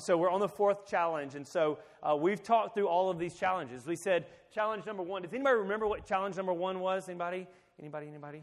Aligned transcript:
so 0.00 0.16
we're 0.16 0.30
on 0.30 0.40
the 0.40 0.48
fourth 0.48 0.86
challenge, 0.86 1.34
and 1.34 1.46
so 1.46 1.78
uh, 2.02 2.16
we've 2.16 2.42
talked 2.42 2.74
through 2.74 2.88
all 2.88 3.10
of 3.10 3.18
these 3.18 3.34
challenges. 3.34 3.86
We 3.86 3.96
said 3.96 4.26
challenge 4.52 4.86
number 4.86 5.02
one. 5.02 5.22
Does 5.22 5.32
anybody 5.32 5.56
remember 5.56 5.86
what 5.86 6.06
challenge 6.06 6.36
number 6.36 6.52
one 6.52 6.80
was? 6.80 7.08
Anybody? 7.08 7.46
Anybody? 7.78 8.08
Anybody? 8.08 8.42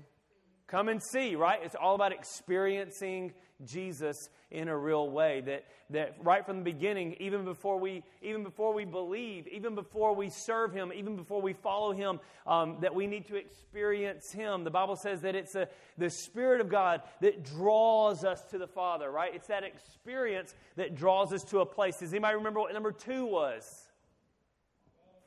Come 0.67 0.89
and 0.89 1.01
see, 1.01 1.35
right? 1.35 1.59
It's 1.63 1.75
all 1.79 1.95
about 1.95 2.11
experiencing 2.11 3.33
Jesus 3.65 4.29
in 4.51 4.67
a 4.67 4.77
real 4.77 5.09
way. 5.09 5.41
That, 5.41 5.65
that 5.91 6.17
right 6.21 6.45
from 6.45 6.57
the 6.57 6.63
beginning, 6.63 7.15
even 7.21 7.45
before 7.45 7.79
we, 7.79 8.03
even 8.21 8.43
before 8.43 8.73
we 8.73 8.83
believe, 8.83 9.47
even 9.47 9.75
before 9.75 10.13
we 10.13 10.29
serve 10.29 10.73
Him, 10.73 10.91
even 10.93 11.15
before 11.15 11.41
we 11.41 11.53
follow 11.53 11.93
Him, 11.93 12.19
um, 12.45 12.77
that 12.81 12.93
we 12.93 13.07
need 13.07 13.27
to 13.27 13.35
experience 13.37 14.31
Him. 14.33 14.65
The 14.65 14.69
Bible 14.69 14.97
says 14.97 15.21
that 15.21 15.35
it's 15.35 15.55
a, 15.55 15.69
the 15.97 16.09
Spirit 16.09 16.59
of 16.59 16.67
God 16.67 17.01
that 17.21 17.45
draws 17.45 18.25
us 18.25 18.43
to 18.51 18.57
the 18.57 18.67
Father, 18.67 19.09
right? 19.09 19.33
It's 19.33 19.47
that 19.47 19.63
experience 19.63 20.53
that 20.75 20.95
draws 20.95 21.31
us 21.31 21.43
to 21.45 21.59
a 21.61 21.65
place. 21.65 21.99
Does 21.99 22.11
anybody 22.11 22.35
remember 22.35 22.59
what 22.59 22.73
number 22.73 22.91
two 22.91 23.25
was? 23.25 23.86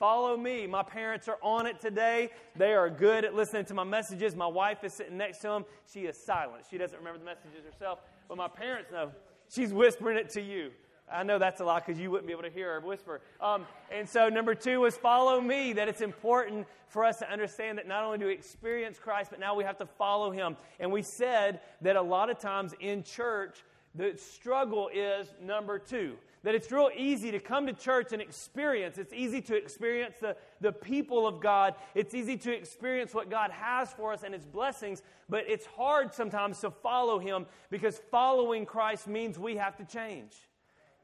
Follow 0.00 0.34
me. 0.34 0.66
My 0.66 0.82
parents 0.82 1.28
are 1.28 1.36
on 1.42 1.66
it 1.66 1.78
today. 1.78 2.30
They 2.56 2.72
are 2.72 2.88
good 2.88 3.22
at 3.26 3.34
listening 3.34 3.66
to 3.66 3.74
my 3.74 3.84
messages. 3.84 4.34
My 4.34 4.46
wife 4.46 4.82
is 4.82 4.94
sitting 4.94 5.18
next 5.18 5.40
to 5.40 5.48
them. 5.48 5.66
She 5.92 6.06
is 6.06 6.16
silent. 6.16 6.64
She 6.70 6.78
doesn't 6.78 6.96
remember 6.96 7.18
the 7.18 7.26
messages 7.26 7.66
herself, 7.70 7.98
but 8.26 8.38
my 8.38 8.48
parents 8.48 8.90
know. 8.90 9.12
She's 9.50 9.74
whispering 9.74 10.16
it 10.16 10.30
to 10.30 10.40
you. 10.40 10.70
I 11.12 11.22
know 11.22 11.38
that's 11.38 11.60
a 11.60 11.66
lot 11.66 11.84
because 11.84 12.00
you 12.00 12.10
wouldn't 12.10 12.26
be 12.26 12.32
able 12.32 12.44
to 12.44 12.50
hear 12.50 12.72
her 12.72 12.80
whisper. 12.80 13.20
Um, 13.42 13.66
and 13.92 14.08
so, 14.08 14.30
number 14.30 14.54
two 14.54 14.86
is 14.86 14.96
follow 14.96 15.38
me. 15.38 15.74
That 15.74 15.86
it's 15.86 16.00
important 16.00 16.66
for 16.88 17.04
us 17.04 17.18
to 17.18 17.30
understand 17.30 17.76
that 17.76 17.86
not 17.86 18.02
only 18.02 18.16
do 18.16 18.26
we 18.26 18.32
experience 18.32 18.98
Christ, 18.98 19.28
but 19.30 19.38
now 19.38 19.54
we 19.54 19.64
have 19.64 19.76
to 19.78 19.86
follow 19.86 20.30
him. 20.30 20.56
And 20.78 20.90
we 20.90 21.02
said 21.02 21.60
that 21.82 21.96
a 21.96 22.02
lot 22.02 22.30
of 22.30 22.38
times 22.38 22.74
in 22.80 23.02
church, 23.02 23.64
the 23.94 24.16
struggle 24.16 24.88
is 24.94 25.26
number 25.42 25.78
two 25.78 26.16
that 26.42 26.54
it's 26.54 26.70
real 26.72 26.90
easy 26.96 27.30
to 27.30 27.38
come 27.38 27.66
to 27.66 27.72
church 27.72 28.12
and 28.12 28.22
experience. 28.22 28.98
It's 28.98 29.12
easy 29.12 29.40
to 29.42 29.56
experience 29.56 30.16
the, 30.20 30.36
the 30.60 30.72
people 30.72 31.26
of 31.26 31.40
God. 31.40 31.74
It's 31.94 32.14
easy 32.14 32.36
to 32.38 32.52
experience 32.52 33.12
what 33.12 33.30
God 33.30 33.50
has 33.50 33.92
for 33.92 34.12
us 34.12 34.22
and 34.22 34.32
His 34.32 34.46
blessings, 34.46 35.02
but 35.28 35.44
it's 35.48 35.66
hard 35.66 36.14
sometimes 36.14 36.60
to 36.60 36.70
follow 36.70 37.18
Him 37.18 37.46
because 37.70 38.00
following 38.10 38.64
Christ 38.64 39.06
means 39.06 39.38
we 39.38 39.56
have 39.56 39.76
to 39.76 39.84
change. 39.84 40.32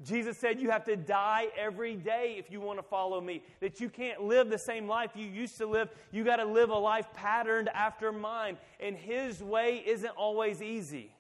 Jesus 0.03 0.37
said 0.37 0.61
you 0.61 0.71
have 0.71 0.85
to 0.85 0.97
die 0.97 1.49
every 1.57 1.97
day 1.97 2.37
if 2.39 2.51
you 2.51 2.61
want 2.61 2.79
to 2.79 2.83
follow 2.83 3.21
me. 3.21 3.43
That 3.61 3.81
you 3.81 3.89
can't 3.89 4.23
live 4.23 4.51
the 4.51 4.59
same 4.59 4.87
life 4.87 5.13
you 5.15 5.27
used 5.27 5.57
to 5.59 5.67
live. 5.67 5.89
You 6.13 6.23
got 6.23 6.37
to 6.37 6.45
live 6.45 6.69
a 6.69 6.77
life 6.77 7.07
patterned 7.15 7.71
after 7.71 8.13
mine. 8.13 8.59
And 8.79 8.95
His 8.95 9.43
way 9.43 9.83
isn't 9.87 10.11
always 10.11 10.61
easy. 10.61 11.16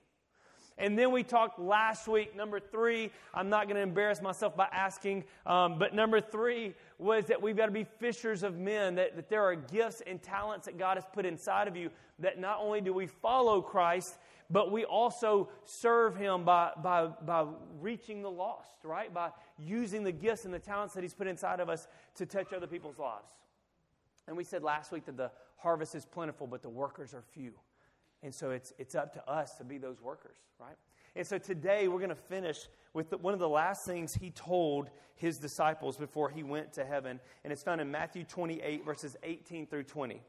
And 0.78 0.98
then 0.98 1.10
we 1.10 1.22
talked 1.22 1.58
last 1.58 2.06
week, 2.06 2.36
number 2.36 2.60
three, 2.60 3.10
I'm 3.32 3.48
not 3.48 3.64
going 3.64 3.76
to 3.76 3.82
embarrass 3.82 4.20
myself 4.20 4.54
by 4.54 4.68
asking, 4.70 5.24
um, 5.46 5.78
but 5.78 5.94
number 5.94 6.20
three 6.20 6.74
was 6.98 7.24
that 7.26 7.40
we've 7.40 7.56
got 7.56 7.66
to 7.66 7.72
be 7.72 7.84
fishers 7.98 8.42
of 8.42 8.58
men, 8.58 8.94
that, 8.96 9.16
that 9.16 9.30
there 9.30 9.42
are 9.42 9.54
gifts 9.54 10.02
and 10.06 10.22
talents 10.22 10.66
that 10.66 10.78
God 10.78 10.98
has 10.98 11.04
put 11.14 11.24
inside 11.24 11.66
of 11.66 11.76
you, 11.76 11.90
that 12.18 12.38
not 12.38 12.58
only 12.60 12.82
do 12.82 12.92
we 12.92 13.06
follow 13.06 13.62
Christ, 13.62 14.18
but 14.50 14.70
we 14.70 14.84
also 14.84 15.48
serve 15.64 16.14
Him 16.14 16.44
by, 16.44 16.72
by, 16.82 17.06
by 17.06 17.46
reaching 17.80 18.20
the 18.20 18.30
lost, 18.30 18.84
right? 18.84 19.12
By 19.12 19.30
using 19.58 20.04
the 20.04 20.12
gifts 20.12 20.44
and 20.44 20.52
the 20.52 20.58
talents 20.58 20.92
that 20.94 21.02
He's 21.02 21.14
put 21.14 21.26
inside 21.26 21.58
of 21.58 21.70
us 21.70 21.88
to 22.16 22.26
touch 22.26 22.52
other 22.52 22.66
people's 22.66 22.98
lives. 22.98 23.32
And 24.28 24.36
we 24.36 24.44
said 24.44 24.62
last 24.62 24.92
week 24.92 25.06
that 25.06 25.16
the 25.16 25.30
harvest 25.56 25.94
is 25.94 26.04
plentiful, 26.04 26.46
but 26.46 26.60
the 26.60 26.68
workers 26.68 27.14
are 27.14 27.22
few. 27.32 27.52
And 28.22 28.34
so 28.34 28.50
it's, 28.50 28.72
it's 28.78 28.94
up 28.94 29.12
to 29.14 29.30
us 29.30 29.54
to 29.58 29.64
be 29.64 29.78
those 29.78 30.00
workers, 30.00 30.36
right? 30.58 30.76
And 31.14 31.26
so 31.26 31.38
today 31.38 31.88
we're 31.88 31.98
going 31.98 32.10
to 32.10 32.14
finish 32.14 32.56
with 32.92 33.10
the, 33.10 33.18
one 33.18 33.34
of 33.34 33.40
the 33.40 33.48
last 33.48 33.86
things 33.86 34.14
he 34.14 34.30
told 34.30 34.90
his 35.14 35.38
disciples 35.38 35.96
before 35.96 36.28
he 36.28 36.42
went 36.42 36.72
to 36.74 36.84
heaven. 36.84 37.20
And 37.44 37.52
it's 37.52 37.62
found 37.62 37.80
in 37.80 37.90
Matthew 37.90 38.24
28, 38.24 38.84
verses 38.84 39.16
18 39.22 39.66
through 39.66 39.84
20. 39.84 40.20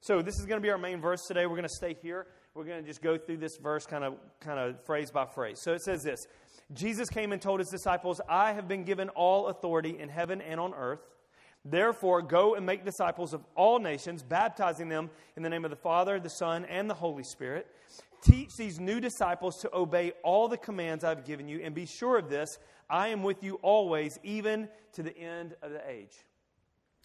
So 0.00 0.22
this 0.22 0.38
is 0.38 0.46
going 0.46 0.60
to 0.60 0.62
be 0.62 0.70
our 0.70 0.78
main 0.78 1.00
verse 1.00 1.26
today. 1.26 1.44
We're 1.46 1.56
going 1.56 1.68
to 1.68 1.74
stay 1.74 1.94
here. 2.00 2.26
We're 2.54 2.64
going 2.64 2.82
to 2.82 2.88
just 2.88 3.02
go 3.02 3.18
through 3.18 3.36
this 3.36 3.58
verse 3.58 3.84
kind 3.84 4.02
of, 4.02 4.14
kind 4.40 4.58
of 4.58 4.82
phrase 4.84 5.10
by 5.10 5.26
phrase. 5.26 5.60
So 5.60 5.72
it 5.72 5.82
says 5.82 6.02
this 6.02 6.26
Jesus 6.72 7.10
came 7.10 7.32
and 7.32 7.42
told 7.42 7.60
his 7.60 7.68
disciples, 7.68 8.20
I 8.28 8.52
have 8.52 8.66
been 8.66 8.84
given 8.84 9.08
all 9.10 9.48
authority 9.48 9.98
in 9.98 10.08
heaven 10.08 10.40
and 10.40 10.58
on 10.58 10.72
earth. 10.72 11.00
Therefore, 11.64 12.22
go 12.22 12.54
and 12.54 12.64
make 12.64 12.84
disciples 12.84 13.34
of 13.34 13.44
all 13.54 13.78
nations, 13.78 14.22
baptizing 14.22 14.88
them 14.88 15.10
in 15.36 15.42
the 15.42 15.50
name 15.50 15.64
of 15.64 15.70
the 15.70 15.76
Father, 15.76 16.18
the 16.18 16.30
Son, 16.30 16.64
and 16.64 16.88
the 16.88 16.94
Holy 16.94 17.24
Spirit. 17.24 17.66
Teach 18.22 18.56
these 18.56 18.80
new 18.80 19.00
disciples 19.00 19.58
to 19.58 19.74
obey 19.74 20.12
all 20.22 20.48
the 20.48 20.56
commands 20.56 21.04
I've 21.04 21.24
given 21.24 21.48
you, 21.48 21.60
and 21.62 21.74
be 21.74 21.86
sure 21.86 22.18
of 22.18 22.30
this 22.30 22.58
I 22.88 23.08
am 23.08 23.22
with 23.22 23.44
you 23.44 23.54
always, 23.62 24.18
even 24.22 24.68
to 24.94 25.02
the 25.02 25.16
end 25.16 25.54
of 25.62 25.70
the 25.70 25.88
age. 25.88 26.12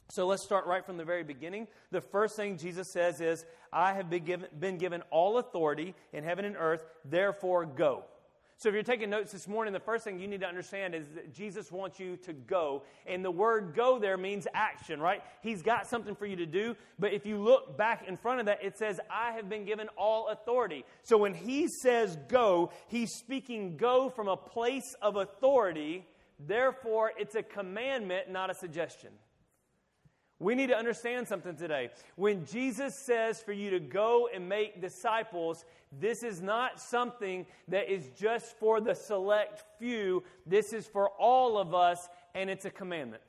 So 0.10 0.28
let's 0.28 0.44
start 0.44 0.66
right 0.68 0.86
from 0.86 0.98
the 0.98 1.06
very 1.06 1.24
beginning. 1.24 1.68
The 1.92 2.02
first 2.02 2.36
thing 2.36 2.58
Jesus 2.58 2.88
says 2.88 3.22
is, 3.22 3.46
I 3.74 3.94
have 3.94 4.10
been 4.10 4.24
given, 4.24 4.48
been 4.60 4.78
given 4.78 5.02
all 5.12 5.38
authority 5.38 5.96
in 6.14 6.24
heaven 6.24 6.46
and 6.46 6.56
earth, 6.58 6.86
therefore 7.04 7.66
go. 7.66 8.06
So, 8.58 8.70
if 8.70 8.74
you're 8.74 8.84
taking 8.84 9.10
notes 9.10 9.34
this 9.34 9.50
morning, 9.50 9.74
the 9.74 9.82
first 9.82 10.06
thing 10.06 10.18
you 10.18 10.30
need 10.30 10.40
to 10.40 10.48
understand 10.48 10.96
is 10.96 11.10
that 11.16 11.34
Jesus 11.34 11.74
wants 11.74 12.00
you 12.00 12.16
to 12.18 12.32
go. 12.32 12.84
And 13.06 13.24
the 13.24 13.32
word 13.32 13.74
go 13.76 14.00
there 14.00 14.16
means 14.16 14.48
action, 14.54 15.02
right? 15.02 15.22
He's 15.42 15.62
got 15.62 15.88
something 15.88 16.16
for 16.16 16.26
you 16.26 16.38
to 16.38 16.46
do. 16.46 16.78
But 16.98 17.12
if 17.12 17.26
you 17.26 17.38
look 17.38 17.78
back 17.78 18.08
in 18.08 18.16
front 18.16 18.40
of 18.40 18.46
that, 18.46 18.64
it 18.64 18.78
says, 18.78 19.02
I 19.10 19.34
have 19.34 19.50
been 19.50 19.66
given 19.66 19.90
all 19.98 20.30
authority. 20.30 20.86
So, 21.04 21.18
when 21.18 21.34
he 21.34 21.68
says 21.68 22.18
go, 22.30 22.72
he's 22.88 23.12
speaking 23.20 23.76
go 23.76 24.10
from 24.10 24.30
a 24.30 24.38
place 24.38 24.96
of 25.02 25.18
authority. 25.18 26.06
Therefore, 26.40 27.12
it's 27.18 27.36
a 27.36 27.44
commandment, 27.44 28.32
not 28.32 28.50
a 28.50 28.54
suggestion. 28.54 29.10
We 30.38 30.54
need 30.54 30.68
to 30.68 30.78
understand 30.78 31.30
something 31.30 31.56
today. 31.56 31.92
When 32.18 32.46
Jesus 32.46 32.94
says 33.06 33.42
for 33.42 33.54
you 33.54 33.70
to 33.70 33.80
go 33.80 34.28
and 34.34 34.50
make 34.50 34.82
disciples, 34.82 35.64
this 36.00 36.24
is 36.24 36.42
not 36.42 36.80
something 36.80 37.46
that 37.68 37.92
is 37.92 38.10
just 38.18 38.58
for 38.58 38.82
the 38.82 38.96
select 38.96 39.64
few. 39.80 40.24
This 40.46 40.74
is 40.74 40.88
for 40.88 41.10
all 41.10 41.58
of 41.58 41.74
us, 41.74 42.10
and 42.34 42.50
it's 42.50 42.66
a 42.66 42.70
commandment. 42.70 43.24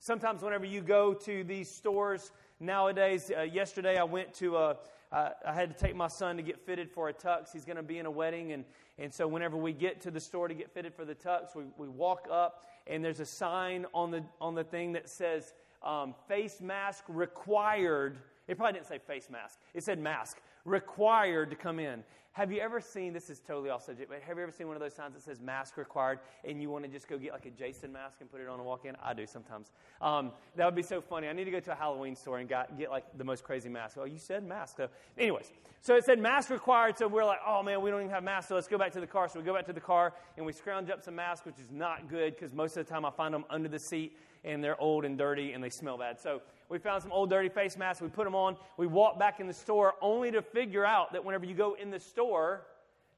Sometimes, 0.00 0.42
whenever 0.42 0.64
you 0.64 0.80
go 0.80 1.12
to 1.12 1.44
these 1.44 1.68
stores 1.68 2.32
nowadays, 2.60 3.30
uh, 3.36 3.42
yesterday 3.42 3.98
I 3.98 4.04
went 4.04 4.32
to 4.34 4.56
a, 4.56 4.76
uh, 5.10 5.30
I 5.46 5.52
had 5.52 5.76
to 5.76 5.84
take 5.84 5.96
my 5.96 6.08
son 6.08 6.36
to 6.36 6.42
get 6.42 6.60
fitted 6.64 6.90
for 6.90 7.08
a 7.08 7.12
tux. 7.12 7.52
He's 7.52 7.64
going 7.64 7.76
to 7.76 7.82
be 7.82 7.98
in 7.98 8.06
a 8.06 8.10
wedding, 8.10 8.52
and, 8.52 8.64
and 8.98 9.12
so 9.12 9.26
whenever 9.26 9.56
we 9.56 9.72
get 9.72 10.00
to 10.02 10.10
the 10.10 10.20
store 10.20 10.48
to 10.48 10.54
get 10.54 10.72
fitted 10.72 10.94
for 10.94 11.04
the 11.04 11.14
tux, 11.14 11.54
we, 11.54 11.64
we 11.76 11.88
walk 11.88 12.28
up, 12.30 12.66
and 12.86 13.04
there's 13.04 13.20
a 13.20 13.26
sign 13.26 13.86
on 13.92 14.10
the, 14.10 14.22
on 14.40 14.54
the 14.54 14.64
thing 14.64 14.92
that 14.92 15.08
says, 15.08 15.52
um, 15.82 16.14
face 16.26 16.60
mask 16.60 17.04
required. 17.08 18.18
It 18.46 18.56
probably 18.56 18.74
didn't 18.74 18.88
say 18.88 18.98
face 18.98 19.28
mask, 19.30 19.58
it 19.74 19.82
said 19.82 19.98
mask 19.98 20.38
required 20.68 21.50
to 21.50 21.56
come 21.56 21.78
in. 21.78 22.04
Have 22.32 22.52
you 22.52 22.60
ever 22.60 22.80
seen, 22.80 23.12
this 23.12 23.30
is 23.30 23.40
totally 23.40 23.68
off 23.68 23.84
subject, 23.84 24.08
but 24.08 24.20
have 24.22 24.36
you 24.36 24.44
ever 24.44 24.52
seen 24.52 24.68
one 24.68 24.76
of 24.76 24.80
those 24.80 24.94
signs 24.94 25.14
that 25.14 25.24
says 25.24 25.40
mask 25.40 25.76
required 25.76 26.20
and 26.44 26.62
you 26.62 26.70
want 26.70 26.84
to 26.84 26.90
just 26.90 27.08
go 27.08 27.18
get 27.18 27.32
like 27.32 27.46
a 27.46 27.50
Jason 27.50 27.90
mask 27.90 28.18
and 28.20 28.30
put 28.30 28.40
it 28.40 28.46
on 28.46 28.60
and 28.60 28.64
walk 28.64 28.84
in? 28.84 28.94
I 29.02 29.12
do 29.12 29.26
sometimes. 29.26 29.72
Um, 30.00 30.30
that 30.54 30.64
would 30.64 30.76
be 30.76 30.84
so 30.84 31.00
funny. 31.00 31.26
I 31.26 31.32
need 31.32 31.46
to 31.46 31.50
go 31.50 31.58
to 31.58 31.72
a 31.72 31.74
Halloween 31.74 32.14
store 32.14 32.38
and 32.38 32.48
got, 32.48 32.78
get 32.78 32.90
like 32.90 33.04
the 33.18 33.24
most 33.24 33.42
crazy 33.42 33.68
mask. 33.68 33.96
Oh, 34.00 34.04
you 34.04 34.18
said 34.18 34.46
mask. 34.46 34.76
So, 34.76 34.88
anyways, 35.16 35.50
so 35.80 35.96
it 35.96 36.04
said 36.04 36.20
mask 36.20 36.50
required. 36.50 36.96
So 36.96 37.08
we're 37.08 37.24
like, 37.24 37.40
oh 37.44 37.60
man, 37.64 37.82
we 37.82 37.90
don't 37.90 38.02
even 38.02 38.12
have 38.12 38.22
masks. 38.22 38.50
So 38.50 38.54
let's 38.54 38.68
go 38.68 38.78
back 38.78 38.92
to 38.92 39.00
the 39.00 39.06
car. 39.06 39.28
So 39.28 39.40
we 39.40 39.44
go 39.44 39.54
back 39.54 39.66
to 39.66 39.72
the 39.72 39.80
car 39.80 40.14
and 40.36 40.46
we 40.46 40.52
scrounge 40.52 40.90
up 40.90 41.02
some 41.02 41.16
masks, 41.16 41.44
which 41.44 41.58
is 41.58 41.72
not 41.72 42.08
good 42.08 42.36
because 42.36 42.52
most 42.52 42.76
of 42.76 42.86
the 42.86 42.92
time 42.92 43.04
I 43.04 43.10
find 43.10 43.34
them 43.34 43.46
under 43.50 43.68
the 43.68 43.80
seat 43.80 44.16
and 44.44 44.62
they're 44.62 44.80
old 44.80 45.04
and 45.04 45.18
dirty 45.18 45.52
and 45.52 45.62
they 45.62 45.70
smell 45.70 45.98
bad. 45.98 46.20
So 46.20 46.40
we 46.68 46.78
found 46.78 47.02
some 47.02 47.12
old 47.12 47.30
dirty 47.30 47.48
face 47.48 47.76
masks. 47.76 48.02
We 48.02 48.08
put 48.08 48.24
them 48.24 48.34
on. 48.34 48.56
We 48.76 48.86
walked 48.86 49.18
back 49.18 49.40
in 49.40 49.46
the 49.46 49.54
store 49.54 49.94
only 50.00 50.30
to 50.30 50.42
figure 50.42 50.84
out 50.84 51.12
that 51.12 51.24
whenever 51.24 51.44
you 51.44 51.54
go 51.54 51.74
in 51.74 51.90
the 51.90 52.00
store, 52.00 52.62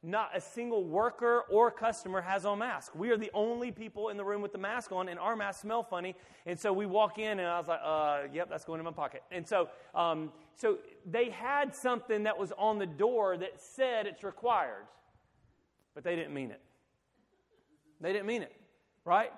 not 0.02 0.30
a 0.34 0.40
single 0.40 0.84
worker 0.84 1.44
or 1.50 1.70
customer 1.70 2.22
has 2.22 2.46
on 2.46 2.60
mask. 2.60 2.94
We 2.94 3.10
are 3.10 3.18
the 3.18 3.30
only 3.34 3.70
people 3.70 4.08
in 4.08 4.16
the 4.16 4.24
room 4.24 4.40
with 4.40 4.52
the 4.52 4.58
mask 4.58 4.92
on, 4.92 5.08
and 5.08 5.18
our 5.18 5.36
masks 5.36 5.62
smell 5.62 5.82
funny. 5.82 6.16
And 6.46 6.58
so 6.58 6.72
we 6.72 6.86
walk 6.86 7.18
in, 7.18 7.38
and 7.38 7.46
I 7.46 7.58
was 7.58 7.68
like, 7.68 7.80
uh, 7.82 8.22
"Yep, 8.32 8.48
that's 8.48 8.64
going 8.64 8.80
in 8.80 8.84
my 8.84 8.92
pocket." 8.92 9.22
And 9.30 9.46
so, 9.46 9.68
um, 9.94 10.32
so 10.54 10.78
they 11.04 11.28
had 11.28 11.74
something 11.74 12.22
that 12.22 12.38
was 12.38 12.52
on 12.52 12.78
the 12.78 12.86
door 12.86 13.36
that 13.36 13.60
said 13.60 14.06
it's 14.06 14.24
required, 14.24 14.86
but 15.94 16.02
they 16.02 16.16
didn't 16.16 16.32
mean 16.32 16.50
it. 16.50 16.62
They 18.00 18.12
didn't 18.14 18.26
mean 18.26 18.42
it, 18.42 18.56
right? 19.04 19.32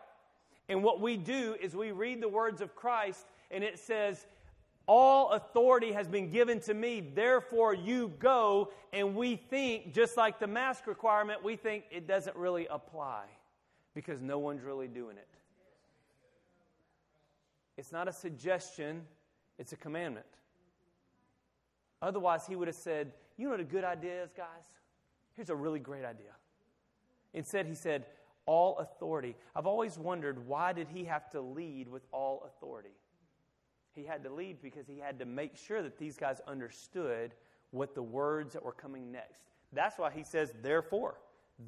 And 0.69 0.82
what 0.82 1.00
we 1.00 1.17
do 1.17 1.56
is 1.61 1.75
we 1.75 1.93
read 1.93 2.20
the 2.20 2.29
words 2.29 2.61
of 2.61 2.75
Christ 2.75 3.26
and 3.50 3.62
it 3.62 3.79
says, 3.79 4.26
All 4.87 5.31
authority 5.31 5.93
has 5.93 6.09
been 6.09 6.31
given 6.31 6.61
to 6.61 6.75
me, 6.75 7.00
therefore 7.14 7.75
you 7.75 8.12
go. 8.19 8.73
And 8.93 9.14
we 9.14 9.37
think, 9.37 9.93
just 9.93 10.17
like 10.17 10.38
the 10.38 10.47
mask 10.47 10.87
requirement, 10.87 11.44
we 11.44 11.56
think 11.56 11.85
it 11.91 12.06
doesn't 12.06 12.37
really 12.37 12.67
apply 12.69 13.25
because 13.94 14.20
no 14.20 14.38
one's 14.38 14.62
really 14.62 14.88
doing 14.88 15.17
it. 15.17 15.29
It's 17.76 17.93
not 17.93 18.09
a 18.09 18.12
suggestion, 18.12 19.03
it's 19.59 19.73
a 19.73 19.76
commandment. 19.76 20.26
Otherwise, 22.00 22.47
he 22.47 22.56
would 22.56 22.69
have 22.69 22.76
said, 22.76 23.12
You 23.37 23.47
know 23.47 23.53
what 23.53 23.61
a 23.61 23.64
good 23.64 23.85
idea 23.85 24.23
is, 24.23 24.31
guys? 24.37 24.64
Here's 25.35 25.50
a 25.50 25.55
really 25.55 25.79
great 25.79 26.05
idea. 26.05 26.32
Instead, 27.35 27.67
he 27.67 27.75
said, 27.75 28.05
all 28.46 28.78
authority. 28.78 29.36
I've 29.54 29.66
always 29.66 29.98
wondered 29.98 30.46
why 30.46 30.72
did 30.72 30.88
he 30.88 31.04
have 31.04 31.30
to 31.30 31.40
lead 31.40 31.88
with 31.88 32.02
all 32.12 32.44
authority? 32.46 32.96
He 33.94 34.04
had 34.04 34.24
to 34.24 34.32
lead 34.32 34.62
because 34.62 34.86
he 34.86 34.98
had 34.98 35.18
to 35.18 35.26
make 35.26 35.56
sure 35.56 35.82
that 35.82 35.98
these 35.98 36.16
guys 36.16 36.40
understood 36.46 37.34
what 37.70 37.94
the 37.94 38.02
words 38.02 38.54
that 38.54 38.64
were 38.64 38.72
coming 38.72 39.12
next. 39.12 39.42
That's 39.72 39.98
why 39.98 40.10
he 40.10 40.22
says, 40.22 40.52
therefore, 40.62 41.18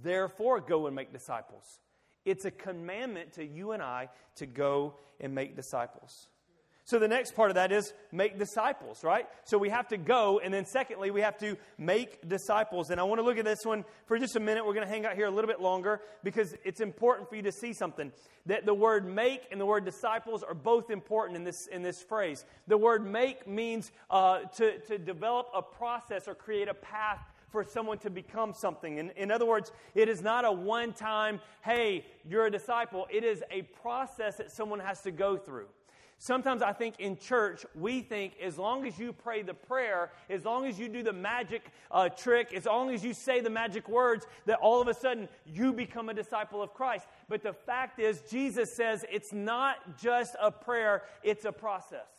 therefore 0.02 0.60
go 0.60 0.86
and 0.86 0.96
make 0.96 1.12
disciples. 1.12 1.80
It's 2.24 2.44
a 2.44 2.50
commandment 2.50 3.32
to 3.34 3.44
you 3.44 3.72
and 3.72 3.82
I 3.82 4.08
to 4.36 4.46
go 4.46 4.94
and 5.20 5.34
make 5.34 5.56
disciples. 5.56 6.28
So 6.86 6.98
the 6.98 7.08
next 7.08 7.34
part 7.34 7.50
of 7.50 7.54
that 7.54 7.72
is 7.72 7.94
make 8.12 8.38
disciples, 8.38 9.02
right? 9.02 9.26
So 9.44 9.56
we 9.56 9.70
have 9.70 9.88
to 9.88 9.96
go, 9.96 10.38
and 10.38 10.52
then 10.52 10.66
secondly, 10.66 11.10
we 11.10 11.22
have 11.22 11.38
to 11.38 11.56
make 11.78 12.28
disciples. 12.28 12.90
And 12.90 13.00
I 13.00 13.04
want 13.04 13.20
to 13.20 13.24
look 13.24 13.38
at 13.38 13.46
this 13.46 13.64
one 13.64 13.86
for 14.04 14.18
just 14.18 14.36
a 14.36 14.40
minute. 14.40 14.66
We're 14.66 14.74
going 14.74 14.86
to 14.86 14.92
hang 14.92 15.06
out 15.06 15.14
here 15.14 15.26
a 15.26 15.30
little 15.30 15.48
bit 15.48 15.62
longer 15.62 16.02
because 16.22 16.54
it's 16.62 16.80
important 16.80 17.30
for 17.30 17.36
you 17.36 17.42
to 17.42 17.52
see 17.52 17.72
something. 17.72 18.12
That 18.44 18.66
the 18.66 18.74
word 18.74 19.06
make 19.06 19.48
and 19.50 19.58
the 19.58 19.64
word 19.64 19.86
disciples 19.86 20.42
are 20.42 20.52
both 20.52 20.90
important 20.90 21.38
in 21.38 21.44
this, 21.44 21.68
in 21.68 21.82
this 21.82 22.02
phrase. 22.02 22.44
The 22.66 22.76
word 22.76 23.06
make 23.06 23.48
means 23.48 23.90
uh, 24.10 24.40
to, 24.56 24.78
to 24.80 24.98
develop 24.98 25.48
a 25.54 25.62
process 25.62 26.28
or 26.28 26.34
create 26.34 26.68
a 26.68 26.74
path 26.74 27.20
for 27.48 27.64
someone 27.64 27.96
to 27.98 28.10
become 28.10 28.52
something. 28.52 28.98
In, 28.98 29.08
in 29.10 29.30
other 29.30 29.46
words, 29.46 29.72
it 29.94 30.10
is 30.10 30.20
not 30.20 30.44
a 30.44 30.52
one 30.52 30.92
time, 30.92 31.40
hey, 31.62 32.04
you're 32.28 32.44
a 32.44 32.50
disciple. 32.50 33.06
It 33.10 33.24
is 33.24 33.42
a 33.50 33.62
process 33.62 34.36
that 34.36 34.50
someone 34.50 34.80
has 34.80 35.00
to 35.02 35.10
go 35.10 35.38
through. 35.38 35.68
Sometimes 36.18 36.62
I 36.62 36.72
think 36.72 37.00
in 37.00 37.16
church, 37.16 37.66
we 37.74 38.00
think 38.00 38.34
as 38.42 38.56
long 38.56 38.86
as 38.86 38.98
you 38.98 39.12
pray 39.12 39.42
the 39.42 39.54
prayer, 39.54 40.10
as 40.30 40.44
long 40.44 40.66
as 40.66 40.78
you 40.78 40.88
do 40.88 41.02
the 41.02 41.12
magic 41.12 41.62
uh, 41.90 42.08
trick, 42.08 42.54
as 42.54 42.66
long 42.66 42.90
as 42.90 43.04
you 43.04 43.12
say 43.12 43.40
the 43.40 43.50
magic 43.50 43.88
words, 43.88 44.26
that 44.46 44.58
all 44.60 44.80
of 44.80 44.88
a 44.88 44.94
sudden 44.94 45.28
you 45.44 45.72
become 45.72 46.08
a 46.08 46.14
disciple 46.14 46.62
of 46.62 46.72
Christ. 46.72 47.06
But 47.28 47.42
the 47.42 47.52
fact 47.52 47.98
is, 47.98 48.22
Jesus 48.30 48.72
says 48.72 49.04
it's 49.10 49.32
not 49.32 49.98
just 49.98 50.36
a 50.40 50.50
prayer, 50.50 51.02
it's 51.22 51.44
a 51.44 51.52
process. 51.52 52.13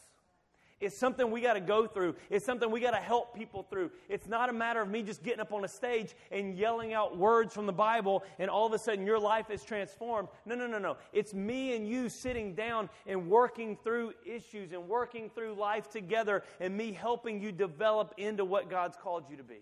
It's 0.81 0.98
something 0.98 1.31
we 1.31 1.39
got 1.39 1.54
to 1.54 1.62
go 1.62 1.88
through. 1.88 2.16
It's 2.30 2.45
something 2.45 2.69
we 2.69 2.81
got 2.81 2.92
to 2.92 2.98
help 2.98 3.33
people 3.33 3.63
through. 3.63 3.92
It's 4.10 4.27
not 4.27 4.50
a 4.50 4.54
matter 4.54 4.81
of 4.81 4.89
me 4.89 5.04
just 5.04 5.24
getting 5.24 5.39
up 5.39 5.54
on 5.54 5.63
a 5.63 5.69
stage 5.69 6.16
and 6.31 6.54
yelling 6.54 6.94
out 6.94 7.18
words 7.18 7.54
from 7.54 7.66
the 7.66 7.74
Bible 7.74 8.24
and 8.39 8.50
all 8.50 8.68
of 8.68 8.74
a 8.74 8.80
sudden 8.80 9.06
your 9.06 9.19
life 9.19 9.50
is 9.50 9.63
transformed. 9.63 10.27
No, 10.45 10.54
no, 10.54 10.68
no, 10.68 10.77
no. 10.77 10.98
It's 11.13 11.33
me 11.33 11.75
and 11.75 11.88
you 11.88 12.10
sitting 12.10 12.56
down 12.56 12.89
and 13.07 13.30
working 13.30 13.77
through 13.83 14.13
issues 14.25 14.74
and 14.74 14.88
working 14.88 15.30
through 15.30 15.54
life 15.54 15.89
together 15.89 16.44
and 16.60 16.75
me 16.75 16.92
helping 16.92 17.42
you 17.42 17.54
develop 17.54 18.13
into 18.18 18.44
what 18.44 18.69
God's 18.69 18.98
called 18.98 19.30
you 19.30 19.38
to 19.38 19.44
be. 19.44 19.62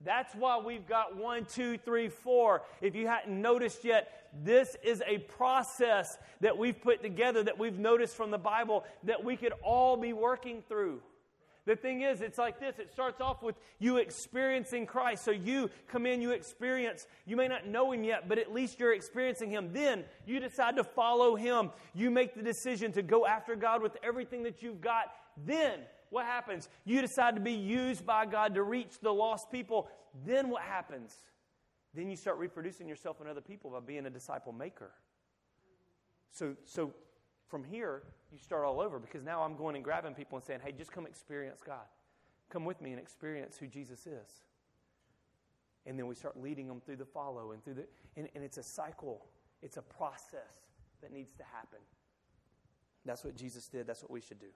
That's 0.00 0.34
why 0.34 0.58
we've 0.58 0.86
got 0.86 1.16
one, 1.16 1.44
two, 1.46 1.78
three, 1.78 2.08
four. 2.08 2.62
If 2.80 2.94
you 2.94 3.06
hadn't 3.06 3.40
noticed 3.40 3.84
yet, 3.84 4.28
this 4.42 4.76
is 4.82 5.02
a 5.06 5.18
process 5.18 6.18
that 6.40 6.58
we've 6.58 6.80
put 6.80 7.02
together 7.02 7.42
that 7.44 7.58
we've 7.58 7.78
noticed 7.78 8.16
from 8.16 8.30
the 8.30 8.38
Bible 8.38 8.84
that 9.04 9.24
we 9.24 9.36
could 9.36 9.52
all 9.62 9.96
be 9.96 10.12
working 10.12 10.62
through. 10.68 11.00
The 11.66 11.76
thing 11.76 12.02
is, 12.02 12.20
it's 12.20 12.36
like 12.36 12.60
this. 12.60 12.78
It 12.78 12.92
starts 12.92 13.22
off 13.22 13.42
with 13.42 13.54
you 13.78 13.96
experiencing 13.96 14.84
Christ. 14.84 15.24
So 15.24 15.30
you 15.30 15.70
come 15.88 16.04
in, 16.04 16.20
you 16.20 16.32
experience. 16.32 17.06
You 17.24 17.36
may 17.36 17.48
not 17.48 17.66
know 17.66 17.92
Him 17.92 18.04
yet, 18.04 18.28
but 18.28 18.38
at 18.38 18.52
least 18.52 18.78
you're 18.78 18.92
experiencing 18.92 19.50
Him. 19.50 19.70
Then 19.72 20.04
you 20.26 20.40
decide 20.40 20.76
to 20.76 20.84
follow 20.84 21.36
Him. 21.36 21.70
You 21.94 22.10
make 22.10 22.34
the 22.34 22.42
decision 22.42 22.92
to 22.92 23.02
go 23.02 23.24
after 23.24 23.56
God 23.56 23.80
with 23.80 23.96
everything 24.02 24.42
that 24.42 24.62
you've 24.62 24.82
got. 24.82 25.06
Then 25.46 25.80
what 26.14 26.26
happens? 26.26 26.68
You 26.84 27.00
decide 27.00 27.34
to 27.34 27.40
be 27.40 27.54
used 27.54 28.06
by 28.06 28.24
God 28.24 28.54
to 28.54 28.62
reach 28.62 29.00
the 29.02 29.12
lost 29.12 29.50
people. 29.50 29.88
Then 30.24 30.48
what 30.48 30.62
happens? 30.62 31.12
Then 31.92 32.08
you 32.08 32.14
start 32.14 32.38
reproducing 32.38 32.88
yourself 32.88 33.18
and 33.18 33.28
other 33.28 33.40
people 33.40 33.70
by 33.70 33.80
being 33.80 34.06
a 34.06 34.10
disciple 34.10 34.52
maker. 34.52 34.92
So, 36.30 36.54
so 36.64 36.94
from 37.48 37.64
here, 37.64 38.04
you 38.30 38.38
start 38.38 38.64
all 38.64 38.80
over 38.80 39.00
because 39.00 39.24
now 39.24 39.42
I'm 39.42 39.56
going 39.56 39.74
and 39.74 39.82
grabbing 39.82 40.14
people 40.14 40.38
and 40.38 40.44
saying, 40.44 40.60
hey, 40.64 40.70
just 40.70 40.92
come 40.92 41.04
experience 41.04 41.62
God. 41.66 41.86
Come 42.48 42.64
with 42.64 42.80
me 42.80 42.92
and 42.92 43.00
experience 43.00 43.56
who 43.58 43.66
Jesus 43.66 44.06
is. 44.06 44.44
And 45.84 45.98
then 45.98 46.06
we 46.06 46.14
start 46.14 46.40
leading 46.40 46.68
them 46.68 46.80
through 46.80 46.96
the 46.96 47.04
follow 47.04 47.50
and 47.50 47.64
through 47.64 47.74
the, 47.74 47.86
and, 48.16 48.28
and 48.36 48.44
it's 48.44 48.58
a 48.58 48.62
cycle, 48.62 49.26
it's 49.62 49.78
a 49.78 49.82
process 49.82 50.70
that 51.02 51.12
needs 51.12 51.32
to 51.32 51.42
happen. 51.52 51.80
That's 53.04 53.24
what 53.24 53.34
Jesus 53.34 53.66
did, 53.66 53.88
that's 53.88 54.02
what 54.02 54.12
we 54.12 54.20
should 54.20 54.38
do. 54.38 54.46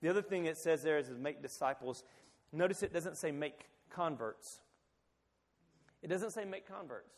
The 0.00 0.08
other 0.08 0.22
thing 0.22 0.46
it 0.46 0.56
says 0.56 0.82
there 0.82 0.98
is, 0.98 1.08
is 1.08 1.18
make 1.18 1.42
disciples. 1.42 2.04
Notice 2.52 2.82
it 2.82 2.92
doesn't 2.92 3.16
say 3.16 3.30
make 3.30 3.68
converts. 3.90 4.60
It 6.02 6.08
doesn't 6.08 6.30
say 6.30 6.44
make 6.44 6.66
converts. 6.66 7.14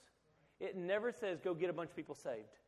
It 0.61 0.76
never 0.76 1.12
says 1.12 1.40
go 1.40 1.55
get 1.55 1.70
a 1.70 1.73
bunch 1.73 1.90
of 1.90 1.96
people 1.96 2.14
saved. 2.14 2.58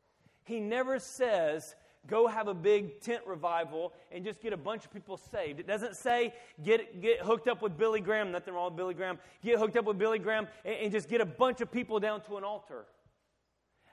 He 0.45 0.61
never 0.61 0.99
says 0.99 1.75
go 2.07 2.27
have 2.27 2.49
a 2.49 2.55
big 2.55 3.01
tent 3.01 3.23
revival 3.27 3.93
and 4.13 4.25
just 4.25 4.41
get 4.41 4.53
a 4.53 4.57
bunch 4.57 4.85
of 4.85 4.93
people 4.93 5.17
saved. 5.17 5.61
It 5.61 5.67
doesn't 5.67 5.97
say 5.97 6.35
get, 6.63 7.01
get 7.01 7.21
hooked 7.21 7.49
up 7.49 7.63
with 7.63 7.79
Billy 7.79 8.01
Graham, 8.01 8.31
nothing 8.31 8.55
wrong 8.55 8.67
with 8.67 8.77
Billy 8.77 8.95
Graham. 8.95 9.19
Get 9.43 9.59
hooked 9.59 9.77
up 9.77 9.85
with 9.85 9.99
Billy 9.99 10.19
Graham 10.19 10.47
and, 10.65 10.75
and 10.77 10.93
just 10.93 11.09
get 11.09 11.21
a 11.21 11.27
bunch 11.27 11.61
of 11.61 11.71
people 11.73 12.01
down 12.01 12.21
to 12.23 12.37
an 12.37 12.45
altar. 12.45 12.85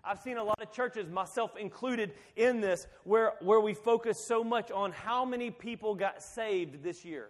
I've 0.03 0.19
seen 0.19 0.37
a 0.37 0.43
lot 0.43 0.61
of 0.61 0.71
churches, 0.71 1.09
myself 1.09 1.55
included 1.57 2.13
in 2.35 2.61
this, 2.61 2.87
where, 3.03 3.33
where 3.41 3.59
we 3.59 3.73
focus 3.73 4.23
so 4.23 4.43
much 4.43 4.71
on 4.71 4.91
how 4.91 5.25
many 5.25 5.51
people 5.51 5.95
got 5.95 6.21
saved 6.21 6.83
this 6.83 7.05
year. 7.05 7.29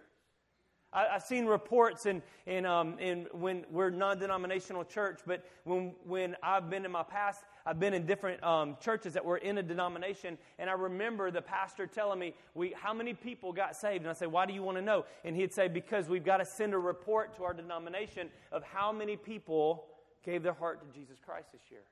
I, 0.94 1.06
have 1.12 1.22
seen 1.22 1.46
reports, 1.46 2.04
in, 2.04 2.22
in, 2.46 2.66
um, 2.66 2.98
in 2.98 3.26
when 3.32 3.64
we're 3.70 3.88
non 3.88 4.18
denominational 4.18 4.84
church, 4.84 5.20
but 5.26 5.42
when, 5.64 5.94
when 6.04 6.36
I've 6.42 6.68
been 6.68 6.84
in 6.84 6.90
my 6.90 7.02
past, 7.02 7.44
I've 7.64 7.80
been 7.80 7.94
in 7.94 8.04
different 8.04 8.42
um, 8.42 8.76
churches 8.78 9.14
that 9.14 9.24
were 9.24 9.38
in 9.38 9.56
a 9.56 9.62
denomination, 9.62 10.36
and 10.58 10.68
I 10.68 10.74
remember 10.74 11.30
the 11.30 11.40
pastor 11.40 11.86
telling 11.86 12.18
me, 12.18 12.34
we, 12.54 12.74
How 12.76 12.92
many 12.92 13.14
people 13.14 13.54
got 13.54 13.74
saved? 13.74 14.02
And 14.02 14.10
I 14.10 14.12
say, 14.12 14.26
Why 14.26 14.44
do 14.44 14.52
you 14.52 14.62
want 14.62 14.76
to 14.76 14.82
know? 14.82 15.06
And 15.24 15.34
he'd 15.34 15.54
say, 15.54 15.66
Because 15.66 16.08
we've 16.08 16.24
got 16.24 16.38
to 16.38 16.44
send 16.44 16.74
a 16.74 16.78
report 16.78 17.34
to 17.36 17.44
our 17.44 17.54
denomination 17.54 18.28
of 18.50 18.62
how 18.62 18.92
many 18.92 19.16
people 19.16 19.86
gave 20.22 20.42
their 20.42 20.52
heart 20.52 20.80
to 20.80 20.98
Jesus 20.98 21.16
Christ 21.24 21.52
this 21.52 21.70
year. 21.70 21.82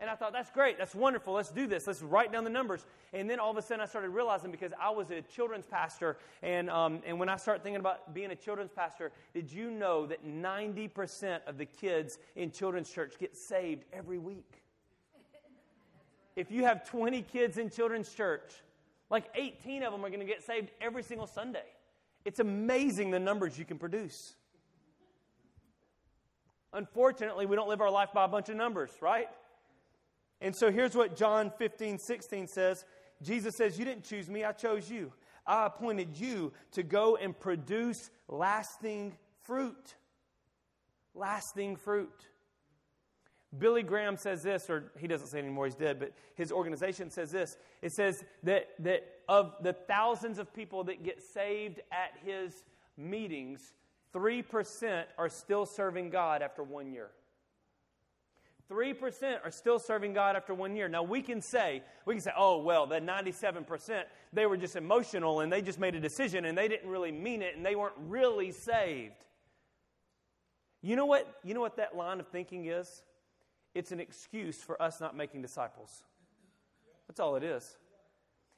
And 0.00 0.10
I 0.10 0.16
thought, 0.16 0.32
that's 0.32 0.50
great. 0.50 0.78
That's 0.78 0.94
wonderful. 0.94 1.34
Let's 1.34 1.50
do 1.50 1.66
this. 1.68 1.86
Let's 1.86 2.02
write 2.02 2.32
down 2.32 2.42
the 2.42 2.50
numbers. 2.50 2.84
And 3.12 3.30
then 3.30 3.38
all 3.38 3.52
of 3.52 3.56
a 3.56 3.62
sudden, 3.62 3.80
I 3.80 3.86
started 3.86 4.08
realizing 4.08 4.50
because 4.50 4.72
I 4.80 4.90
was 4.90 5.10
a 5.12 5.22
children's 5.22 5.66
pastor, 5.66 6.16
and, 6.42 6.68
um, 6.70 7.02
and 7.06 7.20
when 7.20 7.28
I 7.28 7.36
started 7.36 7.62
thinking 7.62 7.78
about 7.78 8.12
being 8.12 8.32
a 8.32 8.36
children's 8.36 8.72
pastor, 8.72 9.12
did 9.32 9.52
you 9.52 9.70
know 9.70 10.06
that 10.06 10.26
90% 10.26 11.40
of 11.46 11.56
the 11.56 11.66
kids 11.66 12.18
in 12.34 12.50
children's 12.50 12.90
church 12.90 13.14
get 13.18 13.36
saved 13.36 13.84
every 13.92 14.18
week? 14.18 14.62
If 16.34 16.50
you 16.50 16.64
have 16.64 16.88
20 16.88 17.22
kids 17.22 17.58
in 17.58 17.70
children's 17.70 18.12
church, 18.12 18.54
like 19.10 19.26
18 19.34 19.82
of 19.82 19.92
them 19.92 20.04
are 20.04 20.08
going 20.08 20.20
to 20.20 20.26
get 20.26 20.42
saved 20.42 20.70
every 20.80 21.02
single 21.02 21.26
Sunday. 21.26 21.66
It's 22.24 22.40
amazing 22.40 23.10
the 23.10 23.20
numbers 23.20 23.58
you 23.58 23.64
can 23.64 23.78
produce. 23.78 24.34
Unfortunately, 26.72 27.44
we 27.44 27.54
don't 27.54 27.68
live 27.68 27.82
our 27.82 27.90
life 27.90 28.08
by 28.14 28.24
a 28.24 28.28
bunch 28.28 28.48
of 28.48 28.56
numbers, 28.56 28.90
right? 29.00 29.28
And 30.42 30.54
so 30.54 30.72
here's 30.72 30.94
what 30.96 31.16
John 31.16 31.52
15, 31.56 31.98
16 31.98 32.48
says 32.48 32.84
Jesus 33.22 33.56
says, 33.56 33.78
You 33.78 33.84
didn't 33.84 34.04
choose 34.04 34.28
me, 34.28 34.44
I 34.44 34.52
chose 34.52 34.90
you. 34.90 35.12
I 35.46 35.66
appointed 35.66 36.18
you 36.18 36.52
to 36.72 36.82
go 36.82 37.16
and 37.16 37.38
produce 37.38 38.10
lasting 38.28 39.16
fruit. 39.44 39.94
Lasting 41.14 41.76
fruit. 41.76 42.26
Billy 43.56 43.82
Graham 43.82 44.16
says 44.16 44.42
this, 44.42 44.70
or 44.70 44.92
he 44.98 45.06
doesn't 45.06 45.28
say 45.28 45.38
anymore, 45.38 45.66
he's 45.66 45.74
dead, 45.74 45.98
but 45.98 46.12
his 46.36 46.50
organization 46.50 47.10
says 47.10 47.30
this. 47.30 47.58
It 47.82 47.92
says 47.92 48.24
that, 48.44 48.70
that 48.78 49.04
of 49.28 49.54
the 49.62 49.74
thousands 49.74 50.38
of 50.38 50.54
people 50.54 50.84
that 50.84 51.04
get 51.04 51.22
saved 51.22 51.80
at 51.90 52.12
his 52.24 52.64
meetings, 52.96 53.74
3% 54.14 55.04
are 55.18 55.28
still 55.28 55.66
serving 55.66 56.10
God 56.10 56.40
after 56.40 56.62
one 56.62 56.90
year. 56.90 57.10
3% 58.72 59.38
are 59.44 59.50
still 59.50 59.78
serving 59.78 60.14
God 60.14 60.34
after 60.34 60.54
one 60.54 60.74
year. 60.74 60.88
Now, 60.88 61.02
we 61.02 61.20
can 61.20 61.42
say, 61.42 61.82
we 62.06 62.14
can 62.14 62.22
say, 62.22 62.30
oh, 62.36 62.58
well, 62.58 62.86
that 62.86 63.04
97%, 63.04 64.04
they 64.32 64.46
were 64.46 64.56
just 64.56 64.76
emotional 64.76 65.40
and 65.40 65.52
they 65.52 65.60
just 65.60 65.78
made 65.78 65.94
a 65.94 66.00
decision 66.00 66.46
and 66.46 66.56
they 66.56 66.68
didn't 66.68 66.88
really 66.88 67.12
mean 67.12 67.42
it 67.42 67.56
and 67.56 67.64
they 67.64 67.76
weren't 67.76 67.94
really 67.98 68.50
saved. 68.50 69.12
You 70.80 70.96
know 70.96 71.06
what, 71.06 71.38
you 71.44 71.54
know 71.54 71.60
what 71.60 71.76
that 71.76 71.96
line 71.96 72.18
of 72.18 72.28
thinking 72.28 72.66
is? 72.66 73.02
It's 73.74 73.92
an 73.92 74.00
excuse 74.00 74.56
for 74.56 74.80
us 74.80 75.00
not 75.00 75.16
making 75.16 75.42
disciples. 75.42 76.02
That's 77.08 77.20
all 77.20 77.36
it 77.36 77.44
is. 77.44 77.76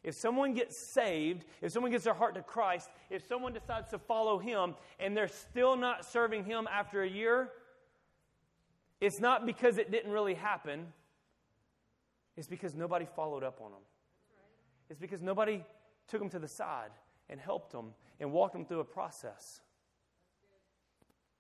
If 0.04 0.14
someone 0.14 0.52
gets 0.52 0.76
saved, 0.76 1.44
if 1.62 1.72
someone 1.72 1.90
gets 1.90 2.04
their 2.04 2.14
heart 2.14 2.34
to 2.34 2.42
Christ, 2.42 2.90
if 3.10 3.26
someone 3.26 3.52
decides 3.52 3.90
to 3.90 3.98
follow 3.98 4.38
Him 4.38 4.74
and 5.00 5.16
they're 5.16 5.28
still 5.28 5.76
not 5.76 6.04
serving 6.04 6.44
Him 6.44 6.68
after 6.70 7.02
a 7.02 7.08
year, 7.08 7.50
it's 9.04 9.20
not 9.20 9.46
because 9.46 9.78
it 9.78 9.90
didn't 9.90 10.10
really 10.10 10.34
happen, 10.34 10.86
it's 12.36 12.48
because 12.48 12.74
nobody 12.74 13.06
followed 13.14 13.44
up 13.44 13.60
on 13.60 13.70
them. 13.70 13.80
It's 14.90 14.98
because 14.98 15.22
nobody 15.22 15.64
took 16.08 16.20
them 16.20 16.30
to 16.30 16.38
the 16.38 16.48
side 16.48 16.90
and 17.28 17.40
helped 17.40 17.72
them 17.72 17.94
and 18.20 18.32
walked 18.32 18.54
them 18.54 18.64
through 18.64 18.80
a 18.80 18.84
process. 18.84 19.60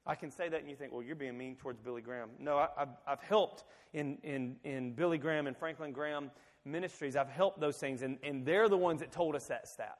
I 0.06 0.14
can 0.14 0.30
say 0.30 0.48
that 0.48 0.60
and 0.60 0.68
you 0.68 0.76
think, 0.76 0.92
well, 0.92 1.02
you're 1.02 1.16
being 1.16 1.36
mean 1.38 1.56
towards 1.56 1.80
Billy 1.80 2.02
Graham. 2.02 2.30
No, 2.38 2.58
I, 2.58 2.68
have 2.76 2.88
I've 3.06 3.22
helped 3.22 3.64
in, 3.94 4.18
in, 4.22 4.56
in 4.64 4.92
Billy 4.92 5.18
Graham 5.18 5.46
and 5.46 5.56
Franklin 5.56 5.92
Graham 5.92 6.30
ministries. 6.64 7.16
I've 7.16 7.28
helped 7.28 7.60
those 7.60 7.78
things, 7.78 8.02
and, 8.02 8.18
and 8.22 8.44
they're 8.44 8.68
the 8.68 8.76
ones 8.76 9.00
that 9.00 9.12
told 9.12 9.34
us 9.34 9.46
that 9.46 9.66
stat. 9.66 9.98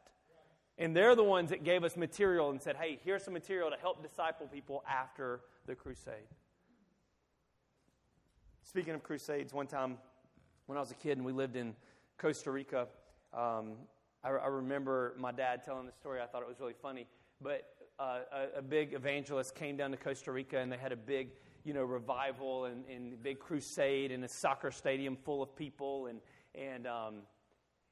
And 0.76 0.94
they're 0.94 1.16
the 1.16 1.24
ones 1.24 1.50
that 1.50 1.64
gave 1.64 1.84
us 1.84 1.96
material 1.96 2.50
and 2.50 2.60
said, 2.60 2.76
hey, 2.76 2.98
here's 3.02 3.22
some 3.22 3.32
material 3.32 3.70
to 3.70 3.76
help 3.76 4.02
disciple 4.02 4.46
people 4.46 4.84
after 4.88 5.40
the 5.66 5.74
crusade. 5.74 6.26
Speaking 8.66 8.94
of 8.94 9.02
crusades, 9.02 9.52
one 9.52 9.66
time 9.66 9.98
when 10.66 10.78
I 10.78 10.80
was 10.80 10.90
a 10.90 10.94
kid 10.94 11.18
and 11.18 11.26
we 11.26 11.32
lived 11.32 11.54
in 11.54 11.76
Costa 12.16 12.50
Rica, 12.50 12.88
um, 13.34 13.72
I, 14.24 14.30
I, 14.30 14.46
remember 14.46 15.14
my 15.18 15.32
dad 15.32 15.62
telling 15.62 15.84
the 15.84 15.92
story. 15.92 16.22
I 16.22 16.26
thought 16.26 16.40
it 16.40 16.48
was 16.48 16.60
really 16.60 16.74
funny. 16.80 17.06
But 17.42 17.68
uh, 17.98 18.20
a, 18.32 18.58
a, 18.58 18.62
big 18.62 18.94
evangelist 18.94 19.54
came 19.54 19.76
down 19.76 19.90
to 19.90 19.98
Costa 19.98 20.32
Rica 20.32 20.58
and 20.58 20.72
they 20.72 20.78
had 20.78 20.92
a 20.92 20.96
big, 20.96 21.32
you 21.62 21.74
know, 21.74 21.84
revival 21.84 22.64
and, 22.64 22.86
and 22.88 23.22
big 23.22 23.38
crusade 23.38 24.10
in 24.10 24.24
a 24.24 24.28
soccer 24.28 24.70
stadium 24.70 25.14
full 25.14 25.42
of 25.42 25.54
people. 25.54 26.06
And, 26.06 26.20
and 26.54 26.86
um, 26.86 27.14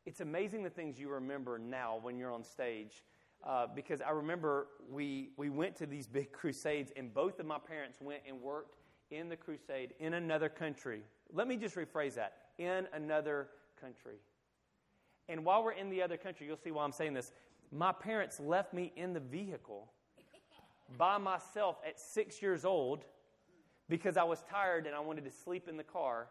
it's 0.07 0.21
amazing 0.21 0.63
the 0.63 0.71
things 0.71 0.99
you 0.99 1.11
remember 1.11 1.59
now 1.59 1.99
when 2.01 2.17
you're 2.17 2.33
on 2.33 2.43
stage. 2.43 3.05
Uh, 3.45 3.67
because 3.67 4.01
I 4.01 4.11
remember 4.11 4.69
we, 4.91 5.33
we 5.37 5.51
went 5.51 5.77
to 5.77 5.87
these 5.87 6.07
big 6.07 6.33
crusades, 6.33 6.93
and 6.97 7.13
both 7.13 7.41
of 7.41 7.47
my 7.47 7.59
parents 7.59 7.99
went 8.01 8.23
and 8.27 8.41
worked 8.41 8.79
in 9.13 9.29
the 9.29 9.37
crusade 9.37 9.95
in 10.01 10.15
another 10.15 10.49
country. 10.49 11.03
Let 11.33 11.47
me 11.47 11.57
just 11.57 11.77
rephrase 11.77 12.15
that 12.15 12.35
in 12.59 12.87
another 12.93 13.49
country. 13.81 14.17
And 15.29 15.45
while 15.45 15.63
we're 15.63 15.73
in 15.73 15.91
the 15.91 16.03
other 16.03 16.17
country, 16.17 16.47
you'll 16.47 16.57
see 16.57 16.71
why 16.71 16.85
I'm 16.85 16.93
saying 16.93 17.15
this. 17.15 17.33
My 17.71 17.93
parents 17.93 18.41
left 18.41 18.75
me 18.75 18.93
in 18.97 19.13
the 19.13 19.21
vehicle 19.21 19.89
by 20.99 21.19
myself 21.19 21.77
at 21.87 21.99
six 21.99 22.43
years 22.43 22.65
old 22.65 23.05
because 23.89 24.17
I 24.17 24.25
was 24.25 24.43
tired 24.51 24.87
and 24.87 24.95
I 24.95 25.01
wanted 25.01 25.25
to 25.25 25.31
sleep 25.31 25.69
in 25.69 25.77
the 25.77 25.85
car 25.85 26.29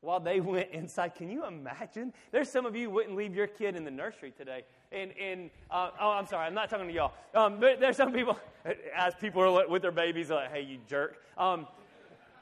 while 0.00 0.20
they 0.20 0.40
went 0.54 0.70
inside. 0.70 1.14
Can 1.14 1.30
you 1.30 1.46
imagine? 1.46 2.12
There's 2.30 2.48
some 2.48 2.66
of 2.66 2.76
you 2.76 2.90
wouldn't 2.90 3.16
leave 3.16 3.34
your 3.34 3.46
kid 3.46 3.76
in 3.76 3.84
the 3.84 3.90
nursery 3.90 4.32
today. 4.36 4.64
And, 4.92 5.12
and 5.20 5.50
uh, 5.70 5.90
oh, 6.00 6.10
I'm 6.10 6.26
sorry, 6.26 6.46
I'm 6.46 6.54
not 6.54 6.70
talking 6.70 6.86
to 6.86 6.92
y'all. 6.92 7.12
Um, 7.34 7.58
but 7.58 7.80
there's 7.80 7.96
some 7.96 8.12
people, 8.12 8.38
as 8.96 9.14
people 9.14 9.42
are 9.42 9.68
with 9.68 9.82
their 9.82 9.92
babies, 9.92 10.30
like, 10.30 10.52
hey, 10.52 10.62
you 10.62 10.78
jerk. 10.88 11.16
Um, 11.36 11.66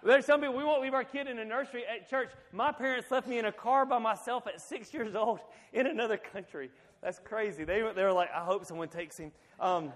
there's 0.04 0.26
some 0.26 0.40
people, 0.40 0.54
we 0.54 0.64
won't 0.64 0.82
leave 0.82 0.94
our 0.94 1.04
kid 1.04 1.28
in 1.28 1.38
a 1.38 1.44
nursery 1.44 1.84
at 1.86 2.08
church. 2.08 2.30
My 2.52 2.72
parents 2.72 3.10
left 3.10 3.26
me 3.26 3.38
in 3.38 3.46
a 3.46 3.52
car 3.52 3.86
by 3.86 3.98
myself 3.98 4.46
at 4.46 4.60
six 4.60 4.92
years 4.92 5.14
old 5.14 5.40
in 5.72 5.86
another 5.86 6.16
country. 6.16 6.70
That's 7.02 7.18
crazy. 7.18 7.64
They, 7.64 7.80
they 7.94 8.02
were 8.02 8.12
like, 8.12 8.30
I 8.34 8.44
hope 8.44 8.64
someone 8.64 8.88
takes 8.88 9.16
him. 9.16 9.32
Um, 9.60 9.92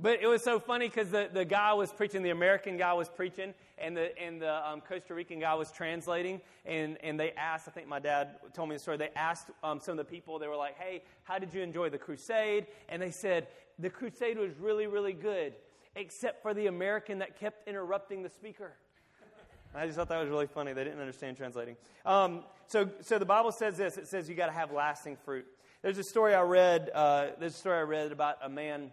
but 0.00 0.20
it 0.20 0.26
was 0.26 0.42
so 0.42 0.58
funny 0.58 0.88
because 0.88 1.10
the, 1.10 1.30
the 1.32 1.44
guy 1.44 1.72
was 1.72 1.92
preaching, 1.92 2.22
the 2.22 2.30
American 2.30 2.76
guy 2.76 2.92
was 2.92 3.08
preaching, 3.08 3.54
and 3.78 3.96
the, 3.96 4.18
and 4.20 4.42
the 4.42 4.68
um, 4.68 4.80
Costa 4.80 5.14
Rican 5.14 5.38
guy 5.38 5.54
was 5.54 5.70
translating. 5.70 6.40
And, 6.66 6.98
and 7.02 7.18
they 7.18 7.32
asked, 7.32 7.68
I 7.68 7.70
think 7.70 7.86
my 7.86 8.00
dad 8.00 8.36
told 8.52 8.68
me 8.68 8.76
the 8.76 8.80
story, 8.80 8.96
they 8.96 9.10
asked 9.14 9.48
um, 9.62 9.80
some 9.80 9.92
of 9.92 10.04
the 10.04 10.10
people, 10.10 10.38
they 10.38 10.48
were 10.48 10.56
like, 10.56 10.76
hey, 10.78 11.04
how 11.22 11.38
did 11.38 11.54
you 11.54 11.62
enjoy 11.62 11.90
the 11.90 11.98
crusade? 11.98 12.66
And 12.88 13.00
they 13.00 13.10
said, 13.10 13.46
the 13.78 13.90
crusade 13.90 14.38
was 14.38 14.52
really, 14.58 14.86
really 14.86 15.12
good 15.12 15.54
except 15.96 16.42
for 16.42 16.54
the 16.54 16.66
American 16.66 17.18
that 17.18 17.38
kept 17.38 17.68
interrupting 17.68 18.22
the 18.22 18.28
speaker. 18.28 18.72
I 19.74 19.86
just 19.86 19.98
thought 19.98 20.08
that 20.08 20.20
was 20.20 20.28
really 20.28 20.46
funny. 20.46 20.72
They 20.72 20.84
didn't 20.84 21.00
understand 21.00 21.36
translating. 21.36 21.76
Um, 22.06 22.44
so, 22.68 22.88
so 23.00 23.18
the 23.18 23.26
Bible 23.26 23.50
says 23.50 23.76
this. 23.76 23.96
It 23.96 24.06
says 24.06 24.28
you 24.28 24.36
got 24.36 24.46
to 24.46 24.52
have 24.52 24.70
lasting 24.70 25.16
fruit. 25.24 25.46
There's 25.82 25.98
a 25.98 26.04
story 26.04 26.32
I 26.34 26.42
read. 26.42 26.90
Uh, 26.94 27.26
there's 27.40 27.54
a 27.54 27.58
story 27.58 27.78
I 27.78 27.82
read 27.82 28.12
about 28.12 28.36
a 28.42 28.48
man, 28.48 28.92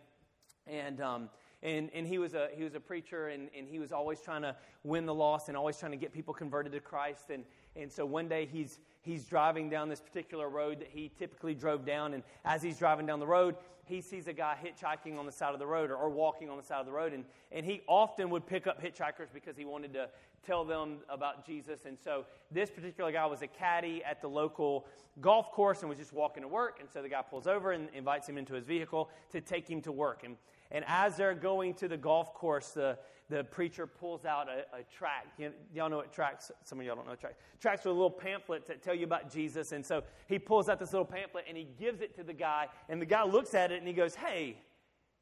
and 0.65 0.99
um, 0.99 1.29
and, 1.61 1.91
and 1.93 2.07
he 2.07 2.17
was 2.17 2.33
a 2.33 2.49
he 2.55 2.63
was 2.63 2.73
a 2.73 2.79
preacher, 2.79 3.27
and, 3.27 3.49
and 3.55 3.67
he 3.67 3.77
was 3.77 3.91
always 3.91 4.19
trying 4.21 4.41
to 4.41 4.55
win 4.83 5.05
the 5.05 5.13
lost, 5.13 5.47
and 5.47 5.55
always 5.55 5.77
trying 5.77 5.91
to 5.91 5.97
get 5.97 6.11
people 6.11 6.33
converted 6.33 6.71
to 6.71 6.79
Christ. 6.79 7.29
And 7.29 7.45
and 7.75 7.91
so 7.91 8.03
one 8.05 8.27
day 8.27 8.47
he's 8.51 8.79
he's 9.01 9.25
driving 9.25 9.69
down 9.69 9.89
this 9.89 10.01
particular 10.01 10.49
road 10.49 10.79
that 10.79 10.89
he 10.89 11.11
typically 11.17 11.53
drove 11.53 11.85
down, 11.85 12.13
and 12.13 12.23
as 12.45 12.61
he's 12.61 12.77
driving 12.77 13.05
down 13.05 13.19
the 13.19 13.27
road, 13.27 13.55
he 13.85 13.99
sees 13.99 14.27
a 14.27 14.33
guy 14.33 14.55
hitchhiking 14.63 15.17
on 15.17 15.25
the 15.25 15.31
side 15.31 15.53
of 15.53 15.59
the 15.59 15.67
road 15.67 15.91
or, 15.91 15.95
or, 15.95 16.09
walking 16.09 16.49
on 16.49 16.55
the 16.55 16.63
side 16.63 16.79
of 16.79 16.85
the 16.85 16.91
road. 16.91 17.13
And, 17.13 17.25
and 17.51 17.65
he 17.65 17.81
often 17.87 18.29
would 18.29 18.45
pick 18.45 18.65
up 18.67 18.81
hitchhikers 18.81 19.33
because 19.33 19.57
he 19.57 19.65
wanted 19.65 19.91
to 19.93 20.07
tell 20.45 20.63
them 20.63 20.99
about 21.09 21.45
Jesus. 21.45 21.85
And 21.85 21.97
so 21.99 22.25
this 22.51 22.69
particular 22.69 23.11
guy 23.11 23.25
was 23.25 23.41
a 23.41 23.47
caddy 23.47 24.03
at 24.03 24.21
the 24.21 24.29
local 24.29 24.85
golf 25.19 25.51
course 25.51 25.81
and 25.81 25.89
was 25.89 25.97
just 25.97 26.13
walking 26.13 26.43
to 26.43 26.47
work. 26.47 26.77
And 26.79 26.89
so 26.89 27.01
the 27.01 27.09
guy 27.09 27.21
pulls 27.21 27.47
over 27.47 27.71
and 27.71 27.89
invites 27.93 28.29
him 28.29 28.37
into 28.37 28.53
his 28.53 28.65
vehicle 28.65 29.09
to 29.31 29.41
take 29.41 29.69
him 29.69 29.81
to 29.81 29.91
work. 29.91 30.23
And, 30.23 30.37
and 30.71 30.85
as 30.87 31.17
they're 31.17 31.35
going 31.35 31.73
to 31.75 31.87
the 31.87 31.97
golf 31.97 32.33
course, 32.33 32.69
the, 32.69 32.97
the 33.29 33.43
preacher 33.43 33.85
pulls 33.85 34.25
out 34.25 34.47
a, 34.47 34.77
a 34.77 34.83
tract. 34.83 35.39
You, 35.39 35.51
all 35.81 35.89
know 35.89 35.97
what 35.97 36.13
tracts, 36.13 36.51
some 36.63 36.79
of 36.79 36.85
y'all 36.85 36.95
don't 36.95 37.07
know 37.07 37.15
tracts. 37.15 37.37
Tracts 37.59 37.85
are 37.85 37.89
little 37.89 38.09
pamphlets 38.09 38.67
that 38.67 38.81
tell 38.81 38.95
you 38.95 39.05
about 39.05 39.31
Jesus. 39.31 39.73
And 39.73 39.85
so 39.85 40.03
he 40.27 40.39
pulls 40.39 40.69
out 40.69 40.79
this 40.79 40.93
little 40.93 41.05
pamphlet 41.05 41.45
and 41.47 41.57
he 41.57 41.67
gives 41.79 42.01
it 42.01 42.15
to 42.15 42.23
the 42.23 42.33
guy. 42.33 42.67
And 42.89 43.01
the 43.01 43.05
guy 43.05 43.23
looks 43.23 43.53
at 43.53 43.71
it 43.71 43.79
and 43.79 43.87
he 43.87 43.93
goes, 43.93 44.15
Hey, 44.15 44.57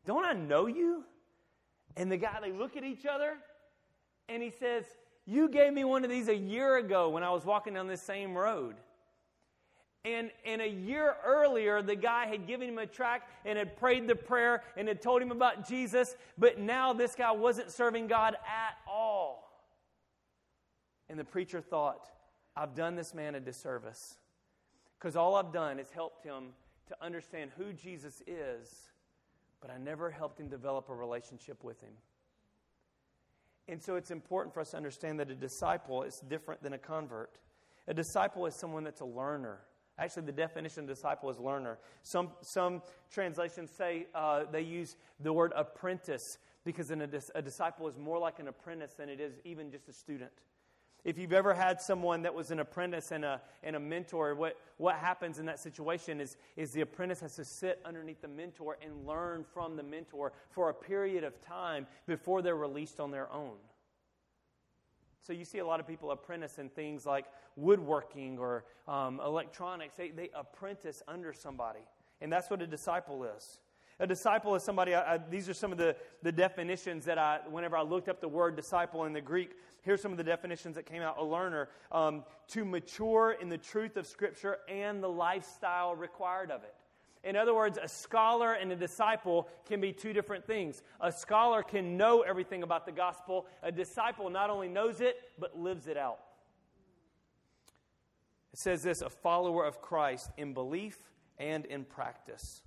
don't 0.06 0.26
I 0.26 0.34
know 0.34 0.68
you? 0.68 1.04
And 1.98 2.12
the 2.12 2.18
guy, 2.18 2.38
they 2.42 2.52
look 2.52 2.78
at 2.78 2.84
each 2.84 3.06
other 3.06 3.34
and 4.28 4.44
he 4.44 4.52
says, 4.52 4.86
You 5.26 5.50
gave 5.50 5.74
me 5.74 5.84
one 5.84 6.04
of 6.04 6.10
these 6.10 6.28
a 6.28 6.36
year 6.36 6.78
ago 6.78 7.10
when 7.10 7.24
I 7.24 7.32
was 7.32 7.46
walking 7.46 7.74
down 7.74 7.88
this 7.88 8.02
same 8.02 8.38
road. 8.38 8.76
And, 10.06 10.32
and 10.46 10.62
a 10.62 10.68
year 10.68 11.16
earlier, 11.26 11.82
the 11.82 11.96
guy 11.96 12.28
had 12.28 12.48
given 12.48 12.70
him 12.70 12.78
a 12.78 12.86
tract 12.86 13.30
and 13.46 13.58
had 13.58 13.76
prayed 13.76 14.08
the 14.08 14.16
prayer 14.16 14.64
and 14.78 14.88
had 14.88 15.02
told 15.02 15.22
him 15.22 15.32
about 15.32 15.68
Jesus, 15.68 16.16
but 16.38 16.58
now 16.58 16.94
this 16.94 17.16
guy 17.16 17.32
wasn't 17.32 17.72
serving 17.72 18.08
God 18.08 18.36
at 18.36 18.78
all. 18.88 19.50
And 21.10 21.20
the 21.20 21.26
preacher 21.26 21.60
thought, 21.60 22.08
I've 22.56 22.76
done 22.76 22.96
this 22.96 23.14
man 23.14 23.36
a 23.36 23.40
disservice 23.40 24.18
because 24.98 25.16
all 25.16 25.36
I've 25.36 25.52
done 25.52 25.80
is 25.80 25.90
helped 25.92 26.24
him 26.24 26.50
to 26.88 26.96
understand 27.02 27.52
who 27.58 27.74
Jesus 27.74 28.22
is, 28.26 28.90
but 29.62 29.70
I 29.70 29.78
never 29.78 30.10
helped 30.10 30.40
him 30.40 30.48
develop 30.48 30.90
a 30.90 30.96
relationship 30.96 31.64
with 31.64 31.82
him. 31.82 31.94
And 33.68 33.82
so 33.82 33.96
it's 33.96 34.12
important 34.12 34.54
for 34.54 34.62
us 34.62 34.72
to 34.72 34.78
understand 34.78 35.20
that 35.20 35.30
a 35.30 35.36
disciple 35.36 36.04
is 36.04 36.22
different 36.28 36.64
than 36.64 36.74
a 36.74 36.78
convert. 36.78 37.38
A 37.88 37.94
disciple 37.94 38.46
is 38.46 38.56
someone 38.56 38.84
that's 38.84 39.02
a 39.02 39.06
learner. 39.06 39.60
Actually, 40.00 40.24
the 40.24 40.32
definition 40.32 40.84
of 40.84 40.88
disciple 40.88 41.30
is 41.30 41.38
learner. 41.40 41.78
Some, 42.04 42.30
some 42.42 42.82
translations 43.12 43.70
say 43.70 44.08
uh, 44.16 44.46
they 44.52 44.62
use 44.62 44.96
the 45.20 45.34
word 45.34 45.52
apprentice 45.56 46.38
because 46.64 46.90
a, 46.92 47.10
a 47.36 47.42
disciple 47.42 47.88
is 47.88 47.98
more 47.98 48.18
like 48.18 48.40
an 48.40 48.48
apprentice 48.48 48.94
than 48.94 49.10
it 49.10 49.20
is 49.20 49.34
even 49.44 49.72
just 49.72 49.90
a 49.90 49.94
student. 49.94 50.32
If 51.06 51.18
you've 51.18 51.34
ever 51.34 51.54
had 51.54 51.82
someone 51.82 52.24
that 52.24 52.34
was 52.34 52.52
an 52.52 52.60
apprentice 52.60 53.12
and 53.12 53.24
a, 53.24 53.42
and 53.64 53.76
a 53.76 53.80
mentor, 53.80 54.36
what, 54.36 54.58
what 54.78 54.96
happens 54.96 55.40
in 55.40 55.46
that 55.46 55.60
situation 55.60 56.20
is, 56.20 56.36
is 56.58 56.72
the 56.72 56.82
apprentice 56.82 57.22
has 57.22 57.36
to 57.38 57.46
sit 57.46 57.82
underneath 57.86 58.22
the 58.22 58.28
mentor 58.28 58.78
and 58.84 59.08
learn 59.08 59.46
from 59.54 59.78
the 59.78 59.84
mentor 59.84 60.34
for 60.50 60.70
a 60.70 60.74
period 60.74 61.24
of 61.24 61.40
time 61.42 61.88
before 62.06 62.42
they're 62.42 62.58
released 62.58 63.00
on 63.00 63.12
their 63.12 63.32
own. 63.32 63.56
So 65.30 65.34
you 65.34 65.46
see 65.46 65.60
a 65.60 65.66
lot 65.68 65.80
of 65.80 65.86
people 65.86 66.10
apprentice 66.10 66.58
in 66.58 66.70
things 66.70 67.06
like 67.06 67.26
woodworking 67.56 68.40
or 68.40 68.66
um, 68.88 69.22
electronics. 69.24 69.96
They, 69.96 70.10
they 70.10 70.32
apprentice 70.34 71.04
under 71.08 71.34
somebody. 71.34 71.82
And 72.20 72.34
that's 72.34 72.50
what 72.50 72.64
a 72.64 72.66
disciple 72.66 73.24
is. 73.26 73.60
A 74.00 74.08
disciple 74.08 74.56
is 74.56 74.64
somebody, 74.64 74.96
I, 74.96 75.14
I, 75.14 75.20
these 75.30 75.48
are 75.48 75.54
some 75.54 75.72
of 75.72 75.78
the, 75.78 75.96
the 76.24 76.32
definitions 76.32 77.06
that 77.06 77.20
I, 77.20 77.42
whenever 77.48 77.78
I 77.78 77.84
looked 77.84 78.10
up 78.10 78.22
the 78.22 78.28
word 78.28 78.56
disciple 78.56 79.06
in 79.06 79.14
the 79.14 79.22
Greek, 79.22 79.52
here's 79.84 80.02
some 80.02 80.12
of 80.12 80.18
the 80.18 80.24
definitions 80.24 80.74
that 80.74 80.88
came 80.88 81.04
out. 81.04 81.20
A 81.20 81.24
learner, 81.24 81.70
um, 81.92 82.24
to 82.48 82.66
mature 82.66 83.38
in 83.40 83.50
the 83.50 83.58
truth 83.60 83.98
of 83.98 84.08
Scripture 84.08 84.58
and 84.68 85.04
the 85.04 85.10
lifestyle 85.10 85.96
required 85.96 86.50
of 86.50 86.64
it. 86.64 86.74
In 87.24 87.36
other 87.36 87.54
words, 87.54 87.78
a 87.82 87.88
scholar 87.88 88.54
and 88.54 88.72
a 88.72 88.76
disciple 88.76 89.50
can 89.68 89.82
be 89.82 89.92
two 89.92 90.14
different 90.14 90.46
things. 90.46 90.84
A 91.02 91.12
scholar 91.12 91.64
can 91.64 91.98
know 91.98 92.22
everything 92.22 92.64
about 92.64 92.86
the 92.86 92.92
gospel, 92.92 93.46
a 93.62 93.72
disciple 93.72 94.30
not 94.30 94.50
only 94.50 94.70
knows 94.70 95.02
it, 95.02 95.18
but 95.38 95.60
lives 95.60 95.88
it 95.88 95.98
out. 95.98 96.20
It 98.54 98.60
says 98.60 98.84
this 98.84 99.02
a 99.02 99.10
follower 99.10 99.66
of 99.66 99.82
Christ 99.82 100.32
in 100.38 100.54
belief 100.54 100.98
and 101.38 101.66
in 101.66 101.84
practice. 101.84 102.62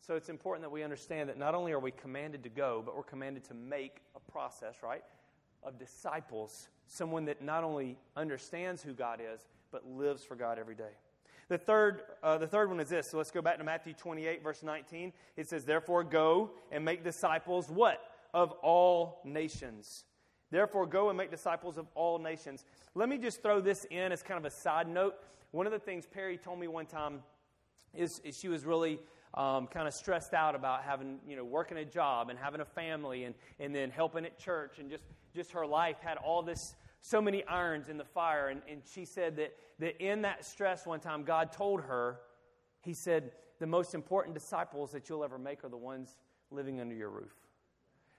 So 0.00 0.14
it's 0.14 0.28
important 0.28 0.62
that 0.62 0.70
we 0.70 0.84
understand 0.84 1.28
that 1.28 1.36
not 1.36 1.56
only 1.56 1.72
are 1.72 1.80
we 1.80 1.90
commanded 1.90 2.44
to 2.44 2.48
go, 2.48 2.80
but 2.84 2.96
we're 2.96 3.02
commanded 3.02 3.42
to 3.44 3.54
make 3.54 4.02
a 4.14 4.20
process, 4.30 4.76
right, 4.80 5.02
of 5.64 5.80
disciples, 5.80 6.68
someone 6.86 7.24
that 7.24 7.42
not 7.42 7.64
only 7.64 7.98
understands 8.16 8.84
who 8.84 8.92
God 8.92 9.20
is, 9.20 9.48
but 9.72 9.84
lives 9.84 10.22
for 10.22 10.36
God 10.36 10.60
every 10.60 10.76
day. 10.76 10.92
The 11.48 11.58
third, 11.58 12.02
uh, 12.22 12.38
the 12.38 12.46
third 12.46 12.68
one 12.68 12.80
is 12.80 12.88
this. 12.88 13.10
So 13.10 13.18
let's 13.18 13.30
go 13.30 13.40
back 13.40 13.58
to 13.58 13.64
Matthew 13.64 13.92
28, 13.92 14.42
verse 14.42 14.62
19. 14.62 15.12
It 15.36 15.48
says, 15.48 15.64
Therefore, 15.64 16.02
go 16.02 16.50
and 16.72 16.84
make 16.84 17.04
disciples 17.04 17.70
what? 17.70 18.00
Of 18.34 18.50
all 18.62 19.20
nations. 19.24 20.04
Therefore, 20.50 20.86
go 20.86 21.08
and 21.08 21.18
make 21.18 21.30
disciples 21.30 21.76
of 21.76 21.86
all 21.94 22.18
nations. 22.18 22.64
Let 22.94 23.08
me 23.08 23.18
just 23.18 23.42
throw 23.42 23.60
this 23.60 23.84
in 23.90 24.12
as 24.12 24.22
kind 24.22 24.38
of 24.38 24.44
a 24.44 24.50
side 24.50 24.88
note. 24.88 25.14
One 25.52 25.66
of 25.66 25.72
the 25.72 25.78
things 25.78 26.06
Perry 26.06 26.36
told 26.36 26.58
me 26.58 26.68
one 26.68 26.86
time 26.86 27.20
is, 27.94 28.20
is 28.24 28.36
she 28.36 28.48
was 28.48 28.64
really 28.64 28.98
um, 29.34 29.66
kind 29.66 29.86
of 29.86 29.94
stressed 29.94 30.34
out 30.34 30.54
about 30.54 30.82
having, 30.82 31.18
you 31.28 31.36
know, 31.36 31.44
working 31.44 31.78
a 31.78 31.84
job 31.84 32.30
and 32.30 32.38
having 32.38 32.60
a 32.60 32.64
family 32.64 33.24
and, 33.24 33.34
and 33.60 33.74
then 33.74 33.90
helping 33.90 34.24
at 34.24 34.38
church 34.38 34.78
and 34.78 34.90
just, 34.90 35.04
just 35.34 35.52
her 35.52 35.66
life 35.66 35.96
had 36.00 36.16
all 36.18 36.42
this, 36.42 36.74
so 37.02 37.20
many 37.20 37.44
irons 37.44 37.88
in 37.88 37.96
the 37.98 38.04
fire. 38.04 38.48
And, 38.48 38.62
and 38.68 38.82
she 38.90 39.04
said 39.04 39.36
that, 39.36 39.54
that 39.78 40.02
in 40.02 40.22
that 40.22 40.44
stress 40.44 40.86
one 40.86 41.00
time, 41.00 41.24
God 41.24 41.52
told 41.52 41.82
her, 41.82 42.20
He 42.80 42.94
said, 42.94 43.32
the 43.58 43.66
most 43.66 43.94
important 43.94 44.34
disciples 44.34 44.92
that 44.92 45.08
you'll 45.08 45.24
ever 45.24 45.38
make 45.38 45.64
are 45.64 45.68
the 45.68 45.76
ones 45.76 46.16
living 46.50 46.80
under 46.80 46.94
your 46.94 47.10
roof. 47.10 47.32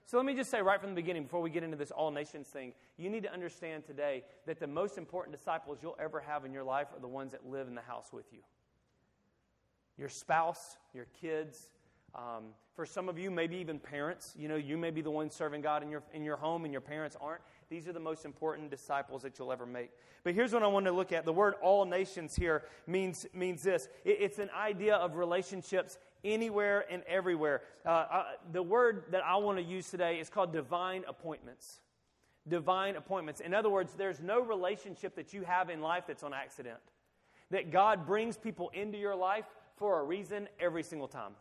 So 0.04 0.16
let 0.16 0.24
me 0.24 0.34
just 0.34 0.50
say 0.50 0.62
right 0.62 0.80
from 0.80 0.90
the 0.90 0.94
beginning, 0.94 1.24
before 1.24 1.42
we 1.42 1.50
get 1.50 1.62
into 1.62 1.76
this 1.76 1.90
all 1.90 2.10
nations 2.10 2.48
thing, 2.48 2.72
you 2.96 3.10
need 3.10 3.22
to 3.24 3.32
understand 3.32 3.84
today 3.84 4.24
that 4.46 4.58
the 4.58 4.66
most 4.66 4.96
important 4.96 5.36
disciples 5.36 5.80
you'll 5.82 5.98
ever 6.00 6.18
have 6.20 6.46
in 6.46 6.52
your 6.52 6.64
life 6.64 6.88
are 6.94 7.00
the 7.00 7.06
ones 7.06 7.32
that 7.32 7.46
live 7.46 7.68
in 7.68 7.74
the 7.74 7.82
house 7.82 8.12
with 8.12 8.24
you 8.32 8.40
your 9.98 10.08
spouse, 10.08 10.76
your 10.94 11.06
kids. 11.20 11.68
Um, 12.14 12.54
for 12.74 12.86
some 12.86 13.08
of 13.08 13.18
you, 13.18 13.30
maybe 13.30 13.56
even 13.56 13.80
parents, 13.80 14.32
you 14.38 14.48
know, 14.48 14.54
you 14.54 14.78
may 14.78 14.92
be 14.92 15.02
the 15.02 15.10
one 15.10 15.28
serving 15.28 15.60
God 15.60 15.82
in 15.82 15.90
your, 15.90 16.04
in 16.14 16.24
your 16.24 16.36
home 16.36 16.64
and 16.64 16.72
your 16.72 16.80
parents 16.80 17.16
aren't. 17.20 17.42
These 17.70 17.86
are 17.86 17.92
the 17.92 18.00
most 18.00 18.24
important 18.24 18.70
disciples 18.70 19.22
that 19.22 19.38
you'll 19.38 19.52
ever 19.52 19.66
make. 19.66 19.90
But 20.24 20.34
here's 20.34 20.52
what 20.52 20.62
I 20.62 20.66
want 20.66 20.86
to 20.86 20.92
look 20.92 21.12
at. 21.12 21.24
The 21.24 21.32
word 21.32 21.54
all 21.60 21.84
nations 21.84 22.34
here 22.34 22.64
means, 22.86 23.26
means 23.34 23.62
this 23.62 23.88
it, 24.04 24.18
it's 24.20 24.38
an 24.38 24.50
idea 24.56 24.96
of 24.96 25.16
relationships 25.16 25.98
anywhere 26.24 26.86
and 26.90 27.02
everywhere. 27.06 27.62
Uh, 27.84 27.88
uh, 27.88 28.24
the 28.52 28.62
word 28.62 29.04
that 29.10 29.22
I 29.24 29.36
want 29.36 29.58
to 29.58 29.64
use 29.64 29.90
today 29.90 30.18
is 30.18 30.30
called 30.30 30.52
divine 30.52 31.04
appointments. 31.06 31.80
Divine 32.48 32.96
appointments. 32.96 33.40
In 33.40 33.52
other 33.52 33.68
words, 33.68 33.92
there's 33.92 34.20
no 34.20 34.40
relationship 34.40 35.14
that 35.16 35.34
you 35.34 35.42
have 35.42 35.68
in 35.68 35.82
life 35.82 36.04
that's 36.06 36.22
on 36.22 36.32
accident. 36.32 36.78
That 37.50 37.70
God 37.70 38.06
brings 38.06 38.38
people 38.38 38.70
into 38.72 38.96
your 38.96 39.14
life 39.14 39.44
for 39.76 40.00
a 40.00 40.04
reason 40.04 40.48
every 40.58 40.82
single 40.82 41.08
time. 41.08 41.32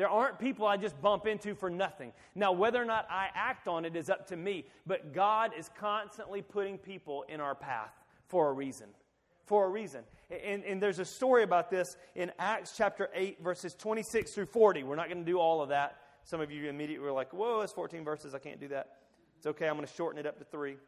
There 0.00 0.08
aren't 0.08 0.38
people 0.38 0.66
I 0.66 0.78
just 0.78 0.98
bump 1.02 1.26
into 1.26 1.54
for 1.54 1.68
nothing. 1.68 2.14
Now, 2.34 2.52
whether 2.52 2.80
or 2.80 2.86
not 2.86 3.06
I 3.10 3.28
act 3.34 3.68
on 3.68 3.84
it 3.84 3.96
is 3.96 4.08
up 4.08 4.28
to 4.28 4.36
me, 4.36 4.64
but 4.86 5.12
God 5.12 5.50
is 5.54 5.68
constantly 5.78 6.40
putting 6.40 6.78
people 6.78 7.26
in 7.28 7.38
our 7.38 7.54
path 7.54 7.92
for 8.26 8.48
a 8.48 8.52
reason. 8.54 8.86
For 9.44 9.66
a 9.66 9.68
reason. 9.68 10.00
And, 10.30 10.64
and 10.64 10.82
there's 10.82 11.00
a 11.00 11.04
story 11.04 11.42
about 11.42 11.68
this 11.68 11.98
in 12.14 12.32
Acts 12.38 12.72
chapter 12.74 13.10
8, 13.12 13.42
verses 13.44 13.74
26 13.74 14.30
through 14.30 14.46
40. 14.46 14.84
We're 14.84 14.96
not 14.96 15.08
going 15.08 15.22
to 15.22 15.30
do 15.30 15.38
all 15.38 15.60
of 15.60 15.68
that. 15.68 15.98
Some 16.24 16.40
of 16.40 16.50
you 16.50 16.70
immediately 16.70 17.04
were 17.04 17.12
like, 17.12 17.34
whoa, 17.34 17.60
it's 17.60 17.74
14 17.74 18.02
verses. 18.02 18.34
I 18.34 18.38
can't 18.38 18.58
do 18.58 18.68
that. 18.68 19.00
It's 19.36 19.48
okay. 19.48 19.68
I'm 19.68 19.74
going 19.74 19.86
to 19.86 19.92
shorten 19.92 20.18
it 20.18 20.24
up 20.26 20.38
to 20.38 20.44
three. 20.44 20.78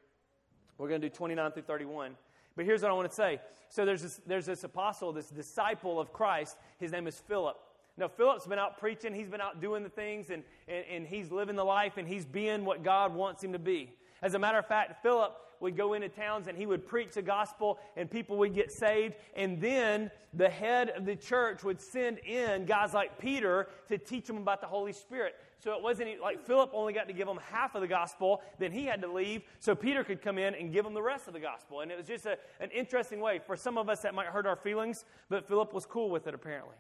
We're 0.79 0.89
going 0.89 1.03
to 1.03 1.11
do 1.11 1.15
29 1.15 1.53
through 1.53 1.65
31. 1.65 2.17
But 2.57 2.65
here's 2.65 2.81
what 2.81 2.91
I 2.91 2.95
want 2.95 3.11
to 3.11 3.15
say. 3.15 3.43
So 3.69 3.85
there's 3.85 4.01
this, 4.01 4.23
there's 4.27 4.47
this 4.47 4.65
apostle, 4.65 5.13
this 5.13 5.29
disciple 5.29 6.01
of 6.01 6.15
Christ. 6.15 6.57
His 6.79 6.93
name 6.93 7.07
is 7.07 7.21
Philip. 7.29 7.59
Now, 7.99 8.09
Philip's 8.09 8.47
been 8.47 8.59
out 8.59 8.79
preaching, 8.79 9.15
he's 9.15 9.29
been 9.29 9.41
out 9.41 9.61
doing 9.61 9.83
the 9.83 9.91
things, 9.91 10.31
and, 10.31 10.43
and, 10.67 10.85
and 10.91 11.07
he's 11.07 11.31
living 11.31 11.57
the 11.57 11.65
life, 11.65 11.99
and 11.99 12.09
he's 12.09 12.25
being 12.25 12.65
what 12.65 12.83
God 12.83 13.15
wants 13.15 13.45
him 13.45 13.53
to 13.53 13.59
be. 13.59 13.93
As 14.23 14.35
a 14.35 14.39
matter 14.39 14.59
of 14.59 14.67
fact, 14.67 15.03
Philip 15.03 15.37
would 15.63 15.77
go 15.77 15.95
into 15.95 16.09
towns 16.09 16.49
and 16.49 16.59
he 16.59 16.67
would 16.67 16.87
preach 16.87 17.15
the 17.15 17.23
gospel, 17.23 17.79
and 17.97 18.11
people 18.11 18.37
would 18.39 18.55
get 18.55 18.71
saved. 18.71 19.15
And 19.35 19.61
then 19.61 20.11
the 20.35 20.49
head 20.49 20.91
of 20.91 21.07
the 21.07 21.17
church 21.17 21.63
would 21.65 21.81
send 21.81 22.19
in 22.19 22.67
guys 22.67 22.93
like 22.93 23.19
Peter 23.19 23.69
to 23.89 23.97
teach 23.97 24.27
them 24.27 24.37
about 24.37 24.61
the 24.61 24.67
Holy 24.67 24.93
Spirit. 24.93 25.37
So 25.59 25.73
it 25.75 25.83
wasn't 25.83 26.21
like 26.21 26.45
Philip 26.45 26.71
only 26.75 26.93
got 26.93 27.07
to 27.07 27.13
give 27.13 27.29
them 27.29 27.39
half 27.51 27.77
of 27.77 27.81
the 27.81 27.87
gospel, 27.87 28.43
then 28.59 28.73
he 28.73 28.85
had 28.85 29.01
to 29.03 29.13
leave 29.13 29.43
so 29.61 29.77
Peter 29.77 30.03
could 30.03 30.21
come 30.21 30.37
in 30.37 30.57
and 30.57 30.73
give 30.73 30.85
them 30.85 30.95
the 30.95 31.03
rest 31.03 31.29
of 31.29 31.35
the 31.35 31.41
gospel. 31.41 31.81
And 31.81 31.91
it 31.93 31.97
was 31.97 32.09
just 32.09 32.27
a, 32.27 32.37
an 32.59 32.71
interesting 32.73 33.21
way. 33.21 33.39
For 33.39 33.57
some 33.57 33.79
of 33.79 33.89
us, 33.89 34.01
that 34.01 34.15
might 34.15 34.27
hurt 34.27 34.47
our 34.47 34.57
feelings, 34.57 35.05
but 35.29 35.47
Philip 35.47 35.73
was 35.73 35.87
cool 35.87 36.11
with 36.11 36.27
it 36.27 36.35
apparently. 36.35 36.75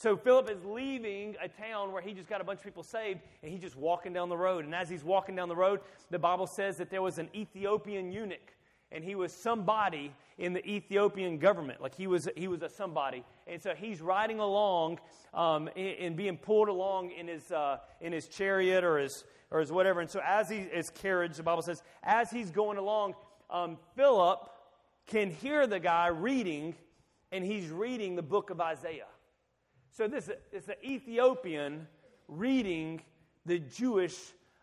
So 0.00 0.16
Philip 0.16 0.48
is 0.48 0.64
leaving 0.64 1.36
a 1.42 1.46
town 1.46 1.92
where 1.92 2.00
he 2.00 2.14
just 2.14 2.26
got 2.26 2.40
a 2.40 2.44
bunch 2.44 2.60
of 2.60 2.64
people 2.64 2.82
saved, 2.82 3.20
and 3.42 3.52
he's 3.52 3.60
just 3.60 3.76
walking 3.76 4.14
down 4.14 4.30
the 4.30 4.36
road. 4.36 4.64
And 4.64 4.74
as 4.74 4.88
he's 4.88 5.04
walking 5.04 5.36
down 5.36 5.50
the 5.50 5.56
road, 5.56 5.80
the 6.08 6.18
Bible 6.18 6.46
says 6.46 6.78
that 6.78 6.88
there 6.88 7.02
was 7.02 7.18
an 7.18 7.28
Ethiopian 7.34 8.10
eunuch, 8.10 8.54
and 8.90 9.04
he 9.04 9.14
was 9.14 9.30
somebody 9.30 10.14
in 10.38 10.54
the 10.54 10.66
Ethiopian 10.66 11.36
government. 11.36 11.82
Like 11.82 11.94
he 11.94 12.06
was, 12.06 12.26
he 12.34 12.48
was 12.48 12.62
a 12.62 12.68
somebody. 12.70 13.24
And 13.46 13.62
so 13.62 13.74
he's 13.74 14.00
riding 14.00 14.38
along 14.38 15.00
um, 15.34 15.68
and, 15.76 16.16
being 16.16 16.38
pulled 16.38 16.70
along 16.70 17.10
in 17.10 17.28
his, 17.28 17.52
uh, 17.52 17.76
in 18.00 18.14
his 18.14 18.26
chariot 18.26 18.84
or 18.84 18.96
his, 18.96 19.24
or 19.50 19.60
his 19.60 19.70
whatever. 19.70 20.00
And 20.00 20.08
so 20.08 20.22
as 20.26 20.48
he, 20.48 20.60
his 20.60 20.88
carriage, 20.88 21.36
the 21.36 21.42
Bible 21.42 21.60
says, 21.60 21.82
as 22.02 22.30
he's 22.30 22.50
going 22.50 22.78
along, 22.78 23.16
um, 23.50 23.76
Philip 23.96 24.48
can 25.08 25.30
hear 25.30 25.66
the 25.66 25.78
guy 25.78 26.06
reading, 26.06 26.74
and 27.32 27.44
he's 27.44 27.68
reading 27.68 28.16
the 28.16 28.22
book 28.22 28.48
of 28.48 28.62
Isaiah. 28.62 29.04
So 29.92 30.06
this 30.06 30.30
is 30.52 30.68
an 30.68 30.76
Ethiopian 30.84 31.88
reading 32.28 33.02
the 33.44 33.58
Jewish 33.58 34.16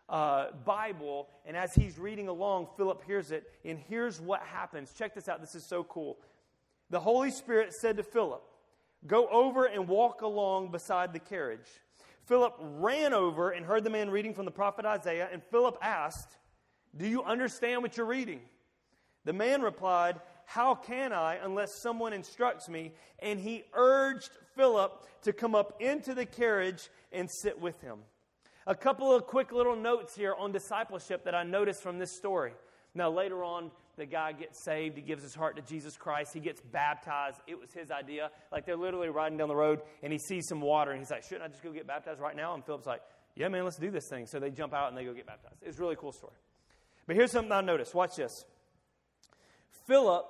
uh, 0.08 0.52
Bible, 0.64 1.28
and 1.44 1.54
as 1.54 1.74
he's 1.74 1.98
reading 1.98 2.28
along, 2.28 2.68
Philip 2.78 3.04
hears 3.04 3.30
it, 3.30 3.52
and 3.62 3.78
here's 3.78 4.22
what 4.22 4.40
happens. 4.40 4.94
Check 4.96 5.14
this 5.14 5.28
out. 5.28 5.42
This 5.42 5.54
is 5.54 5.64
so 5.64 5.84
cool. 5.84 6.16
The 6.88 6.98
Holy 6.98 7.30
Spirit 7.30 7.74
said 7.74 7.98
to 7.98 8.02
Philip, 8.02 8.42
Go 9.06 9.28
over 9.28 9.66
and 9.66 9.86
walk 9.86 10.22
along 10.22 10.70
beside 10.70 11.12
the 11.12 11.18
carriage. 11.18 11.68
Philip 12.24 12.54
ran 12.58 13.12
over 13.12 13.50
and 13.50 13.66
heard 13.66 13.84
the 13.84 13.90
man 13.90 14.08
reading 14.08 14.32
from 14.32 14.46
the 14.46 14.50
prophet 14.50 14.86
Isaiah, 14.86 15.28
and 15.30 15.42
Philip 15.42 15.76
asked, 15.82 16.38
Do 16.96 17.06
you 17.06 17.22
understand 17.22 17.82
what 17.82 17.98
you're 17.98 18.06
reading? 18.06 18.40
The 19.26 19.34
man 19.34 19.60
replied, 19.60 20.20
how 20.48 20.74
can 20.74 21.12
I 21.12 21.34
unless 21.42 21.74
someone 21.82 22.14
instructs 22.14 22.70
me? 22.70 22.92
And 23.18 23.38
he 23.38 23.64
urged 23.74 24.30
Philip 24.56 25.06
to 25.24 25.34
come 25.34 25.54
up 25.54 25.76
into 25.78 26.14
the 26.14 26.24
carriage 26.24 26.88
and 27.12 27.28
sit 27.30 27.60
with 27.60 27.78
him. 27.82 27.98
A 28.66 28.74
couple 28.74 29.14
of 29.14 29.26
quick 29.26 29.52
little 29.52 29.76
notes 29.76 30.16
here 30.16 30.34
on 30.34 30.50
discipleship 30.50 31.26
that 31.26 31.34
I 31.34 31.42
noticed 31.42 31.82
from 31.82 31.98
this 31.98 32.16
story. 32.16 32.52
Now, 32.94 33.10
later 33.10 33.44
on, 33.44 33.70
the 33.98 34.06
guy 34.06 34.32
gets 34.32 34.64
saved. 34.64 34.96
He 34.96 35.02
gives 35.02 35.22
his 35.22 35.34
heart 35.34 35.56
to 35.56 35.62
Jesus 35.62 35.98
Christ. 35.98 36.32
He 36.32 36.40
gets 36.40 36.62
baptized. 36.62 37.36
It 37.46 37.60
was 37.60 37.70
his 37.74 37.90
idea. 37.90 38.30
Like 38.50 38.64
they're 38.64 38.74
literally 38.74 39.10
riding 39.10 39.36
down 39.36 39.48
the 39.48 39.56
road 39.56 39.82
and 40.02 40.10
he 40.10 40.18
sees 40.18 40.48
some 40.48 40.62
water 40.62 40.92
and 40.92 40.98
he's 40.98 41.10
like, 41.10 41.24
Shouldn't 41.24 41.42
I 41.42 41.48
just 41.48 41.62
go 41.62 41.72
get 41.72 41.86
baptized 41.86 42.20
right 42.20 42.34
now? 42.34 42.54
And 42.54 42.64
Philip's 42.64 42.86
like, 42.86 43.02
Yeah, 43.36 43.48
man, 43.48 43.64
let's 43.64 43.76
do 43.76 43.90
this 43.90 44.08
thing. 44.08 44.24
So 44.24 44.40
they 44.40 44.50
jump 44.50 44.72
out 44.72 44.88
and 44.88 44.96
they 44.96 45.04
go 45.04 45.12
get 45.12 45.26
baptized. 45.26 45.56
It's 45.60 45.76
a 45.76 45.82
really 45.82 45.96
cool 45.96 46.12
story. 46.12 46.36
But 47.06 47.16
here's 47.16 47.32
something 47.32 47.52
I 47.52 47.60
noticed. 47.60 47.94
Watch 47.94 48.16
this. 48.16 48.46
Philip 49.86 50.24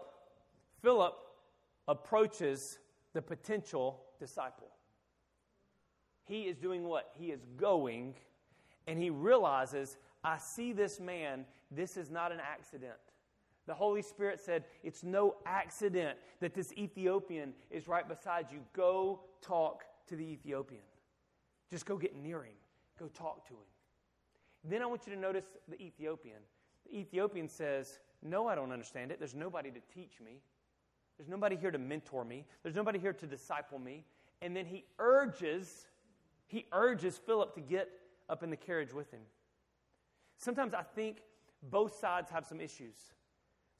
Philip 0.82 1.14
approaches 1.86 2.78
the 3.14 3.22
potential 3.22 4.02
disciple. 4.18 4.68
He 6.24 6.42
is 6.42 6.56
doing 6.56 6.84
what? 6.84 7.10
He 7.14 7.26
is 7.26 7.44
going 7.56 8.14
and 8.86 8.98
he 8.98 9.10
realizes, 9.10 9.96
I 10.22 10.38
see 10.38 10.72
this 10.72 11.00
man. 11.00 11.44
This 11.70 11.96
is 11.96 12.10
not 12.10 12.32
an 12.32 12.38
accident. 12.40 12.94
The 13.66 13.74
Holy 13.74 14.02
Spirit 14.02 14.40
said, 14.40 14.64
It's 14.82 15.04
no 15.04 15.36
accident 15.44 16.18
that 16.40 16.54
this 16.54 16.72
Ethiopian 16.72 17.52
is 17.70 17.86
right 17.86 18.08
beside 18.08 18.46
you. 18.50 18.60
Go 18.72 19.20
talk 19.42 19.84
to 20.08 20.16
the 20.16 20.24
Ethiopian. 20.24 20.82
Just 21.70 21.84
go 21.84 21.98
get 21.98 22.16
near 22.16 22.42
him. 22.42 22.54
Go 22.98 23.08
talk 23.08 23.46
to 23.48 23.54
him. 23.54 23.68
Then 24.64 24.82
I 24.82 24.86
want 24.86 25.06
you 25.06 25.14
to 25.14 25.20
notice 25.20 25.44
the 25.68 25.80
Ethiopian. 25.80 26.38
The 26.86 26.98
Ethiopian 26.98 27.48
says, 27.48 27.98
No, 28.22 28.46
I 28.46 28.54
don't 28.54 28.72
understand 28.72 29.10
it. 29.10 29.18
There's 29.18 29.34
nobody 29.34 29.70
to 29.70 29.80
teach 29.94 30.20
me. 30.24 30.40
There's 31.18 31.28
nobody 31.28 31.56
here 31.56 31.70
to 31.70 31.78
mentor 31.78 32.24
me. 32.24 32.46
There's 32.62 32.76
nobody 32.76 32.98
here 32.98 33.12
to 33.12 33.26
disciple 33.26 33.78
me. 33.78 34.04
And 34.40 34.56
then 34.56 34.64
he 34.64 34.84
urges, 34.98 35.86
he 36.46 36.66
urges 36.72 37.18
Philip 37.18 37.54
to 37.54 37.60
get 37.60 37.90
up 38.28 38.42
in 38.42 38.50
the 38.50 38.56
carriage 38.56 38.92
with 38.92 39.10
him. 39.10 39.20
Sometimes 40.36 40.74
I 40.74 40.82
think 40.82 41.22
both 41.70 41.98
sides 41.98 42.30
have 42.30 42.46
some 42.46 42.60
issues. 42.60 42.94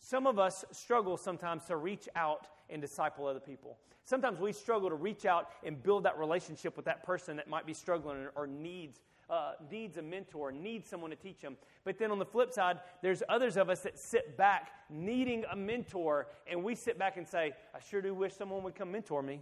Some 0.01 0.27
of 0.27 0.39
us 0.39 0.65
struggle 0.73 1.17
sometimes 1.17 1.65
to 1.67 1.77
reach 1.77 2.09
out 2.17 2.49
and 2.71 2.83
disciple 2.83 3.27
other 3.27 3.41
people. 3.41 3.79
Sometimes 4.05 4.41
we 4.41 4.53
struggle 4.53 4.89
to 4.89 4.95
reach 4.95 5.27
out 5.27 5.51
and 5.65 5.83
build 5.83 6.05
that 6.05 6.19
relationship 6.19 6.77
with 6.77 6.87
that 6.87 7.05
person 7.05 7.37
that 7.37 7.49
might 7.49 7.67
be 7.67 7.75
struggling 7.75 8.27
or 8.35 8.47
needs 8.47 9.01
uh, 9.31 9.53
needs 9.71 9.97
a 9.97 10.03
mentor, 10.03 10.53
needs 10.53 10.89
someone 10.89 11.11
to 11.11 11.17
teach 11.17 11.41
them. 11.41 11.57
But 11.85 11.99
then 11.99 12.11
on 12.11 12.19
the 12.19 12.27
flip 12.27 12.53
side, 12.53 12.81
there's 13.03 13.23
others 13.29 13.57
of 13.57 13.69
us 13.69 13.81
that 13.81 13.99
sit 13.99 14.37
back 14.37 14.71
needing 14.91 15.45
a 15.51 15.57
mentor, 15.57 16.29
and 16.47 16.63
we 16.63 16.75
sit 16.75 16.99
back 16.99 17.17
and 17.17 17.27
say, 17.27 17.53
I 17.75 17.81
sure 17.81 18.01
do 18.01 18.15
wish 18.15 18.35
someone 18.35 18.63
would 18.63 18.75
come 18.75 18.93
mentor 18.93 19.23
me. 19.23 19.41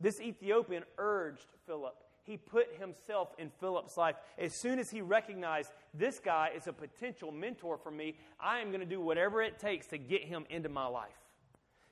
This 0.00 0.20
Ethiopian 0.20 0.84
urged 0.96 1.46
Philip. 1.66 1.96
He 2.22 2.36
put 2.36 2.68
himself 2.78 3.30
in 3.38 3.50
Philip's 3.58 3.96
life. 3.96 4.16
As 4.38 4.54
soon 4.54 4.78
as 4.78 4.90
he 4.90 5.00
recognized 5.00 5.72
this 5.94 6.20
guy 6.20 6.50
is 6.54 6.66
a 6.66 6.72
potential 6.72 7.32
mentor 7.32 7.78
for 7.78 7.90
me, 7.90 8.16
I 8.38 8.60
am 8.60 8.68
going 8.68 8.80
to 8.80 8.86
do 8.86 9.00
whatever 9.00 9.42
it 9.42 9.58
takes 9.58 9.86
to 9.88 9.98
get 9.98 10.24
him 10.24 10.44
into 10.50 10.68
my 10.68 10.86
life. 10.86 11.16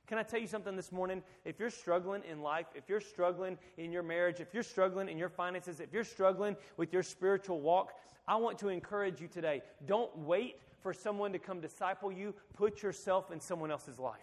Can 0.06 0.18
I 0.18 0.22
tell 0.22 0.40
you 0.40 0.46
something 0.46 0.76
this 0.76 0.92
morning? 0.92 1.22
If 1.44 1.58
you're 1.58 1.70
struggling 1.70 2.22
in 2.30 2.40
life, 2.40 2.66
if 2.74 2.88
you're 2.88 3.00
struggling 3.00 3.58
in 3.76 3.90
your 3.90 4.04
marriage, 4.04 4.40
if 4.40 4.54
you're 4.54 4.62
struggling 4.62 5.08
in 5.08 5.18
your 5.18 5.28
finances, 5.28 5.80
if 5.80 5.92
you're 5.92 6.04
struggling 6.04 6.56
with 6.76 6.92
your 6.92 7.02
spiritual 7.02 7.60
walk, 7.60 7.94
I 8.28 8.36
want 8.36 8.58
to 8.60 8.68
encourage 8.68 9.20
you 9.20 9.26
today. 9.26 9.62
Don't 9.84 10.16
wait 10.18 10.60
for 10.80 10.92
someone 10.92 11.32
to 11.32 11.38
come 11.40 11.60
disciple 11.60 12.12
you. 12.12 12.34
Put 12.54 12.82
yourself 12.82 13.32
in 13.32 13.40
someone 13.40 13.70
else's 13.72 13.98
life. 13.98 14.20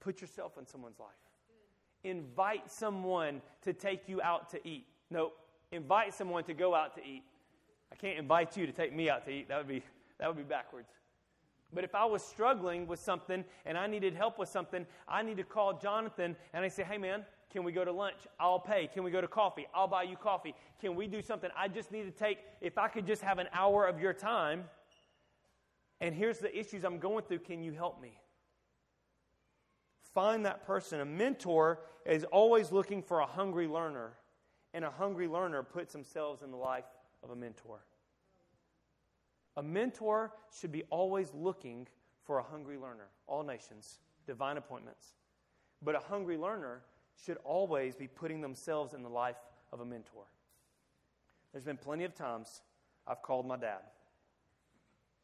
Put 0.00 0.20
yourself 0.20 0.58
in 0.58 0.66
someone's 0.66 0.98
life. 0.98 1.08
invite 2.02 2.70
someone 2.70 3.42
to 3.62 3.72
take 3.74 4.08
you 4.08 4.22
out 4.22 4.50
to 4.50 4.66
eat. 4.66 4.86
No, 5.10 5.32
invite 5.72 6.14
someone 6.14 6.44
to 6.44 6.54
go 6.54 6.74
out 6.74 6.94
to 6.94 7.04
eat. 7.04 7.22
I 7.92 7.96
can't 7.96 8.18
invite 8.18 8.56
you 8.56 8.66
to 8.66 8.72
take 8.72 8.94
me 8.94 9.10
out 9.10 9.24
to 9.26 9.30
eat. 9.30 9.48
That 9.48 9.58
would 9.58 9.68
be, 9.68 9.82
that 10.18 10.28
would 10.28 10.36
be 10.36 10.42
backwards. 10.42 10.88
But 11.72 11.84
if 11.84 11.94
I 11.94 12.04
was 12.04 12.22
struggling 12.22 12.86
with 12.86 12.98
something 12.98 13.44
and 13.64 13.78
I 13.78 13.86
needed 13.86 14.14
help 14.14 14.38
with 14.38 14.48
something, 14.48 14.86
I 15.08 15.22
need 15.22 15.36
to 15.36 15.44
call 15.44 15.78
Jonathan 15.78 16.36
and 16.52 16.64
I 16.64 16.68
say, 16.68 16.82
hey 16.82 16.98
man, 16.98 17.24
can 17.50 17.64
we 17.64 17.72
go 17.72 17.84
to 17.84 17.92
lunch? 17.92 18.18
I'll 18.38 18.60
pay. 18.60 18.88
Can 18.92 19.02
we 19.02 19.10
go 19.10 19.20
to 19.20 19.28
coffee? 19.28 19.66
I'll 19.74 19.88
buy 19.88 20.04
you 20.04 20.16
coffee. 20.16 20.54
Can 20.80 20.94
we 20.94 21.06
do 21.06 21.20
something? 21.20 21.50
I 21.56 21.68
just 21.68 21.90
need 21.90 22.04
to 22.04 22.10
take, 22.10 22.38
if 22.60 22.78
I 22.78 22.88
could 22.88 23.06
just 23.06 23.22
have 23.22 23.38
an 23.38 23.48
hour 23.52 23.86
of 23.86 24.00
your 24.00 24.12
time, 24.12 24.64
and 26.00 26.14
here's 26.14 26.38
the 26.38 26.56
issues 26.56 26.84
I'm 26.84 26.98
going 26.98 27.24
through, 27.24 27.40
can 27.40 27.62
you 27.62 27.72
help 27.72 28.00
me? 28.00 28.18
Find 30.14 30.46
that 30.46 30.66
person. 30.66 31.00
A 31.00 31.04
mentor 31.04 31.80
is 32.06 32.24
always 32.24 32.72
looking 32.72 33.02
for 33.02 33.20
a 33.20 33.26
hungry 33.26 33.68
learner, 33.68 34.12
and 34.72 34.84
a 34.84 34.90
hungry 34.90 35.28
learner 35.28 35.62
puts 35.62 35.92
themselves 35.92 36.42
in 36.42 36.50
the 36.50 36.56
life 36.56 36.84
of 37.22 37.30
a 37.30 37.36
mentor. 37.36 37.80
A 39.60 39.62
mentor 39.62 40.32
should 40.58 40.72
be 40.72 40.84
always 40.88 41.34
looking 41.34 41.86
for 42.24 42.38
a 42.38 42.42
hungry 42.42 42.78
learner, 42.78 43.08
all 43.26 43.42
nations, 43.42 43.98
divine 44.26 44.56
appointments. 44.56 45.08
But 45.82 45.94
a 45.94 45.98
hungry 45.98 46.38
learner 46.38 46.80
should 47.22 47.36
always 47.44 47.94
be 47.94 48.08
putting 48.08 48.40
themselves 48.40 48.94
in 48.94 49.02
the 49.02 49.10
life 49.10 49.36
of 49.70 49.80
a 49.80 49.84
mentor. 49.84 50.24
There's 51.52 51.66
been 51.66 51.76
plenty 51.76 52.04
of 52.04 52.14
times 52.14 52.62
I've 53.06 53.20
called 53.20 53.46
my 53.46 53.58
dad. 53.58 53.80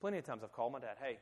Plenty 0.03 0.18
of 0.18 0.25
times 0.25 0.42
I've 0.44 0.53
called 0.53 0.75
my 0.75 0.81
dad, 0.81 0.99
hey, 1.03 1.16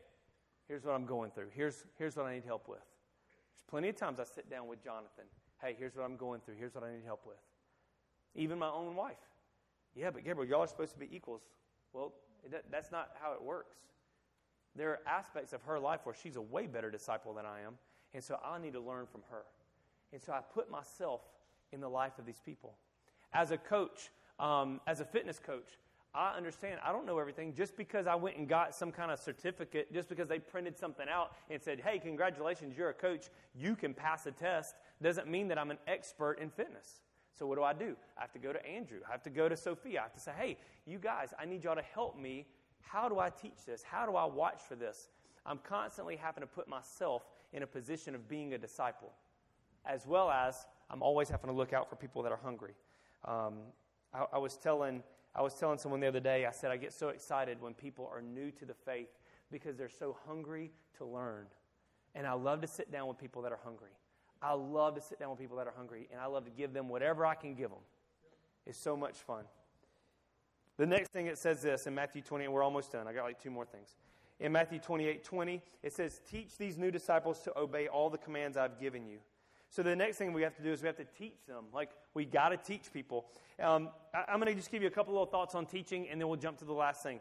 here's 0.66 0.82
what 0.82 0.96
I'm 0.96 1.06
going 1.06 1.30
through. 1.30 1.50
Here's, 1.54 1.84
here's 1.96 2.16
what 2.16 2.26
I 2.26 2.34
need 2.34 2.44
help 2.44 2.66
with. 2.66 2.78
There's 2.78 3.70
plenty 3.70 3.90
of 3.90 3.94
times 3.94 4.18
I 4.18 4.24
sit 4.24 4.50
down 4.50 4.66
with 4.66 4.82
Jonathan. 4.82 5.26
Hey, 5.62 5.76
here's 5.78 5.94
what 5.94 6.04
I'm 6.04 6.16
going 6.16 6.40
through. 6.40 6.56
Here's 6.58 6.74
what 6.74 6.82
I 6.82 6.92
need 6.92 7.04
help 7.04 7.24
with. 7.28 7.38
Even 8.34 8.58
my 8.58 8.70
own 8.70 8.96
wife. 8.96 9.14
Yeah, 9.94 10.10
but 10.10 10.24
Gabriel, 10.24 10.50
y'all 10.50 10.62
are 10.62 10.66
supposed 10.66 10.94
to 10.94 10.98
be 10.98 11.14
equals. 11.14 11.42
Well, 11.92 12.12
that's 12.70 12.92
not 12.92 13.10
how 13.20 13.32
it 13.32 13.42
works. 13.42 13.76
There 14.76 14.90
are 14.90 15.00
aspects 15.06 15.52
of 15.52 15.62
her 15.62 15.78
life 15.78 16.00
where 16.04 16.14
she's 16.14 16.36
a 16.36 16.42
way 16.42 16.66
better 16.66 16.90
disciple 16.90 17.34
than 17.34 17.46
I 17.46 17.60
am, 17.60 17.74
and 18.12 18.22
so 18.22 18.38
I 18.44 18.58
need 18.58 18.72
to 18.72 18.80
learn 18.80 19.06
from 19.06 19.22
her. 19.30 19.44
And 20.12 20.20
so 20.20 20.32
I 20.32 20.40
put 20.40 20.70
myself 20.70 21.20
in 21.72 21.80
the 21.80 21.88
life 21.88 22.18
of 22.18 22.26
these 22.26 22.40
people. 22.44 22.74
As 23.32 23.50
a 23.50 23.56
coach, 23.56 24.10
um, 24.38 24.80
as 24.86 25.00
a 25.00 25.04
fitness 25.04 25.38
coach, 25.38 25.78
I 26.14 26.36
understand 26.36 26.78
I 26.84 26.92
don't 26.92 27.06
know 27.06 27.18
everything. 27.18 27.54
Just 27.54 27.76
because 27.76 28.06
I 28.06 28.14
went 28.14 28.36
and 28.36 28.48
got 28.48 28.74
some 28.74 28.92
kind 28.92 29.10
of 29.10 29.18
certificate, 29.18 29.92
just 29.92 30.08
because 30.08 30.28
they 30.28 30.38
printed 30.38 30.78
something 30.78 31.06
out 31.08 31.32
and 31.50 31.60
said, 31.60 31.80
hey, 31.80 31.98
congratulations, 31.98 32.76
you're 32.76 32.90
a 32.90 32.94
coach, 32.94 33.26
you 33.54 33.74
can 33.74 33.94
pass 33.94 34.26
a 34.26 34.30
test, 34.30 34.76
doesn't 35.02 35.28
mean 35.28 35.48
that 35.48 35.58
I'm 35.58 35.72
an 35.72 35.78
expert 35.88 36.38
in 36.38 36.50
fitness. 36.50 37.00
So 37.36 37.46
what 37.46 37.56
do 37.56 37.64
I 37.64 37.72
do? 37.72 37.96
I 38.16 38.20
have 38.22 38.32
to 38.32 38.38
go 38.38 38.52
to 38.52 38.64
Andrew. 38.66 38.98
I 39.08 39.12
have 39.12 39.22
to 39.24 39.30
go 39.30 39.48
to 39.48 39.56
Sophia. 39.56 40.00
I 40.00 40.02
have 40.04 40.14
to 40.14 40.20
say, 40.20 40.32
hey, 40.38 40.56
you 40.86 40.98
guys, 40.98 41.34
I 41.38 41.44
need 41.44 41.64
y'all 41.64 41.74
to 41.74 41.82
help 41.82 42.18
me. 42.18 42.46
How 42.80 43.08
do 43.08 43.18
I 43.18 43.30
teach 43.30 43.64
this? 43.66 43.82
How 43.82 44.06
do 44.06 44.14
I 44.14 44.24
watch 44.24 44.60
for 44.68 44.76
this? 44.76 45.08
I'm 45.44 45.58
constantly 45.58 46.16
having 46.16 46.42
to 46.42 46.46
put 46.46 46.68
myself 46.68 47.24
in 47.52 47.62
a 47.62 47.66
position 47.66 48.14
of 48.14 48.28
being 48.28 48.54
a 48.54 48.58
disciple 48.58 49.12
as 49.86 50.06
well 50.06 50.30
as 50.30 50.66
I'm 50.90 51.02
always 51.02 51.28
having 51.28 51.48
to 51.48 51.56
look 51.56 51.72
out 51.72 51.88
for 51.88 51.96
people 51.96 52.22
that 52.22 52.32
are 52.32 52.40
hungry. 52.42 52.74
Um, 53.24 53.54
I, 54.12 54.26
I, 54.34 54.38
was 54.38 54.56
telling 54.56 55.02
I 55.34 55.42
was 55.42 55.54
telling 55.54 55.78
someone 55.78 56.00
the 56.00 56.06
other 56.06 56.20
day. 56.20 56.46
I 56.46 56.50
said 56.50 56.70
I 56.70 56.76
get 56.76 56.92
so 56.92 57.08
excited 57.08 57.60
when 57.60 57.74
people 57.74 58.10
are 58.12 58.22
new 58.22 58.50
to 58.52 58.64
the 58.64 58.74
faith 58.74 59.08
because 59.50 59.76
they're 59.76 59.88
so 59.88 60.16
hungry 60.26 60.70
to 60.98 61.04
learn, 61.04 61.46
and 62.14 62.26
I 62.26 62.32
love 62.32 62.60
to 62.62 62.66
sit 62.66 62.90
down 62.92 63.08
with 63.08 63.18
people 63.18 63.42
that 63.42 63.52
are 63.52 63.58
hungry. 63.64 63.90
I 64.42 64.52
love 64.54 64.94
to 64.96 65.00
sit 65.00 65.18
down 65.18 65.30
with 65.30 65.38
people 65.38 65.56
that 65.56 65.66
are 65.66 65.74
hungry, 65.76 66.08
and 66.12 66.20
I 66.20 66.26
love 66.26 66.44
to 66.44 66.50
give 66.50 66.72
them 66.72 66.88
whatever 66.88 67.24
I 67.24 67.34
can 67.34 67.54
give 67.54 67.70
them. 67.70 67.80
It's 68.66 68.78
so 68.78 68.96
much 68.96 69.16
fun. 69.16 69.44
The 70.76 70.86
next 70.86 71.12
thing 71.12 71.26
it 71.26 71.38
says 71.38 71.62
this 71.62 71.86
in 71.86 71.94
Matthew 71.94 72.22
20, 72.22 72.46
and 72.46 72.54
we're 72.54 72.62
almost 72.62 72.92
done. 72.92 73.06
I 73.06 73.12
got 73.12 73.24
like 73.24 73.40
two 73.40 73.50
more 73.50 73.64
things. 73.64 73.96
In 74.40 74.50
Matthew 74.52 74.80
28 74.80 75.22
20, 75.22 75.62
it 75.82 75.92
says, 75.92 76.20
Teach 76.28 76.56
these 76.58 76.76
new 76.76 76.90
disciples 76.90 77.40
to 77.40 77.56
obey 77.58 77.86
all 77.86 78.10
the 78.10 78.18
commands 78.18 78.56
I've 78.56 78.80
given 78.80 79.06
you. 79.06 79.18
So 79.70 79.82
the 79.82 79.96
next 79.96 80.18
thing 80.18 80.32
we 80.32 80.42
have 80.42 80.56
to 80.56 80.62
do 80.62 80.72
is 80.72 80.82
we 80.82 80.86
have 80.86 80.96
to 80.96 81.06
teach 81.18 81.46
them. 81.46 81.64
Like, 81.72 81.90
we 82.14 82.24
got 82.24 82.50
to 82.50 82.56
teach 82.56 82.92
people. 82.92 83.26
Um, 83.60 83.88
I, 84.12 84.32
am 84.32 84.40
going 84.40 84.52
to 84.52 84.54
just 84.54 84.70
give 84.70 84.82
you 84.82 84.88
a 84.88 84.90
couple 84.90 85.12
little 85.12 85.26
thoughts 85.26 85.54
on 85.54 85.66
teaching, 85.66 86.08
and 86.08 86.20
then 86.20 86.28
we'll 86.28 86.36
jump 86.36 86.58
to 86.58 86.64
the 86.64 86.72
last 86.72 87.02
thing. 87.02 87.20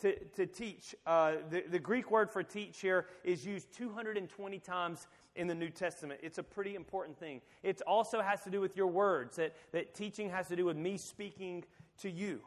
To, 0.00 0.18
to 0.18 0.46
teach, 0.46 0.94
uh, 1.06 1.32
the, 1.50 1.64
the 1.70 1.78
Greek 1.78 2.10
word 2.10 2.30
for 2.30 2.42
teach 2.42 2.80
here 2.80 3.06
is 3.22 3.44
used 3.44 3.70
220 3.76 4.58
times 4.60 5.06
in 5.36 5.46
the 5.46 5.54
New 5.54 5.70
Testament. 5.70 6.20
It's 6.22 6.38
a 6.38 6.42
pretty 6.42 6.74
important 6.74 7.18
thing. 7.18 7.40
It 7.62 7.80
also 7.86 8.20
has 8.20 8.42
to 8.44 8.50
do 8.50 8.60
with 8.60 8.76
your 8.76 8.88
words, 8.88 9.36
that, 9.36 9.54
that 9.72 9.94
teaching 9.94 10.30
has 10.30 10.48
to 10.48 10.56
do 10.56 10.64
with 10.64 10.76
me 10.76 10.96
speaking 10.96 11.64
to 11.98 12.10
you. 12.10 12.40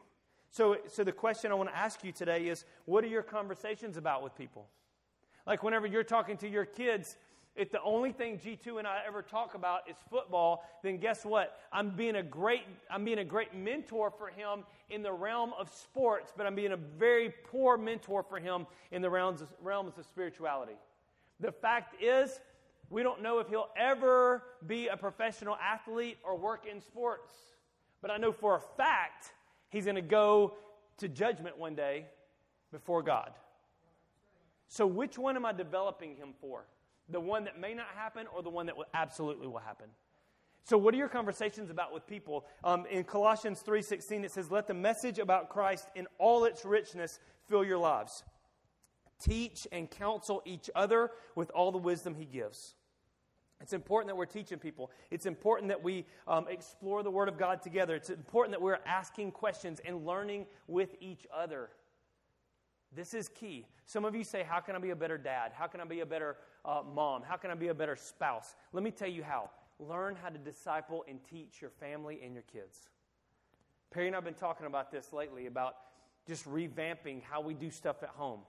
So, 0.50 0.76
so 0.86 1.02
the 1.02 1.12
question 1.12 1.50
I 1.50 1.54
want 1.54 1.70
to 1.70 1.76
ask 1.76 2.04
you 2.04 2.12
today 2.12 2.46
is 2.46 2.64
what 2.84 3.02
are 3.02 3.08
your 3.08 3.22
conversations 3.22 3.96
about 3.96 4.22
with 4.22 4.36
people? 4.36 4.66
Like 5.46 5.62
whenever 5.62 5.86
you're 5.86 6.04
talking 6.04 6.36
to 6.38 6.48
your 6.48 6.64
kids, 6.64 7.16
if 7.56 7.70
the 7.70 7.80
only 7.82 8.10
thing 8.10 8.38
G2 8.38 8.78
and 8.78 8.86
I 8.86 9.00
ever 9.06 9.22
talk 9.22 9.54
about 9.54 9.88
is 9.88 9.96
football, 10.10 10.64
then 10.82 10.98
guess 10.98 11.24
what? 11.24 11.60
I'm 11.72 11.90
being 11.90 12.16
a 12.16 12.22
great 12.22 12.62
I'm 12.90 13.04
being 13.04 13.18
a 13.18 13.24
great 13.24 13.54
mentor 13.54 14.10
for 14.10 14.28
him 14.28 14.64
in 14.90 15.02
the 15.02 15.12
realm 15.12 15.52
of 15.58 15.68
sports, 15.68 16.32
but 16.36 16.46
I'm 16.46 16.54
being 16.54 16.72
a 16.72 16.76
very 16.76 17.32
poor 17.50 17.76
mentor 17.76 18.22
for 18.22 18.38
him 18.38 18.66
in 18.90 19.02
the 19.02 19.10
realms 19.10 19.40
of, 19.40 19.48
realms 19.62 19.98
of 19.98 20.04
spirituality. 20.04 20.74
The 21.40 21.52
fact 21.52 22.00
is, 22.02 22.40
we 22.94 23.02
don't 23.02 23.22
know 23.22 23.40
if 23.40 23.48
he'll 23.48 23.70
ever 23.76 24.44
be 24.64 24.86
a 24.86 24.96
professional 24.96 25.56
athlete 25.56 26.16
or 26.22 26.38
work 26.38 26.64
in 26.64 26.80
sports. 26.80 27.32
But 28.00 28.12
I 28.12 28.18
know 28.18 28.30
for 28.30 28.54
a 28.54 28.60
fact 28.76 29.32
he's 29.68 29.84
going 29.84 29.96
to 29.96 30.00
go 30.00 30.54
to 30.98 31.08
judgment 31.08 31.58
one 31.58 31.74
day 31.74 32.06
before 32.70 33.02
God. 33.02 33.32
So 34.68 34.86
which 34.86 35.18
one 35.18 35.34
am 35.34 35.44
I 35.44 35.52
developing 35.52 36.14
him 36.14 36.34
for? 36.40 36.66
The 37.08 37.18
one 37.18 37.42
that 37.44 37.58
may 37.58 37.74
not 37.74 37.88
happen 37.96 38.28
or 38.32 38.44
the 38.44 38.50
one 38.50 38.66
that 38.66 38.76
will, 38.76 38.86
absolutely 38.94 39.48
will 39.48 39.58
happen. 39.58 39.86
So, 40.62 40.78
what 40.78 40.94
are 40.94 40.96
your 40.96 41.08
conversations 41.08 41.70
about 41.70 41.92
with 41.92 42.06
people? 42.06 42.46
Um, 42.62 42.86
in 42.88 43.02
Colossians 43.02 43.62
3.16, 43.66 44.24
it 44.24 44.30
says, 44.30 44.52
Let 44.52 44.68
the 44.68 44.72
message 44.72 45.18
about 45.18 45.50
Christ 45.50 45.88
in 45.96 46.06
all 46.18 46.44
its 46.44 46.64
richness 46.64 47.18
fill 47.48 47.64
your 47.64 47.76
lives. 47.76 48.22
Teach 49.20 49.66
and 49.72 49.90
counsel 49.90 50.42
each 50.46 50.70
other 50.74 51.10
with 51.34 51.50
all 51.50 51.72
the 51.72 51.78
wisdom 51.78 52.14
he 52.14 52.24
gives. 52.24 52.74
It's 53.64 53.72
important 53.72 54.08
that 54.08 54.16
we're 54.16 54.26
teaching 54.26 54.58
people. 54.58 54.90
It's 55.10 55.24
important 55.24 55.70
that 55.70 55.82
we 55.82 56.04
um, 56.28 56.44
explore 56.50 57.02
the 57.02 57.10
Word 57.10 57.30
of 57.30 57.38
God 57.38 57.62
together. 57.62 57.94
It's 57.94 58.10
important 58.10 58.52
that 58.52 58.60
we're 58.60 58.80
asking 58.84 59.30
questions 59.30 59.80
and 59.86 60.04
learning 60.04 60.44
with 60.66 60.94
each 61.00 61.26
other. 61.34 61.70
This 62.94 63.14
is 63.14 63.26
key. 63.30 63.66
Some 63.86 64.04
of 64.04 64.14
you 64.14 64.22
say, 64.22 64.44
How 64.46 64.60
can 64.60 64.76
I 64.76 64.80
be 64.80 64.90
a 64.90 64.96
better 64.96 65.16
dad? 65.16 65.52
How 65.54 65.66
can 65.66 65.80
I 65.80 65.84
be 65.86 66.00
a 66.00 66.06
better 66.06 66.36
uh, 66.62 66.82
mom? 66.94 67.22
How 67.22 67.36
can 67.36 67.50
I 67.50 67.54
be 67.54 67.68
a 67.68 67.74
better 67.74 67.96
spouse? 67.96 68.54
Let 68.74 68.84
me 68.84 68.90
tell 68.90 69.08
you 69.08 69.22
how. 69.22 69.48
Learn 69.78 70.14
how 70.22 70.28
to 70.28 70.36
disciple 70.36 71.02
and 71.08 71.18
teach 71.24 71.62
your 71.62 71.70
family 71.70 72.20
and 72.22 72.34
your 72.34 72.44
kids. 72.52 72.90
Perry 73.90 74.08
and 74.08 74.14
I 74.14 74.18
have 74.18 74.26
been 74.26 74.34
talking 74.34 74.66
about 74.66 74.92
this 74.92 75.10
lately 75.10 75.46
about 75.46 75.76
just 76.28 76.44
revamping 76.44 77.22
how 77.22 77.40
we 77.40 77.54
do 77.54 77.70
stuff 77.70 78.02
at 78.02 78.10
home. 78.10 78.40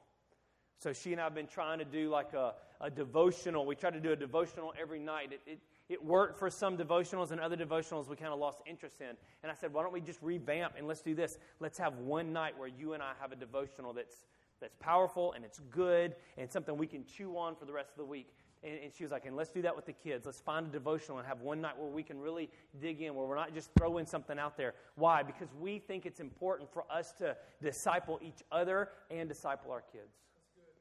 So 0.80 0.94
she 0.94 1.12
and 1.12 1.22
I 1.22 1.26
have 1.26 1.36
been 1.36 1.48
trying 1.48 1.80
to 1.80 1.86
do 1.86 2.10
like 2.10 2.34
a, 2.34 2.54
a 2.82 2.90
devotional. 2.90 3.66
We 3.66 3.76
try 3.76 3.90
to 3.90 4.00
do 4.00 4.12
a 4.12 4.16
devotional 4.16 4.74
every 4.80 5.00
night. 5.00 5.32
It, 5.32 5.42
it, 5.46 5.60
it 5.88 6.04
worked 6.04 6.38
for 6.38 6.50
some 6.50 6.78
devotionals 6.78 7.32
and 7.32 7.40
other 7.40 7.56
devotionals 7.56 8.08
we 8.08 8.16
kind 8.16 8.34
of 8.34 8.40
lost 8.40 8.62
interest 8.66 9.02
in. 9.02 9.16
And 9.44 9.52
I 9.52 9.56
said, 9.56 9.74
why 9.74 9.84
don't 9.84 9.94
we 9.94 10.02
just 10.02 10.22
revamp 10.22 10.74
and 10.78 10.88
let's 10.88 11.02
do 11.02 11.16
this? 11.16 11.38
Let's 11.60 11.78
have 11.78 11.98
one 12.00 12.34
night 12.34 12.58
where 12.58 12.68
you 12.68 12.94
and 12.94 13.02
I 13.02 13.14
have 13.22 13.32
a 13.32 13.36
devotional 13.36 13.94
that's 13.94 14.26
that's 14.62 14.76
powerful 14.80 15.34
and 15.34 15.44
it's 15.44 15.60
good 15.72 16.16
and 16.38 16.52
something 16.52 16.78
we 16.78 16.88
can 16.88 17.06
chew 17.06 17.38
on 17.38 17.56
for 17.56 17.66
the 17.66 17.74
rest 17.74 17.92
of 17.92 17.98
the 17.98 18.06
week. 18.06 18.34
And, 18.64 18.80
and, 18.84 18.92
she 18.94 19.04
was 19.04 19.12
like, 19.12 19.26
and 19.26 19.36
let's 19.36 19.52
do 19.52 19.62
that 19.62 19.76
with 19.76 19.86
the 19.86 19.94
kids. 19.94 20.26
Let's 20.26 20.40
find 20.40 20.66
a 20.66 20.70
devotional 20.70 21.20
and 21.20 21.28
have 21.28 21.42
one 21.42 21.62
night 21.62 21.78
where 21.78 21.90
we 21.90 22.02
can 22.02 22.20
really 22.20 22.50
dig 22.82 23.02
in, 23.02 23.14
where 23.14 23.28
we're 23.28 23.36
not 23.36 23.54
just 23.54 23.70
throwing 23.78 24.08
something 24.08 24.40
out 24.40 24.58
there. 24.58 24.74
Why? 24.96 25.22
Because 25.22 25.50
we 25.60 25.78
think 25.78 26.06
it's 26.06 26.20
important 26.20 26.72
for 26.74 26.84
us 26.92 27.12
to 27.20 27.38
disciple 27.62 28.20
each 28.24 28.42
other 28.52 28.90
and 29.12 29.30
disciple 29.30 29.72
our 29.72 29.84
kids. 29.92 30.25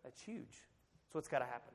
That's, 0.05 0.21
huge. 0.21 0.63
That's 1.05 1.15
what's 1.15 1.29
got 1.29 1.41
to 1.41 1.47
happen. 1.47 1.73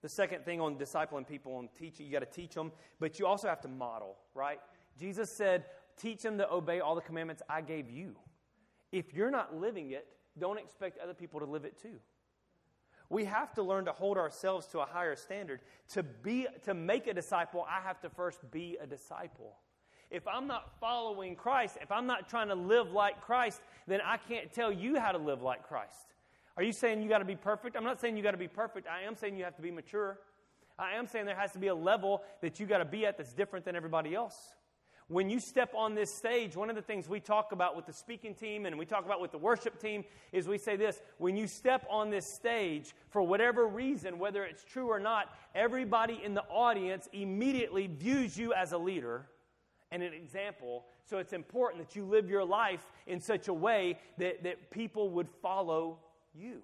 The 0.00 0.08
second 0.08 0.44
thing 0.44 0.60
on 0.60 0.76
discipling 0.76 1.26
people 1.26 1.58
and 1.58 1.68
teaching, 1.74 2.06
you 2.06 2.12
got 2.12 2.20
to 2.20 2.26
teach 2.26 2.54
them, 2.54 2.72
but 3.00 3.18
you 3.18 3.26
also 3.26 3.48
have 3.48 3.60
to 3.62 3.68
model, 3.68 4.16
right? 4.34 4.60
Jesus 4.98 5.30
said, 5.30 5.64
teach 5.96 6.22
them 6.22 6.38
to 6.38 6.50
obey 6.50 6.80
all 6.80 6.94
the 6.94 7.00
commandments 7.00 7.42
I 7.48 7.60
gave 7.60 7.90
you. 7.90 8.16
If 8.92 9.12
you're 9.12 9.30
not 9.30 9.56
living 9.56 9.90
it, 9.90 10.06
don't 10.38 10.58
expect 10.58 10.98
other 10.98 11.14
people 11.14 11.40
to 11.40 11.46
live 11.46 11.64
it 11.64 11.80
too. 11.80 11.98
We 13.10 13.24
have 13.24 13.54
to 13.54 13.62
learn 13.62 13.86
to 13.86 13.92
hold 13.92 14.18
ourselves 14.18 14.66
to 14.68 14.80
a 14.80 14.84
higher 14.84 15.16
standard. 15.16 15.60
To 15.94 16.02
be 16.02 16.46
to 16.64 16.74
make 16.74 17.06
a 17.06 17.14
disciple, 17.14 17.66
I 17.68 17.80
have 17.80 18.00
to 18.02 18.10
first 18.10 18.48
be 18.50 18.76
a 18.80 18.86
disciple. 18.86 19.56
If 20.10 20.26
I'm 20.28 20.46
not 20.46 20.78
following 20.78 21.34
Christ, 21.34 21.78
if 21.82 21.90
I'm 21.90 22.06
not 22.06 22.28
trying 22.28 22.48
to 22.48 22.54
live 22.54 22.92
like 22.92 23.20
Christ, 23.20 23.60
then 23.86 24.00
I 24.04 24.16
can't 24.16 24.52
tell 24.52 24.72
you 24.72 24.98
how 24.98 25.12
to 25.12 25.18
live 25.18 25.42
like 25.42 25.66
Christ. 25.66 26.14
Are 26.58 26.64
you 26.64 26.72
saying 26.72 27.00
you 27.00 27.08
got 27.08 27.20
to 27.20 27.24
be 27.24 27.36
perfect? 27.36 27.76
I'm 27.76 27.84
not 27.84 28.00
saying 28.00 28.16
you 28.16 28.22
got 28.24 28.32
to 28.32 28.36
be 28.36 28.48
perfect. 28.48 28.88
I 28.88 29.02
am 29.02 29.14
saying 29.14 29.36
you 29.36 29.44
have 29.44 29.54
to 29.54 29.62
be 29.62 29.70
mature. 29.70 30.18
I 30.76 30.94
am 30.96 31.06
saying 31.06 31.24
there 31.24 31.36
has 31.36 31.52
to 31.52 31.58
be 31.60 31.68
a 31.68 31.74
level 31.74 32.22
that 32.40 32.58
you 32.58 32.66
got 32.66 32.78
to 32.78 32.84
be 32.84 33.06
at 33.06 33.16
that's 33.16 33.32
different 33.32 33.64
than 33.64 33.76
everybody 33.76 34.12
else. 34.12 34.36
When 35.06 35.30
you 35.30 35.38
step 35.38 35.72
on 35.76 35.94
this 35.94 36.12
stage, 36.12 36.56
one 36.56 36.68
of 36.68 36.74
the 36.74 36.82
things 36.82 37.08
we 37.08 37.20
talk 37.20 37.52
about 37.52 37.76
with 37.76 37.86
the 37.86 37.92
speaking 37.92 38.34
team 38.34 38.66
and 38.66 38.76
we 38.76 38.86
talk 38.86 39.06
about 39.06 39.20
with 39.20 39.30
the 39.30 39.38
worship 39.38 39.80
team 39.80 40.04
is 40.32 40.48
we 40.48 40.58
say 40.58 40.74
this 40.74 41.00
when 41.18 41.36
you 41.36 41.46
step 41.46 41.86
on 41.88 42.10
this 42.10 42.26
stage, 42.26 42.92
for 43.08 43.22
whatever 43.22 43.64
reason, 43.68 44.18
whether 44.18 44.42
it's 44.42 44.64
true 44.64 44.88
or 44.88 44.98
not, 44.98 45.32
everybody 45.54 46.20
in 46.24 46.34
the 46.34 46.42
audience 46.50 47.08
immediately 47.12 47.86
views 47.86 48.36
you 48.36 48.52
as 48.52 48.72
a 48.72 48.78
leader 48.78 49.26
and 49.92 50.02
an 50.02 50.12
example. 50.12 50.86
So 51.04 51.18
it's 51.18 51.32
important 51.32 51.86
that 51.86 51.94
you 51.94 52.04
live 52.04 52.28
your 52.28 52.44
life 52.44 52.84
in 53.06 53.20
such 53.20 53.46
a 53.46 53.54
way 53.54 54.00
that, 54.18 54.42
that 54.42 54.72
people 54.72 55.10
would 55.10 55.28
follow 55.40 56.00
you. 56.34 56.62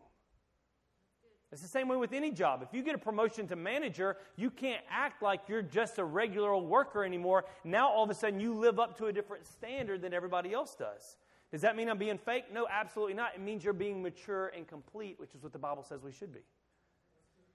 It's 1.52 1.62
the 1.62 1.68
same 1.68 1.86
way 1.86 1.96
with 1.96 2.12
any 2.12 2.32
job. 2.32 2.62
If 2.62 2.74
you 2.74 2.82
get 2.82 2.96
a 2.96 2.98
promotion 2.98 3.46
to 3.46 3.54
manager, 3.54 4.16
you 4.34 4.50
can't 4.50 4.82
act 4.90 5.22
like 5.22 5.42
you're 5.46 5.62
just 5.62 5.98
a 5.98 6.04
regular 6.04 6.50
old 6.50 6.68
worker 6.68 7.04
anymore. 7.04 7.44
Now 7.62 7.88
all 7.88 8.02
of 8.02 8.10
a 8.10 8.14
sudden 8.14 8.40
you 8.40 8.54
live 8.54 8.80
up 8.80 8.98
to 8.98 9.06
a 9.06 9.12
different 9.12 9.46
standard 9.46 10.02
than 10.02 10.12
everybody 10.12 10.52
else 10.52 10.74
does. 10.74 11.16
Does 11.52 11.60
that 11.60 11.76
mean 11.76 11.88
I'm 11.88 11.96
being 11.96 12.18
fake? 12.18 12.46
No, 12.52 12.66
absolutely 12.68 13.14
not. 13.14 13.36
It 13.36 13.40
means 13.40 13.62
you're 13.62 13.72
being 13.72 14.02
mature 14.02 14.48
and 14.48 14.66
complete, 14.66 15.20
which 15.20 15.36
is 15.36 15.44
what 15.44 15.52
the 15.52 15.58
Bible 15.60 15.84
says 15.84 16.02
we 16.02 16.10
should 16.10 16.32
be. 16.32 16.40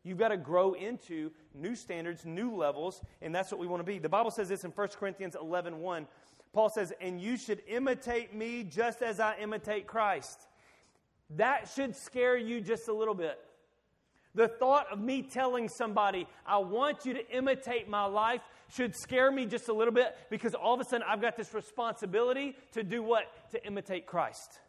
You've 0.03 0.17
got 0.17 0.29
to 0.29 0.37
grow 0.37 0.73
into 0.73 1.31
new 1.53 1.75
standards, 1.75 2.25
new 2.25 2.55
levels, 2.55 3.01
and 3.21 3.35
that's 3.35 3.51
what 3.51 3.59
we 3.59 3.67
want 3.67 3.81
to 3.81 3.83
be. 3.83 3.99
The 3.99 4.07
Bible 4.07 4.31
says 4.31 4.47
this 4.47 4.63
in 4.63 4.71
1 4.71 4.87
Corinthians 4.97 5.35
11 5.35 5.77
1. 5.77 6.07
Paul 6.53 6.69
says, 6.69 6.93
And 7.01 7.19
you 7.19 7.35
should 7.35 7.61
imitate 7.67 8.33
me 8.33 8.63
just 8.63 9.01
as 9.01 9.19
I 9.19 9.35
imitate 9.41 9.87
Christ. 9.87 10.47
That 11.37 11.69
should 11.75 11.95
scare 11.95 12.37
you 12.37 12.61
just 12.61 12.87
a 12.87 12.93
little 12.93 13.13
bit. 13.13 13.39
The 14.35 14.47
thought 14.47 14.87
of 14.91 14.99
me 14.99 15.23
telling 15.23 15.69
somebody, 15.69 16.27
I 16.45 16.57
want 16.57 17.05
you 17.05 17.13
to 17.13 17.35
imitate 17.35 17.89
my 17.89 18.05
life, 18.05 18.41
should 18.73 18.95
scare 18.95 19.31
me 19.31 19.45
just 19.45 19.67
a 19.69 19.73
little 19.73 19.93
bit 19.93 20.15
because 20.29 20.53
all 20.53 20.75
of 20.75 20.79
a 20.79 20.83
sudden 20.83 21.05
I've 21.07 21.21
got 21.21 21.35
this 21.35 21.53
responsibility 21.53 22.55
to 22.73 22.83
do 22.83 23.01
what? 23.01 23.23
To 23.51 23.65
imitate 23.65 24.05
Christ. 24.05 24.59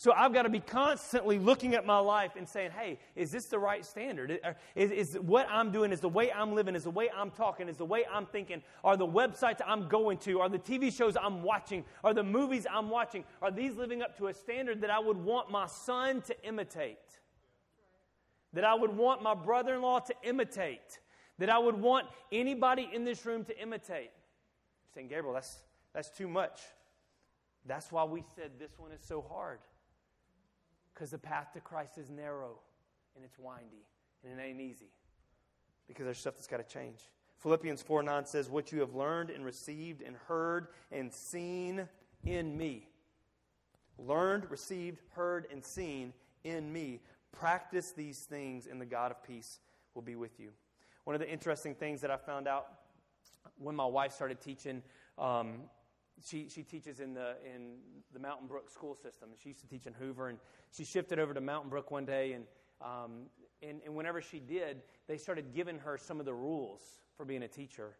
So 0.00 0.12
I've 0.12 0.32
got 0.32 0.44
to 0.44 0.48
be 0.48 0.60
constantly 0.60 1.38
looking 1.38 1.74
at 1.74 1.84
my 1.84 1.98
life 1.98 2.32
and 2.36 2.48
saying, 2.48 2.70
hey, 2.70 2.98
is 3.14 3.30
this 3.30 3.44
the 3.44 3.58
right 3.58 3.84
standard? 3.84 4.40
Is, 4.74 4.90
is, 4.90 5.18
what 5.18 5.46
I'm 5.50 5.70
doing, 5.70 5.92
is 5.92 6.00
the 6.00 6.08
way 6.08 6.32
I'm 6.32 6.54
living, 6.54 6.74
is 6.74 6.84
the 6.84 6.90
way 6.90 7.10
I'm 7.14 7.30
talking, 7.30 7.68
is 7.68 7.76
the 7.76 7.84
way 7.84 8.06
I'm 8.10 8.24
thinking, 8.24 8.62
are 8.82 8.96
the 8.96 9.06
websites 9.06 9.60
I'm 9.66 9.88
going 9.88 10.16
to, 10.20 10.40
are 10.40 10.48
the 10.48 10.58
TV 10.58 10.90
shows 10.90 11.18
I'm 11.20 11.42
watching, 11.42 11.84
are 12.02 12.14
the 12.14 12.22
movies 12.22 12.66
I'm 12.72 12.88
watching, 12.88 13.24
are 13.42 13.50
these 13.50 13.76
living 13.76 14.00
up 14.00 14.16
to 14.16 14.28
a 14.28 14.32
standard 14.32 14.80
that 14.80 14.88
I 14.88 14.98
would 14.98 15.18
want 15.18 15.50
my 15.50 15.66
son 15.66 16.22
to 16.22 16.48
imitate? 16.48 16.96
that 18.52 18.64
I 18.64 18.74
would 18.74 18.96
want 18.96 19.22
my 19.22 19.34
brother 19.34 19.74
in 19.74 19.82
law 19.82 20.00
to 20.00 20.14
imitate, 20.22 20.98
that 21.38 21.50
I 21.50 21.58
would 21.58 21.76
want 21.76 22.06
anybody 22.32 22.88
in 22.92 23.04
this 23.04 23.24
room 23.24 23.44
to 23.44 23.60
imitate. 23.60 24.10
You're 24.10 24.94
saying, 24.94 25.08
Gabriel, 25.08 25.34
that's, 25.34 25.58
that's 25.94 26.10
too 26.10 26.28
much. 26.28 26.60
That's 27.66 27.92
why 27.92 28.04
we 28.04 28.24
said 28.34 28.52
this 28.58 28.78
one 28.78 28.92
is 28.92 29.00
so 29.02 29.24
hard. 29.28 29.60
Because 31.00 31.12
the 31.12 31.18
path 31.18 31.54
to 31.54 31.60
Christ 31.60 31.96
is 31.96 32.10
narrow 32.10 32.58
and 33.16 33.24
it's 33.24 33.38
windy 33.38 33.86
and 34.22 34.38
it 34.38 34.42
ain't 34.42 34.60
easy. 34.60 34.90
Because 35.88 36.04
there's 36.04 36.18
stuff 36.18 36.34
that's 36.34 36.46
got 36.46 36.58
to 36.58 36.62
change. 36.62 36.98
Philippians 37.38 37.80
4 37.80 38.02
9 38.02 38.26
says, 38.26 38.50
What 38.50 38.70
you 38.70 38.80
have 38.80 38.94
learned 38.94 39.30
and 39.30 39.42
received 39.42 40.02
and 40.02 40.14
heard 40.28 40.66
and 40.92 41.10
seen 41.10 41.88
in 42.22 42.54
me. 42.54 42.86
Learned, 43.98 44.50
received, 44.50 45.00
heard, 45.12 45.46
and 45.50 45.64
seen 45.64 46.12
in 46.44 46.70
me. 46.70 47.00
Practice 47.32 47.92
these 47.92 48.18
things, 48.18 48.66
and 48.66 48.78
the 48.78 48.84
God 48.84 49.10
of 49.10 49.24
peace 49.24 49.58
will 49.94 50.02
be 50.02 50.16
with 50.16 50.38
you. 50.38 50.50
One 51.04 51.14
of 51.14 51.20
the 51.20 51.30
interesting 51.30 51.74
things 51.74 52.02
that 52.02 52.10
I 52.10 52.18
found 52.18 52.46
out 52.46 52.66
when 53.56 53.74
my 53.74 53.86
wife 53.86 54.12
started 54.12 54.42
teaching, 54.42 54.82
um, 55.16 55.62
she, 56.24 56.48
she 56.48 56.62
teaches 56.62 57.00
in 57.00 57.14
the, 57.14 57.34
in 57.44 57.76
the 58.12 58.18
Mountain 58.18 58.46
Brook 58.46 58.70
school 58.70 58.94
system. 58.94 59.30
She 59.42 59.50
used 59.50 59.60
to 59.60 59.66
teach 59.66 59.86
in 59.86 59.92
Hoover, 59.94 60.28
and 60.28 60.38
she 60.70 60.84
shifted 60.84 61.18
over 61.18 61.34
to 61.34 61.40
Mountain 61.40 61.70
Brook 61.70 61.90
one 61.90 62.04
day. 62.04 62.32
And, 62.32 62.44
um, 62.80 63.26
and, 63.62 63.80
and 63.84 63.94
whenever 63.94 64.20
she 64.20 64.38
did, 64.38 64.82
they 65.06 65.16
started 65.16 65.54
giving 65.54 65.78
her 65.78 65.96
some 65.96 66.20
of 66.20 66.26
the 66.26 66.34
rules 66.34 66.80
for 67.16 67.24
being 67.24 67.42
a 67.42 67.48
teacher. 67.48 67.96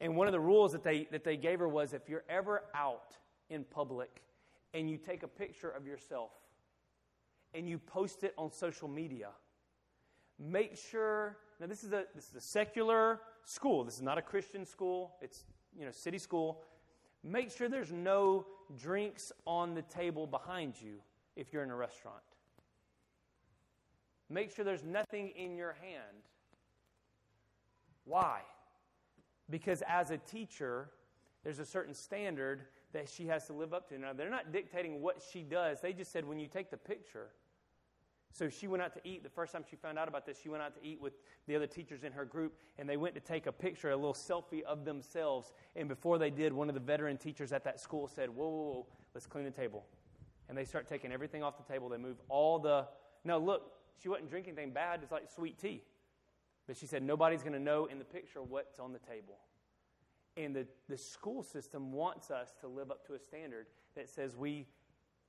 And 0.00 0.16
one 0.16 0.26
of 0.26 0.32
the 0.32 0.40
rules 0.40 0.72
that 0.72 0.82
they, 0.82 1.06
that 1.10 1.24
they 1.24 1.36
gave 1.36 1.58
her 1.58 1.68
was 1.68 1.92
if 1.92 2.08
you're 2.08 2.24
ever 2.28 2.62
out 2.74 3.16
in 3.50 3.64
public 3.64 4.22
and 4.72 4.88
you 4.88 4.96
take 4.96 5.22
a 5.22 5.28
picture 5.28 5.70
of 5.70 5.86
yourself 5.86 6.30
and 7.54 7.68
you 7.68 7.78
post 7.78 8.24
it 8.24 8.32
on 8.38 8.50
social 8.52 8.88
media, 8.88 9.28
make 10.38 10.76
sure 10.76 11.36
now 11.60 11.66
this 11.66 11.84
is 11.84 11.92
a 11.92 12.04
this 12.14 12.30
is 12.30 12.36
a 12.36 12.40
secular 12.40 13.20
school. 13.44 13.84
This 13.84 13.96
is 13.96 14.02
not 14.02 14.16
a 14.16 14.22
Christian 14.22 14.64
school. 14.64 15.16
It's 15.20 15.44
you 15.78 15.84
know 15.84 15.90
city 15.90 16.18
school. 16.18 16.62
Make 17.22 17.50
sure 17.50 17.68
there's 17.68 17.92
no 17.92 18.46
drinks 18.76 19.32
on 19.46 19.74
the 19.74 19.82
table 19.82 20.26
behind 20.26 20.74
you 20.80 21.00
if 21.36 21.52
you're 21.52 21.62
in 21.62 21.70
a 21.70 21.76
restaurant. 21.76 22.16
Make 24.28 24.54
sure 24.54 24.64
there's 24.64 24.84
nothing 24.84 25.30
in 25.30 25.56
your 25.56 25.72
hand. 25.72 26.24
Why? 28.04 28.40
Because 29.50 29.82
as 29.86 30.10
a 30.10 30.18
teacher, 30.18 30.90
there's 31.42 31.58
a 31.58 31.66
certain 31.66 31.94
standard 31.94 32.62
that 32.92 33.08
she 33.08 33.26
has 33.26 33.46
to 33.46 33.52
live 33.52 33.74
up 33.74 33.88
to. 33.88 33.98
Now, 33.98 34.12
they're 34.12 34.30
not 34.30 34.52
dictating 34.52 35.02
what 35.02 35.22
she 35.32 35.42
does. 35.42 35.80
They 35.80 35.92
just 35.92 36.12
said 36.12 36.24
when 36.24 36.38
you 36.38 36.46
take 36.46 36.70
the 36.70 36.76
picture, 36.76 37.28
so 38.32 38.48
she 38.48 38.68
went 38.68 38.82
out 38.82 38.94
to 38.94 39.00
eat. 39.04 39.22
The 39.22 39.30
first 39.30 39.52
time 39.52 39.64
she 39.68 39.76
found 39.76 39.98
out 39.98 40.08
about 40.08 40.24
this, 40.24 40.38
she 40.40 40.48
went 40.48 40.62
out 40.62 40.74
to 40.74 40.86
eat 40.86 41.00
with 41.00 41.14
the 41.46 41.56
other 41.56 41.66
teachers 41.66 42.04
in 42.04 42.12
her 42.12 42.24
group, 42.24 42.54
and 42.78 42.88
they 42.88 42.96
went 42.96 43.14
to 43.14 43.20
take 43.20 43.46
a 43.46 43.52
picture, 43.52 43.90
a 43.90 43.96
little 43.96 44.14
selfie 44.14 44.62
of 44.62 44.84
themselves. 44.84 45.52
And 45.74 45.88
before 45.88 46.18
they 46.18 46.30
did, 46.30 46.52
one 46.52 46.68
of 46.68 46.74
the 46.74 46.80
veteran 46.80 47.16
teachers 47.16 47.52
at 47.52 47.64
that 47.64 47.80
school 47.80 48.06
said, 48.06 48.30
Whoa, 48.30 48.48
whoa, 48.48 48.72
whoa, 48.72 48.86
let's 49.14 49.26
clean 49.26 49.44
the 49.44 49.50
table. 49.50 49.84
And 50.48 50.56
they 50.56 50.64
start 50.64 50.88
taking 50.88 51.12
everything 51.12 51.42
off 51.42 51.56
the 51.56 51.72
table. 51.72 51.88
They 51.88 51.98
move 51.98 52.18
all 52.28 52.58
the. 52.58 52.86
Now, 53.24 53.38
look, 53.38 53.72
she 54.00 54.08
wasn't 54.08 54.30
drinking 54.30 54.54
anything 54.56 54.72
bad. 54.72 55.00
It's 55.02 55.12
like 55.12 55.28
sweet 55.34 55.58
tea. 55.58 55.82
But 56.66 56.76
she 56.76 56.86
said, 56.86 57.02
Nobody's 57.02 57.42
going 57.42 57.52
to 57.52 57.60
know 57.60 57.86
in 57.86 57.98
the 57.98 58.04
picture 58.04 58.42
what's 58.42 58.78
on 58.78 58.92
the 58.92 59.00
table. 59.00 59.38
And 60.36 60.54
the, 60.54 60.66
the 60.88 60.96
school 60.96 61.42
system 61.42 61.90
wants 61.92 62.30
us 62.30 62.54
to 62.60 62.68
live 62.68 62.90
up 62.92 63.04
to 63.08 63.14
a 63.14 63.18
standard 63.18 63.66
that 63.96 64.08
says 64.08 64.36
we 64.36 64.66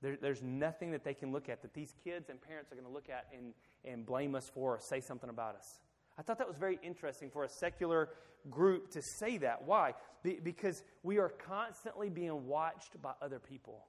there, 0.01 0.17
there's 0.19 0.41
nothing 0.41 0.91
that 0.91 1.03
they 1.03 1.13
can 1.13 1.31
look 1.31 1.49
at 1.49 1.61
that 1.61 1.73
these 1.73 1.93
kids 2.03 2.29
and 2.29 2.41
parents 2.41 2.71
are 2.71 2.75
going 2.75 2.87
to 2.87 2.93
look 2.93 3.09
at 3.09 3.27
and, 3.35 3.53
and 3.85 4.05
blame 4.05 4.35
us 4.35 4.49
for 4.53 4.75
or 4.75 4.79
say 4.79 4.99
something 4.99 5.29
about 5.29 5.55
us. 5.55 5.79
I 6.17 6.23
thought 6.23 6.37
that 6.39 6.47
was 6.47 6.57
very 6.57 6.79
interesting 6.83 7.29
for 7.29 7.43
a 7.43 7.49
secular 7.49 8.09
group 8.49 8.91
to 8.91 9.01
say 9.01 9.37
that. 9.37 9.63
Why? 9.63 9.93
Be, 10.23 10.39
because 10.43 10.83
we 11.03 11.19
are 11.19 11.29
constantly 11.29 12.09
being 12.09 12.47
watched 12.47 13.01
by 13.01 13.13
other 13.21 13.39
people. 13.39 13.85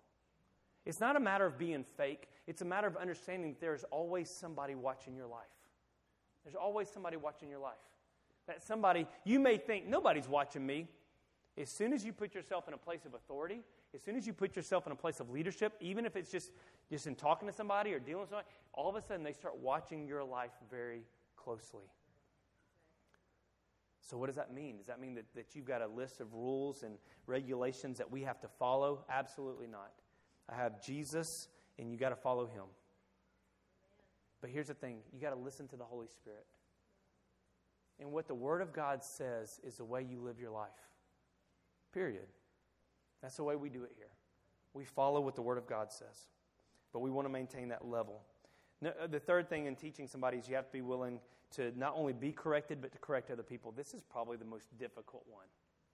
It's 0.84 1.00
not 1.00 1.16
a 1.16 1.20
matter 1.20 1.46
of 1.46 1.58
being 1.58 1.84
fake, 1.96 2.28
it's 2.46 2.60
a 2.60 2.64
matter 2.64 2.86
of 2.86 2.96
understanding 2.96 3.52
that 3.52 3.60
there's 3.60 3.84
always 3.84 4.28
somebody 4.28 4.74
watching 4.74 5.14
your 5.14 5.26
life. 5.26 5.44
There's 6.44 6.56
always 6.56 6.88
somebody 6.88 7.16
watching 7.16 7.48
your 7.48 7.60
life. 7.60 7.74
That 8.48 8.62
somebody, 8.62 9.06
you 9.24 9.38
may 9.38 9.56
think, 9.56 9.86
nobody's 9.86 10.28
watching 10.28 10.66
me. 10.66 10.88
As 11.58 11.68
soon 11.68 11.92
as 11.92 12.04
you 12.04 12.12
put 12.12 12.34
yourself 12.34 12.66
in 12.66 12.74
a 12.74 12.78
place 12.78 13.04
of 13.04 13.14
authority, 13.14 13.60
as 13.94 14.02
soon 14.02 14.16
as 14.16 14.26
you 14.26 14.32
put 14.32 14.56
yourself 14.56 14.86
in 14.86 14.92
a 14.92 14.96
place 14.96 15.20
of 15.20 15.28
leadership, 15.28 15.74
even 15.80 16.06
if 16.06 16.16
it's 16.16 16.30
just, 16.30 16.50
just 16.88 17.06
in 17.06 17.14
talking 17.14 17.46
to 17.46 17.52
somebody 17.54 17.92
or 17.92 17.98
dealing 17.98 18.22
with 18.22 18.30
somebody, 18.30 18.48
all 18.72 18.88
of 18.88 18.96
a 18.96 19.02
sudden 19.02 19.22
they 19.22 19.32
start 19.32 19.58
watching 19.58 20.06
your 20.06 20.24
life 20.24 20.52
very 20.70 21.02
closely. 21.36 21.84
So, 24.00 24.16
what 24.16 24.26
does 24.26 24.36
that 24.36 24.52
mean? 24.52 24.78
Does 24.78 24.86
that 24.86 25.00
mean 25.00 25.14
that, 25.14 25.26
that 25.34 25.54
you've 25.54 25.66
got 25.66 25.82
a 25.82 25.86
list 25.86 26.20
of 26.20 26.32
rules 26.32 26.82
and 26.82 26.96
regulations 27.26 27.98
that 27.98 28.10
we 28.10 28.22
have 28.22 28.40
to 28.40 28.48
follow? 28.48 29.04
Absolutely 29.08 29.66
not. 29.66 29.92
I 30.48 30.56
have 30.56 30.82
Jesus, 30.82 31.48
and 31.78 31.90
you 31.90 31.98
got 31.98 32.08
to 32.08 32.16
follow 32.16 32.46
him. 32.46 32.64
But 34.40 34.50
here's 34.50 34.66
the 34.66 34.74
thing 34.74 34.98
you 35.12 35.20
got 35.20 35.30
to 35.30 35.40
listen 35.40 35.68
to 35.68 35.76
the 35.76 35.84
Holy 35.84 36.08
Spirit. 36.08 36.46
And 38.00 38.10
what 38.10 38.26
the 38.26 38.34
Word 38.34 38.60
of 38.60 38.72
God 38.72 39.04
says 39.04 39.60
is 39.62 39.76
the 39.76 39.84
way 39.84 40.02
you 40.02 40.20
live 40.20 40.40
your 40.40 40.50
life. 40.50 40.70
Period. 41.92 42.26
That's 43.22 43.36
the 43.36 43.44
way 43.44 43.56
we 43.56 43.68
do 43.68 43.84
it 43.84 43.92
here. 43.96 44.08
We 44.74 44.84
follow 44.84 45.20
what 45.20 45.34
the 45.34 45.42
Word 45.42 45.58
of 45.58 45.66
God 45.66 45.92
says, 45.92 46.28
but 46.92 47.00
we 47.00 47.10
want 47.10 47.26
to 47.26 47.32
maintain 47.32 47.68
that 47.68 47.86
level. 47.86 48.22
Uh, 48.84 49.06
the 49.06 49.20
third 49.20 49.48
thing 49.48 49.66
in 49.66 49.76
teaching 49.76 50.08
somebody 50.08 50.38
is 50.38 50.48
you 50.48 50.56
have 50.56 50.66
to 50.66 50.72
be 50.72 50.80
willing 50.80 51.20
to 51.52 51.72
not 51.78 51.92
only 51.94 52.12
be 52.12 52.32
corrected, 52.32 52.80
but 52.80 52.92
to 52.92 52.98
correct 52.98 53.30
other 53.30 53.42
people. 53.42 53.72
This 53.72 53.94
is 53.94 54.02
probably 54.02 54.36
the 54.36 54.44
most 54.44 54.66
difficult 54.78 55.24
one, 55.30 55.44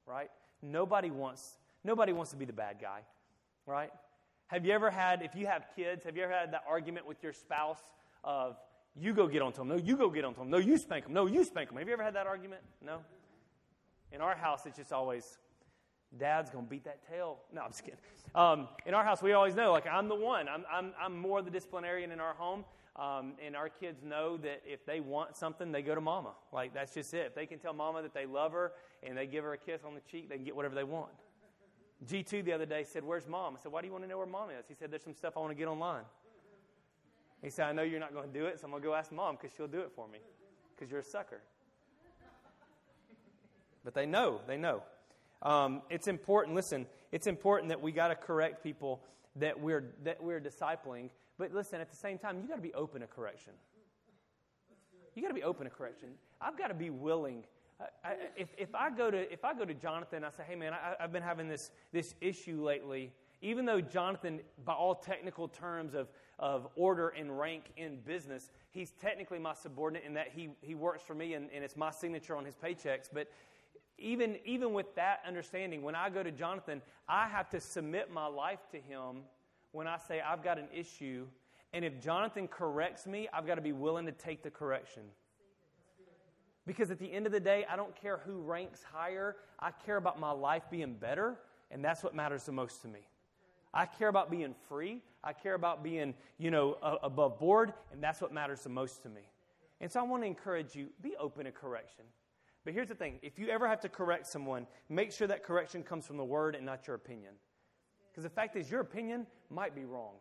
right? 0.06 0.30
Nobody 0.62 1.10
wants, 1.10 1.58
nobody 1.84 2.12
wants 2.12 2.30
to 2.30 2.36
be 2.36 2.44
the 2.44 2.52
bad 2.52 2.76
guy, 2.80 3.00
right? 3.66 3.90
Have 4.46 4.64
you 4.64 4.72
ever 4.72 4.90
had, 4.90 5.22
if 5.22 5.34
you 5.34 5.46
have 5.46 5.66
kids, 5.76 6.04
have 6.04 6.16
you 6.16 6.22
ever 6.22 6.32
had 6.32 6.52
that 6.52 6.62
argument 6.68 7.06
with 7.06 7.22
your 7.22 7.32
spouse 7.32 7.80
of, 8.24 8.56
you 8.96 9.12
go 9.12 9.26
get 9.26 9.42
onto 9.42 9.58
them, 9.58 9.68
no, 9.68 9.76
you 9.76 9.96
go 9.96 10.08
get 10.08 10.24
onto 10.24 10.40
them, 10.40 10.50
no, 10.50 10.58
you 10.58 10.78
spank 10.78 11.04
them, 11.04 11.12
no, 11.12 11.26
you 11.26 11.44
spank 11.44 11.68
them? 11.68 11.78
Have 11.78 11.86
you 11.86 11.92
ever 11.92 12.02
had 12.02 12.14
that 12.14 12.26
argument? 12.26 12.62
No? 12.84 13.00
In 14.10 14.20
our 14.20 14.34
house, 14.34 14.64
it's 14.64 14.78
just 14.78 14.92
always, 14.92 15.36
Dad's 16.16 16.50
going 16.50 16.64
to 16.64 16.70
beat 16.70 16.84
that 16.84 17.06
tail. 17.08 17.38
No, 17.52 17.62
I'm 17.62 17.70
just 17.70 17.84
kidding. 17.84 18.00
Um, 18.34 18.68
in 18.86 18.94
our 18.94 19.04
house, 19.04 19.22
we 19.22 19.32
always 19.32 19.54
know, 19.54 19.72
like, 19.72 19.86
I'm 19.86 20.08
the 20.08 20.14
one. 20.14 20.48
I'm, 20.48 20.64
I'm, 20.72 20.92
I'm 21.00 21.18
more 21.18 21.42
the 21.42 21.50
disciplinarian 21.50 22.10
in 22.12 22.20
our 22.20 22.34
home. 22.34 22.64
Um, 22.96 23.34
and 23.44 23.54
our 23.54 23.68
kids 23.68 24.02
know 24.02 24.36
that 24.38 24.62
if 24.66 24.84
they 24.84 24.98
want 24.98 25.36
something, 25.36 25.70
they 25.70 25.82
go 25.82 25.94
to 25.94 26.00
mama. 26.00 26.32
Like, 26.52 26.74
that's 26.74 26.94
just 26.94 27.14
it. 27.14 27.26
If 27.26 27.34
they 27.34 27.46
can 27.46 27.58
tell 27.58 27.72
mama 27.72 28.02
that 28.02 28.14
they 28.14 28.26
love 28.26 28.52
her 28.52 28.72
and 29.02 29.16
they 29.16 29.26
give 29.26 29.44
her 29.44 29.52
a 29.52 29.58
kiss 29.58 29.84
on 29.84 29.94
the 29.94 30.00
cheek, 30.00 30.28
they 30.28 30.36
can 30.36 30.44
get 30.44 30.56
whatever 30.56 30.74
they 30.74 30.84
want. 30.84 31.10
G2 32.06 32.44
the 32.44 32.52
other 32.52 32.66
day 32.66 32.84
said, 32.84 33.04
Where's 33.04 33.26
mom? 33.26 33.54
I 33.56 33.62
said, 33.62 33.72
Why 33.72 33.80
do 33.80 33.86
you 33.86 33.92
want 33.92 34.04
to 34.04 34.10
know 34.10 34.18
where 34.18 34.26
mom 34.26 34.50
is? 34.50 34.66
He 34.68 34.74
said, 34.74 34.90
There's 34.90 35.02
some 35.02 35.14
stuff 35.14 35.34
I 35.36 35.40
want 35.40 35.50
to 35.50 35.56
get 35.56 35.68
online. 35.68 36.04
He 37.42 37.50
said, 37.50 37.66
I 37.66 37.72
know 37.72 37.82
you're 37.82 38.00
not 38.00 38.12
going 38.12 38.26
to 38.26 38.38
do 38.38 38.46
it, 38.46 38.58
so 38.58 38.64
I'm 38.64 38.70
going 38.70 38.82
to 38.82 38.88
go 38.88 38.94
ask 38.94 39.12
mom 39.12 39.36
because 39.36 39.56
she'll 39.56 39.68
do 39.68 39.80
it 39.80 39.92
for 39.94 40.08
me 40.08 40.18
because 40.74 40.90
you're 40.90 41.00
a 41.00 41.04
sucker. 41.04 41.40
But 43.84 43.94
they 43.94 44.06
know, 44.06 44.40
they 44.46 44.56
know. 44.56 44.82
Um, 45.42 45.82
it's 45.90 46.08
important, 46.08 46.54
listen, 46.54 46.86
it's 47.12 47.26
important 47.26 47.68
that 47.68 47.80
we 47.80 47.92
got 47.92 48.08
to 48.08 48.14
correct 48.14 48.62
people 48.62 49.02
that 49.36 49.58
we're, 49.58 49.84
that 50.04 50.22
we're 50.22 50.40
discipling. 50.40 51.10
But 51.38 51.54
listen, 51.54 51.80
at 51.80 51.90
the 51.90 51.96
same 51.96 52.18
time, 52.18 52.40
you 52.40 52.48
got 52.48 52.56
to 52.56 52.62
be 52.62 52.74
open 52.74 53.00
to 53.00 53.06
correction. 53.06 53.52
You 55.14 55.22
got 55.22 55.28
to 55.28 55.34
be 55.34 55.42
open 55.42 55.64
to 55.64 55.70
correction. 55.70 56.10
I've 56.40 56.58
got 56.58 56.68
to 56.68 56.74
be 56.74 56.90
willing. 56.90 57.44
I, 57.80 58.08
I, 58.08 58.14
if, 58.36 58.48
if, 58.56 58.74
I 58.74 58.90
go 58.90 59.10
to, 59.10 59.32
if 59.32 59.44
I 59.44 59.54
go 59.54 59.64
to 59.64 59.74
Jonathan, 59.74 60.24
I 60.24 60.30
say, 60.30 60.44
hey, 60.48 60.54
man, 60.54 60.72
I, 60.72 61.02
I've 61.02 61.12
been 61.12 61.22
having 61.22 61.48
this, 61.48 61.70
this 61.92 62.14
issue 62.20 62.62
lately. 62.62 63.12
Even 63.40 63.64
though 63.64 63.80
Jonathan, 63.80 64.40
by 64.64 64.72
all 64.72 64.96
technical 64.96 65.46
terms 65.46 65.94
of, 65.94 66.08
of 66.38 66.66
order 66.74 67.08
and 67.10 67.38
rank 67.38 67.64
in 67.76 67.98
business, 68.04 68.50
he's 68.70 68.92
technically 69.00 69.38
my 69.38 69.54
subordinate 69.54 70.04
in 70.04 70.14
that 70.14 70.28
he, 70.34 70.50
he 70.60 70.74
works 70.74 71.02
for 71.02 71.14
me 71.14 71.34
and, 71.34 71.48
and 71.54 71.62
it's 71.62 71.76
my 71.76 71.92
signature 71.92 72.36
on 72.36 72.44
his 72.44 72.54
paychecks. 72.56 73.08
But 73.12 73.28
even, 73.98 74.36
even 74.44 74.72
with 74.72 74.94
that 74.96 75.20
understanding, 75.26 75.82
when 75.82 75.94
I 75.94 76.10
go 76.10 76.22
to 76.22 76.30
Jonathan, 76.30 76.82
I 77.08 77.28
have 77.28 77.50
to 77.50 77.60
submit 77.60 78.12
my 78.12 78.26
life 78.26 78.60
to 78.72 78.78
him 78.78 79.22
when 79.72 79.86
I 79.86 79.98
say 79.98 80.20
I've 80.20 80.42
got 80.42 80.58
an 80.58 80.68
issue. 80.72 81.26
And 81.72 81.84
if 81.84 82.00
Jonathan 82.00 82.48
corrects 82.48 83.06
me, 83.06 83.28
I've 83.32 83.46
got 83.46 83.56
to 83.56 83.60
be 83.60 83.72
willing 83.72 84.06
to 84.06 84.12
take 84.12 84.42
the 84.42 84.50
correction. 84.50 85.02
Because 86.66 86.90
at 86.90 86.98
the 86.98 87.10
end 87.10 87.26
of 87.26 87.32
the 87.32 87.40
day, 87.40 87.64
I 87.70 87.76
don't 87.76 87.94
care 87.96 88.20
who 88.26 88.42
ranks 88.42 88.82
higher, 88.82 89.36
I 89.58 89.70
care 89.70 89.96
about 89.96 90.20
my 90.20 90.30
life 90.30 90.64
being 90.70 90.94
better, 90.94 91.38
and 91.70 91.84
that's 91.84 92.02
what 92.02 92.14
matters 92.14 92.44
the 92.44 92.52
most 92.52 92.82
to 92.82 92.88
me. 92.88 93.00
I 93.72 93.86
care 93.86 94.08
about 94.08 94.30
being 94.30 94.54
free. 94.68 95.02
I 95.22 95.32
care 95.32 95.54
about 95.54 95.82
being, 95.82 96.14
you 96.38 96.50
know, 96.50 96.76
above 97.02 97.38
board, 97.38 97.72
and 97.92 98.02
that's 98.02 98.20
what 98.20 98.32
matters 98.32 98.62
the 98.62 98.68
most 98.68 99.02
to 99.02 99.08
me. 99.08 99.22
And 99.80 99.90
so 99.90 100.00
I 100.00 100.02
want 100.04 100.22
to 100.22 100.26
encourage 100.26 100.74
you 100.74 100.88
be 101.02 101.14
open 101.18 101.44
to 101.44 101.52
correction. 101.52 102.04
But 102.68 102.74
here's 102.74 102.88
the 102.88 102.94
thing 102.94 103.18
if 103.22 103.38
you 103.38 103.48
ever 103.48 103.66
have 103.66 103.80
to 103.80 103.88
correct 103.88 104.26
someone, 104.26 104.66
make 104.90 105.10
sure 105.10 105.26
that 105.26 105.42
correction 105.42 105.82
comes 105.82 106.06
from 106.06 106.18
the 106.18 106.24
word 106.24 106.54
and 106.54 106.66
not 106.66 106.86
your 106.86 106.96
opinion. 106.96 107.32
Because 108.10 108.24
the 108.24 108.28
fact 108.28 108.56
is, 108.56 108.70
your 108.70 108.82
opinion 108.82 109.26
might 109.48 109.74
be 109.74 109.86
wrong. 109.86 110.16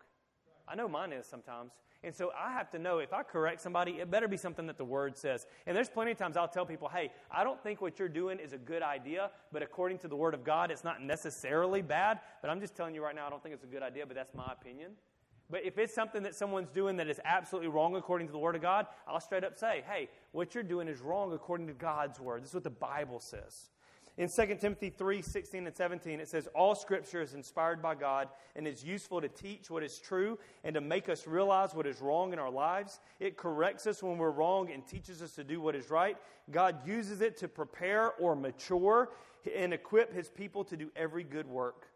I 0.66 0.74
know 0.76 0.88
mine 0.88 1.12
is 1.12 1.26
sometimes. 1.26 1.74
And 2.06 2.16
so 2.16 2.32
I 2.40 2.54
have 2.54 2.70
to 2.70 2.80
know 2.80 3.00
if 3.00 3.12
I 3.12 3.24
correct 3.24 3.60
somebody, 3.60 4.00
it 4.00 4.10
better 4.10 4.30
be 4.30 4.38
something 4.38 4.66
that 4.68 4.78
the 4.78 4.86
word 4.86 5.18
says. 5.18 5.46
And 5.66 5.76
there's 5.76 5.90
plenty 5.90 6.12
of 6.12 6.18
times 6.18 6.38
I'll 6.38 6.48
tell 6.48 6.66
people, 6.66 6.88
hey, 6.88 7.12
I 7.30 7.44
don't 7.44 7.62
think 7.62 7.82
what 7.82 8.00
you're 8.00 8.08
doing 8.08 8.40
is 8.40 8.54
a 8.54 8.58
good 8.58 8.82
idea, 8.82 9.30
but 9.52 9.62
according 9.62 9.98
to 9.98 10.08
the 10.08 10.16
word 10.16 10.34
of 10.34 10.46
God, 10.46 10.72
it's 10.72 10.86
not 10.86 11.04
necessarily 11.04 11.82
bad. 11.82 12.22
But 12.42 12.50
I'm 12.50 12.62
just 12.62 12.78
telling 12.78 12.96
you 12.96 13.04
right 13.04 13.14
now, 13.14 13.28
I 13.28 13.30
don't 13.30 13.44
think 13.44 13.56
it's 13.56 13.66
a 13.66 13.68
good 13.68 13.84
idea, 13.84 14.06
but 14.06 14.16
that's 14.16 14.34
my 14.34 14.54
opinion. 14.54 14.92
But 15.50 15.64
if 15.64 15.78
it's 15.78 15.94
something 15.94 16.24
that 16.24 16.36
someone's 16.36 16.70
doing 16.70 16.98
that 16.98 17.08
is 17.08 17.22
absolutely 17.24 17.70
wrong 17.70 17.96
according 17.96 18.28
to 18.28 18.34
the 18.34 18.40
Word 18.40 18.56
of 18.56 18.62
God, 18.62 18.88
I'll 19.08 19.22
straight 19.22 19.44
up 19.44 19.58
say, 19.58 19.84
hey, 19.90 20.10
what 20.32 20.54
you're 20.54 20.64
doing 20.64 20.88
is 20.88 21.00
wrong 21.00 21.32
according 21.34 21.68
to 21.68 21.74
God's 21.74 22.20
Word. 22.20 22.44
This 22.44 22.50
is 22.50 22.56
what 22.56 22.64
the 22.64 22.70
Bible 22.70 23.20
says. 23.20 23.70
In 24.18 24.30
2 24.30 24.56
Timothy 24.60 24.90
3 24.90 25.22
16 25.22 25.68
and 25.68 25.76
17, 25.76 26.20
it 26.20 26.28
says, 26.28 26.48
All 26.56 26.74
scripture 26.74 27.22
is 27.22 27.36
inspired 27.36 27.84
by 27.84 27.94
God 27.94 28.30
and 28.56 28.68
is 28.68 28.84
useful 28.84 29.22
to 29.22 29.28
teach 29.28 29.70
what 29.70 29.84
is 29.84 30.00
true 30.00 30.40
and 30.64 30.74
to 30.74 30.82
make 30.82 31.08
us 31.08 31.28
realize 31.28 31.76
what 31.76 31.86
is 31.86 32.02
wrong 32.02 32.34
in 32.34 32.40
our 32.40 32.50
lives. 32.50 33.00
It 33.20 33.38
corrects 33.38 33.86
us 33.86 34.02
when 34.02 34.18
we're 34.18 34.32
wrong 34.32 34.72
and 34.72 34.86
teaches 34.88 35.22
us 35.22 35.34
to 35.34 35.44
do 35.44 35.62
what 35.62 35.76
is 35.76 35.92
right. 35.92 36.18
God 36.50 36.88
uses 36.88 37.22
it 37.22 37.38
to 37.38 37.48
prepare 37.48 38.14
or 38.14 38.36
mature 38.36 39.10
and 39.56 39.72
equip 39.72 40.12
his 40.12 40.30
people 40.30 40.64
to 40.64 40.76
do 40.76 40.90
every 40.96 41.24
good 41.24 41.48
work. 41.48 41.88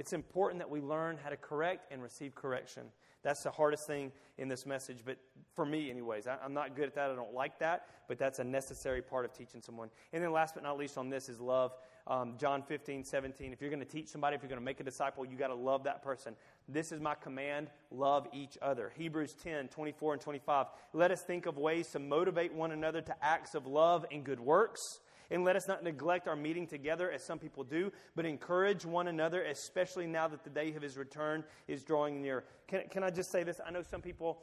It's 0.00 0.14
important 0.14 0.60
that 0.60 0.70
we 0.70 0.80
learn 0.80 1.18
how 1.22 1.28
to 1.28 1.36
correct 1.36 1.92
and 1.92 2.02
receive 2.02 2.34
correction. 2.34 2.84
That's 3.22 3.42
the 3.42 3.50
hardest 3.50 3.86
thing 3.86 4.12
in 4.38 4.48
this 4.48 4.64
message, 4.64 5.00
but 5.04 5.18
for 5.54 5.66
me, 5.66 5.90
anyways, 5.90 6.26
I, 6.26 6.38
am 6.42 6.54
not 6.54 6.74
good 6.74 6.86
at 6.86 6.94
that. 6.94 7.10
I 7.10 7.14
don't 7.14 7.34
like 7.34 7.58
that, 7.58 7.84
but 8.08 8.18
that's 8.18 8.38
a 8.38 8.44
necessary 8.44 9.02
part 9.02 9.26
of 9.26 9.34
teaching 9.34 9.60
someone. 9.60 9.90
And 10.14 10.24
then, 10.24 10.32
last 10.32 10.54
but 10.54 10.62
not 10.62 10.78
least, 10.78 10.96
on 10.96 11.10
this 11.10 11.28
is 11.28 11.38
love. 11.38 11.74
Um, 12.06 12.36
John 12.38 12.62
15, 12.62 13.04
17. 13.04 13.52
If 13.52 13.60
you're 13.60 13.68
going 13.68 13.78
to 13.78 13.84
teach 13.84 14.08
somebody, 14.08 14.36
if 14.36 14.42
you're 14.42 14.48
going 14.48 14.58
to 14.58 14.64
make 14.64 14.80
a 14.80 14.84
disciple, 14.84 15.26
you 15.26 15.36
got 15.36 15.48
to 15.48 15.54
love 15.54 15.84
that 15.84 16.02
person. 16.02 16.34
This 16.66 16.92
is 16.92 17.00
my 17.02 17.14
command 17.14 17.68
love 17.90 18.26
each 18.32 18.56
other. 18.62 18.92
Hebrews 18.96 19.34
10, 19.34 19.68
24 19.68 20.14
and 20.14 20.22
25. 20.22 20.66
Let 20.94 21.10
us 21.10 21.20
think 21.20 21.44
of 21.44 21.58
ways 21.58 21.88
to 21.88 21.98
motivate 21.98 22.54
one 22.54 22.72
another 22.72 23.02
to 23.02 23.14
acts 23.22 23.54
of 23.54 23.66
love 23.66 24.06
and 24.10 24.24
good 24.24 24.40
works 24.40 25.00
and 25.30 25.44
let 25.44 25.56
us 25.56 25.68
not 25.68 25.84
neglect 25.84 26.26
our 26.26 26.36
meeting 26.36 26.66
together 26.66 27.10
as 27.10 27.22
some 27.22 27.38
people 27.38 27.62
do, 27.64 27.92
but 28.16 28.24
encourage 28.24 28.84
one 28.84 29.08
another, 29.08 29.44
especially 29.44 30.06
now 30.06 30.26
that 30.28 30.44
the 30.44 30.50
day 30.50 30.74
of 30.74 30.82
his 30.82 30.96
return 30.96 31.44
is 31.68 31.84
drawing 31.84 32.20
near. 32.20 32.44
Can, 32.66 32.82
can 32.90 33.02
I 33.04 33.10
just 33.10 33.30
say 33.30 33.42
this? 33.42 33.60
I 33.64 33.70
know 33.70 33.82
some 33.82 34.02
people. 34.02 34.38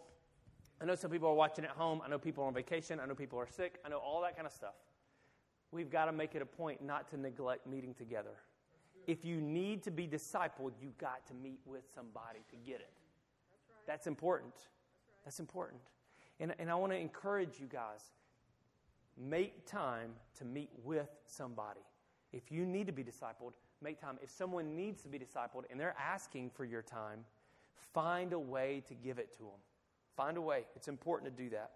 I 0.80 0.86
know 0.86 0.96
some 0.96 1.10
people 1.10 1.28
are 1.28 1.34
watching 1.34 1.66
at 1.66 1.72
home. 1.72 2.02
I 2.06 2.10
know 2.10 2.20
people 2.20 2.44
are 2.44 2.48
on 2.48 2.54
vacation. 2.54 3.00
I 3.00 3.08
know 3.08 3.16
people 3.16 3.40
are 3.40 3.48
sick. 3.48 3.80
I 3.84 3.90
know 3.90 3.98
all 3.98 4.22
that 4.22 4.36
kind 4.36 4.46
of 4.46 4.54
stuff. 4.54 4.76
We've 5.72 5.90
got 5.90 6.06
to 6.06 6.12
make 6.12 6.36
it 6.36 6.42
a 6.42 6.46
point 6.46 6.84
not 6.84 7.10
to 7.10 7.18
neglect 7.18 7.66
meeting 7.66 7.94
together. 7.96 8.36
If 9.08 9.26
you 9.26 9.42
need 9.42 9.84
to 9.84 9.92
be 9.92 10.08
discipled, 10.08 10.74
you've 10.80 10.98
got 10.98 11.26
to 11.28 11.34
meet 11.34 11.60
with 11.66 11.84
somebody 11.96 12.40
to 12.52 12.56
get 12.58 12.80
it. 12.80 12.92
That's 13.88 14.06
important. 14.06 14.54
That's 15.26 15.40
important. 15.40 15.82
And, 16.40 16.54
and 16.60 16.70
I 16.70 16.76
want 16.76 16.92
to 16.92 16.98
encourage 16.98 17.60
you 17.60 17.66
guys 17.66 18.02
make 19.18 19.66
time 19.66 20.12
to 20.38 20.46
meet 20.46 20.70
with 20.84 21.10
somebody. 21.26 21.82
If 22.32 22.52
you 22.52 22.66
need 22.66 22.88
to 22.88 22.94
be 22.94 23.04
discipled, 23.04 23.54
make 23.82 24.00
time. 24.00 24.18
If 24.22 24.30
someone 24.30 24.76
needs 24.76 25.02
to 25.04 25.10
be 25.10 25.18
discipled 25.18 25.64
and 25.70 25.80
they're 25.80 25.96
asking 25.98 26.52
for 26.52 26.66
your 26.66 26.82
time, 26.82 27.26
find 27.94 28.34
a 28.34 28.40
way 28.40 28.84
to 28.88 28.94
give 28.94 29.18
it 29.18 29.32
to 29.34 29.40
them. 29.40 29.62
Find 30.16 30.38
a 30.38 30.42
way. 30.42 30.66
It's 30.76 30.88
important 30.88 31.36
to 31.36 31.44
do 31.44 31.50
that. 31.52 31.72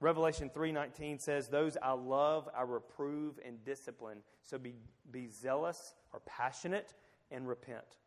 Revelation 0.00 0.50
3:19 0.50 1.20
says, 1.20 1.48
"Those 1.48 1.76
I 1.76 1.92
love, 1.92 2.48
I 2.52 2.62
reprove 2.62 3.38
and 3.44 3.64
discipline. 3.64 4.24
So 4.42 4.58
be, 4.58 4.74
be 5.12 5.28
zealous 5.28 5.94
or 6.12 6.20
passionate 6.20 6.94
and 7.30 7.46
repent." 7.46 7.98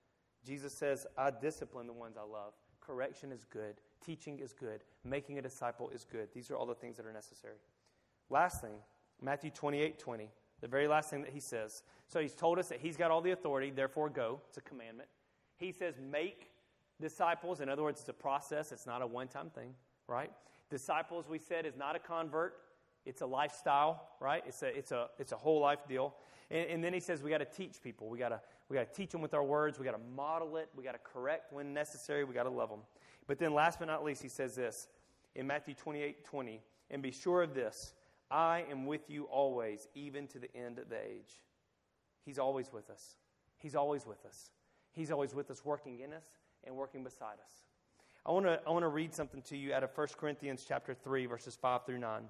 Jesus 0.44 0.74
says, 0.74 1.08
"I 1.18 1.32
discipline 1.32 1.88
the 1.88 1.94
ones 1.94 2.18
I 2.18 2.24
love. 2.24 2.54
Correction 2.82 3.32
is 3.32 3.46
good. 3.46 3.80
Teaching 4.02 4.40
is 4.40 4.54
good. 4.54 4.84
Making 5.06 5.38
a 5.38 5.42
disciple 5.42 5.90
is 5.90 6.04
good. 6.04 6.34
These 6.34 6.52
are 6.52 6.58
all 6.58 6.66
the 6.66 6.76
things 6.76 6.98
that 6.98 7.06
are 7.06 7.14
necessary." 7.14 7.60
Last 8.30 8.62
thing, 8.62 8.76
Matthew 9.22 9.52
28 9.52 10.00
20, 10.00 10.30
the 10.62 10.68
very 10.68 10.88
last 10.88 11.10
thing 11.10 11.22
that 11.22 11.32
he 11.32 11.40
says. 11.40 11.84
So 12.08 12.20
he's 12.20 12.34
told 12.34 12.60
us 12.60 12.70
that 12.70 12.80
he's 12.80 12.98
got 12.98 13.12
all 13.12 13.22
the 13.22 13.32
authority, 13.32 13.72
therefore 13.72 14.10
go. 14.10 14.42
It's 14.48 14.58
a 14.58 14.62
commandment. 14.62 15.10
He 15.58 15.72
says, 15.72 15.96
make 16.00 16.50
disciples. 17.00 17.62
In 17.62 17.70
other 17.70 17.84
words, 17.84 18.02
it's 18.02 18.10
a 18.10 18.14
process, 18.14 18.72
it's 18.72 18.86
not 18.86 19.02
a 19.02 19.08
one 19.08 19.28
time 19.28 19.50
thing, 19.50 19.74
right? 20.08 20.32
Disciples, 20.70 21.26
we 21.30 21.40
said, 21.40 21.66
is 21.66 21.78
not 21.78 21.96
a 21.96 22.00
convert, 22.00 22.56
it's 23.06 23.22
a 23.22 23.26
lifestyle, 23.26 24.10
right? 24.20 24.44
It's 24.48 24.64
a, 24.64 24.76
it's 24.76 24.92
a, 24.92 25.10
it's 25.20 25.32
a 25.32 25.38
whole 25.38 25.60
life 25.60 25.88
deal. 25.88 26.16
And, 26.50 26.70
and 26.70 26.84
then 26.84 26.94
he 26.94 27.00
says 27.00 27.22
we 27.22 27.30
got 27.30 27.38
to 27.40 27.46
teach 27.46 27.82
people. 27.82 28.10
We 28.10 28.18
got 28.18 28.30
to 28.30 28.42
we 28.70 28.76
got 28.76 28.92
to 28.92 28.94
teach 28.96 29.12
them 29.12 29.22
with 29.22 29.34
our 29.34 29.44
words. 29.44 29.78
We 29.78 29.86
got 29.86 29.92
to 29.92 30.16
model 30.16 30.58
it. 30.58 30.70
We 30.76 30.84
got 30.84 30.94
to 30.94 31.00
correct 31.00 31.54
when 31.54 31.74
necessary. 31.74 32.24
We 32.24 32.34
got 32.34 32.44
to 32.44 32.50
love 32.50 32.70
them. 32.70 32.80
But 33.28 33.38
then, 33.38 33.54
last 33.54 33.80
but 33.80 33.86
not 33.86 34.04
least, 34.04 34.22
he 34.24 34.30
says 34.30 34.56
this 34.56 34.88
in 35.36 35.46
Matthew 35.46 35.74
28 35.76 36.26
20, 36.26 36.62
and 36.92 37.02
be 37.02 37.12
sure 37.12 37.44
of 37.44 37.54
this 37.54 37.94
I 38.32 38.66
am 38.70 38.86
with 38.86 39.10
you 39.10 39.26
always, 39.26 39.88
even 39.94 40.28
to 40.28 40.40
the 40.40 40.56
end 40.56 40.80
of 40.80 40.90
the 40.90 40.98
age. 40.98 41.42
He's 42.26 42.40
always 42.40 42.72
with 42.74 42.90
us. 42.90 43.18
He's 43.58 43.76
always 43.76 44.06
with 44.06 44.26
us. 44.26 44.50
He's 44.92 45.12
always 45.12 45.36
with 45.36 45.52
us, 45.52 45.64
working 45.64 46.00
in 46.00 46.14
us 46.14 46.26
and 46.64 46.76
working 46.76 47.04
beside 47.04 47.40
us. 47.44 47.52
I 48.26 48.32
want 48.32 48.46
to 48.46 48.60
I 48.66 48.72
want 48.72 48.84
to 48.84 48.90
read 48.90 49.14
something 49.14 49.42
to 49.44 49.58
you 49.58 49.74
out 49.74 49.84
of 49.84 49.92
1 49.96 50.08
Corinthians 50.18 50.66
chapter 50.68 50.94
3 50.94 51.28
verses 51.28 51.56
5 51.56 51.86
through 51.86 52.00
9. 52.00 52.24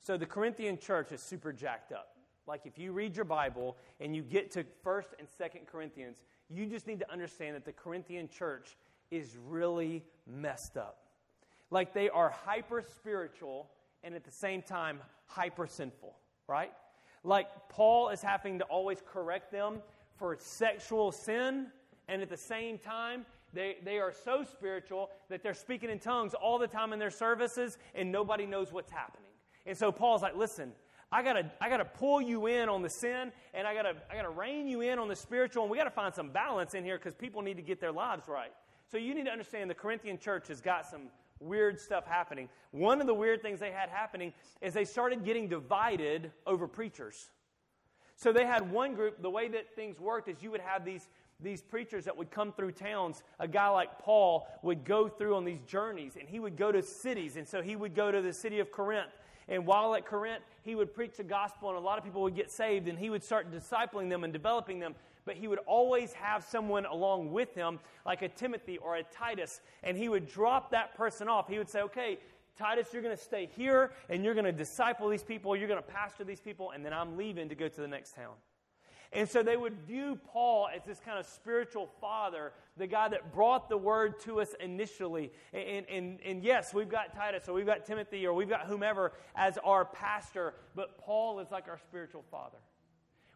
So 0.00 0.16
the 0.16 0.26
Corinthian 0.26 0.78
church 0.78 1.12
is 1.12 1.20
super 1.20 1.52
jacked 1.52 1.92
up. 1.92 2.16
Like 2.46 2.62
if 2.64 2.78
you 2.78 2.92
read 2.92 3.14
your 3.14 3.24
Bible 3.24 3.76
and 4.00 4.16
you 4.16 4.22
get 4.22 4.50
to 4.52 4.64
1st 4.84 5.06
and 5.18 5.28
2nd 5.28 5.66
Corinthians, 5.66 6.22
you 6.48 6.66
just 6.66 6.86
need 6.86 6.98
to 7.00 7.12
understand 7.12 7.54
that 7.54 7.64
the 7.64 7.72
Corinthian 7.72 8.28
church 8.28 8.76
is 9.10 9.36
really 9.46 10.02
messed 10.26 10.76
up. 10.76 11.06
Like 11.70 11.92
they 11.92 12.08
are 12.08 12.30
hyper 12.30 12.82
spiritual 12.82 13.68
and 14.04 14.14
at 14.14 14.24
the 14.24 14.30
same 14.30 14.62
time 14.62 15.00
hyper 15.26 15.66
sinful, 15.66 16.14
right? 16.48 16.72
Like 17.24 17.46
Paul 17.68 18.08
is 18.08 18.22
having 18.22 18.58
to 18.58 18.64
always 18.64 18.98
correct 19.06 19.52
them 19.52 19.80
for 20.16 20.36
sexual 20.38 21.12
sin, 21.12 21.68
and 22.08 22.22
at 22.22 22.28
the 22.28 22.36
same 22.36 22.78
time, 22.78 23.24
they, 23.52 23.76
they 23.84 23.98
are 23.98 24.12
so 24.24 24.44
spiritual 24.44 25.10
that 25.28 25.42
they're 25.42 25.54
speaking 25.54 25.90
in 25.90 25.98
tongues 25.98 26.34
all 26.34 26.58
the 26.58 26.66
time 26.66 26.92
in 26.92 26.98
their 26.98 27.10
services, 27.10 27.78
and 27.94 28.10
nobody 28.10 28.46
knows 28.46 28.72
what's 28.72 28.90
happening. 28.90 29.30
And 29.66 29.76
so 29.76 29.92
Paul's 29.92 30.22
like, 30.22 30.36
listen, 30.36 30.72
I 31.10 31.22
gotta, 31.22 31.50
I 31.60 31.68
gotta 31.68 31.84
pull 31.84 32.22
you 32.22 32.46
in 32.46 32.68
on 32.68 32.82
the 32.82 32.88
sin, 32.88 33.30
and 33.52 33.66
I 33.66 33.74
gotta, 33.74 33.94
I 34.10 34.16
gotta 34.16 34.30
rein 34.30 34.66
you 34.66 34.80
in 34.80 34.98
on 34.98 35.08
the 35.08 35.16
spiritual, 35.16 35.62
and 35.62 35.70
we 35.70 35.76
gotta 35.76 35.90
find 35.90 36.14
some 36.14 36.30
balance 36.30 36.74
in 36.74 36.84
here 36.84 36.96
because 36.96 37.14
people 37.14 37.42
need 37.42 37.56
to 37.56 37.62
get 37.62 37.80
their 37.80 37.92
lives 37.92 38.26
right. 38.26 38.52
So 38.90 38.96
you 38.96 39.14
need 39.14 39.26
to 39.26 39.30
understand 39.30 39.70
the 39.70 39.74
Corinthian 39.74 40.18
church 40.18 40.48
has 40.48 40.60
got 40.60 40.86
some 40.86 41.02
weird 41.42 41.80
stuff 41.80 42.06
happening. 42.06 42.48
One 42.70 43.00
of 43.00 43.06
the 43.06 43.14
weird 43.14 43.42
things 43.42 43.60
they 43.60 43.70
had 43.70 43.88
happening 43.88 44.32
is 44.60 44.72
they 44.74 44.84
started 44.84 45.24
getting 45.24 45.48
divided 45.48 46.30
over 46.46 46.66
preachers. 46.66 47.30
So 48.16 48.32
they 48.32 48.46
had 48.46 48.70
one 48.70 48.94
group, 48.94 49.20
the 49.20 49.30
way 49.30 49.48
that 49.48 49.74
things 49.74 49.98
worked 49.98 50.28
is 50.28 50.42
you 50.42 50.50
would 50.50 50.60
have 50.60 50.84
these, 50.84 51.08
these 51.40 51.60
preachers 51.60 52.04
that 52.04 52.16
would 52.16 52.30
come 52.30 52.52
through 52.52 52.72
towns. 52.72 53.22
A 53.40 53.48
guy 53.48 53.68
like 53.68 53.98
Paul 53.98 54.46
would 54.62 54.84
go 54.84 55.08
through 55.08 55.34
on 55.34 55.44
these 55.44 55.60
journeys, 55.66 56.16
and 56.18 56.28
he 56.28 56.38
would 56.38 56.56
go 56.56 56.70
to 56.70 56.82
cities. 56.82 57.36
And 57.36 57.48
so 57.48 57.62
he 57.62 57.74
would 57.74 57.94
go 57.94 58.12
to 58.12 58.22
the 58.22 58.32
city 58.32 58.60
of 58.60 58.70
Corinth. 58.70 59.10
And 59.48 59.66
while 59.66 59.94
at 59.96 60.06
Corinth, 60.06 60.44
he 60.62 60.76
would 60.76 60.94
preach 60.94 61.16
the 61.16 61.24
gospel, 61.24 61.68
and 61.70 61.76
a 61.76 61.80
lot 61.80 61.98
of 61.98 62.04
people 62.04 62.22
would 62.22 62.36
get 62.36 62.50
saved, 62.50 62.86
and 62.86 62.96
he 62.96 63.10
would 63.10 63.24
start 63.24 63.50
discipling 63.50 64.08
them 64.08 64.22
and 64.22 64.32
developing 64.32 64.78
them 64.78 64.94
but 65.24 65.36
he 65.36 65.48
would 65.48 65.60
always 65.60 66.12
have 66.12 66.44
someone 66.44 66.86
along 66.86 67.32
with 67.32 67.54
him, 67.54 67.78
like 68.04 68.22
a 68.22 68.28
Timothy 68.28 68.78
or 68.78 68.96
a 68.96 69.02
Titus, 69.02 69.60
and 69.82 69.96
he 69.96 70.08
would 70.08 70.26
drop 70.26 70.70
that 70.70 70.96
person 70.96 71.28
off. 71.28 71.48
He 71.48 71.58
would 71.58 71.68
say, 71.68 71.82
Okay, 71.82 72.18
Titus, 72.56 72.88
you're 72.92 73.02
going 73.02 73.16
to 73.16 73.22
stay 73.22 73.48
here 73.56 73.92
and 74.08 74.24
you're 74.24 74.34
going 74.34 74.44
to 74.44 74.52
disciple 74.52 75.08
these 75.08 75.22
people, 75.22 75.56
you're 75.56 75.68
going 75.68 75.82
to 75.82 75.88
pastor 75.88 76.24
these 76.24 76.40
people, 76.40 76.70
and 76.70 76.84
then 76.84 76.92
I'm 76.92 77.16
leaving 77.16 77.48
to 77.48 77.54
go 77.54 77.68
to 77.68 77.80
the 77.80 77.88
next 77.88 78.14
town. 78.14 78.34
And 79.14 79.28
so 79.28 79.42
they 79.42 79.58
would 79.58 79.74
view 79.86 80.18
Paul 80.32 80.68
as 80.74 80.84
this 80.84 80.98
kind 80.98 81.18
of 81.18 81.26
spiritual 81.26 81.86
father, 82.00 82.52
the 82.78 82.86
guy 82.86 83.08
that 83.10 83.34
brought 83.34 83.68
the 83.68 83.76
word 83.76 84.18
to 84.20 84.40
us 84.40 84.54
initially. 84.58 85.32
And, 85.52 85.84
and, 85.90 86.18
and, 86.24 86.42
yes, 86.42 86.72
we've 86.72 86.88
got 86.88 87.14
Titus 87.14 87.46
or 87.46 87.52
we've 87.52 87.66
got 87.66 87.84
Timothy 87.84 88.26
or 88.26 88.32
we've 88.32 88.48
got 88.48 88.66
whomever 88.66 89.12
as 89.34 89.58
our 89.58 89.84
pastor, 89.84 90.54
but 90.74 90.96
Paul 90.98 91.40
is 91.40 91.50
like 91.50 91.68
our 91.68 91.78
spiritual 91.78 92.24
father. 92.30 92.56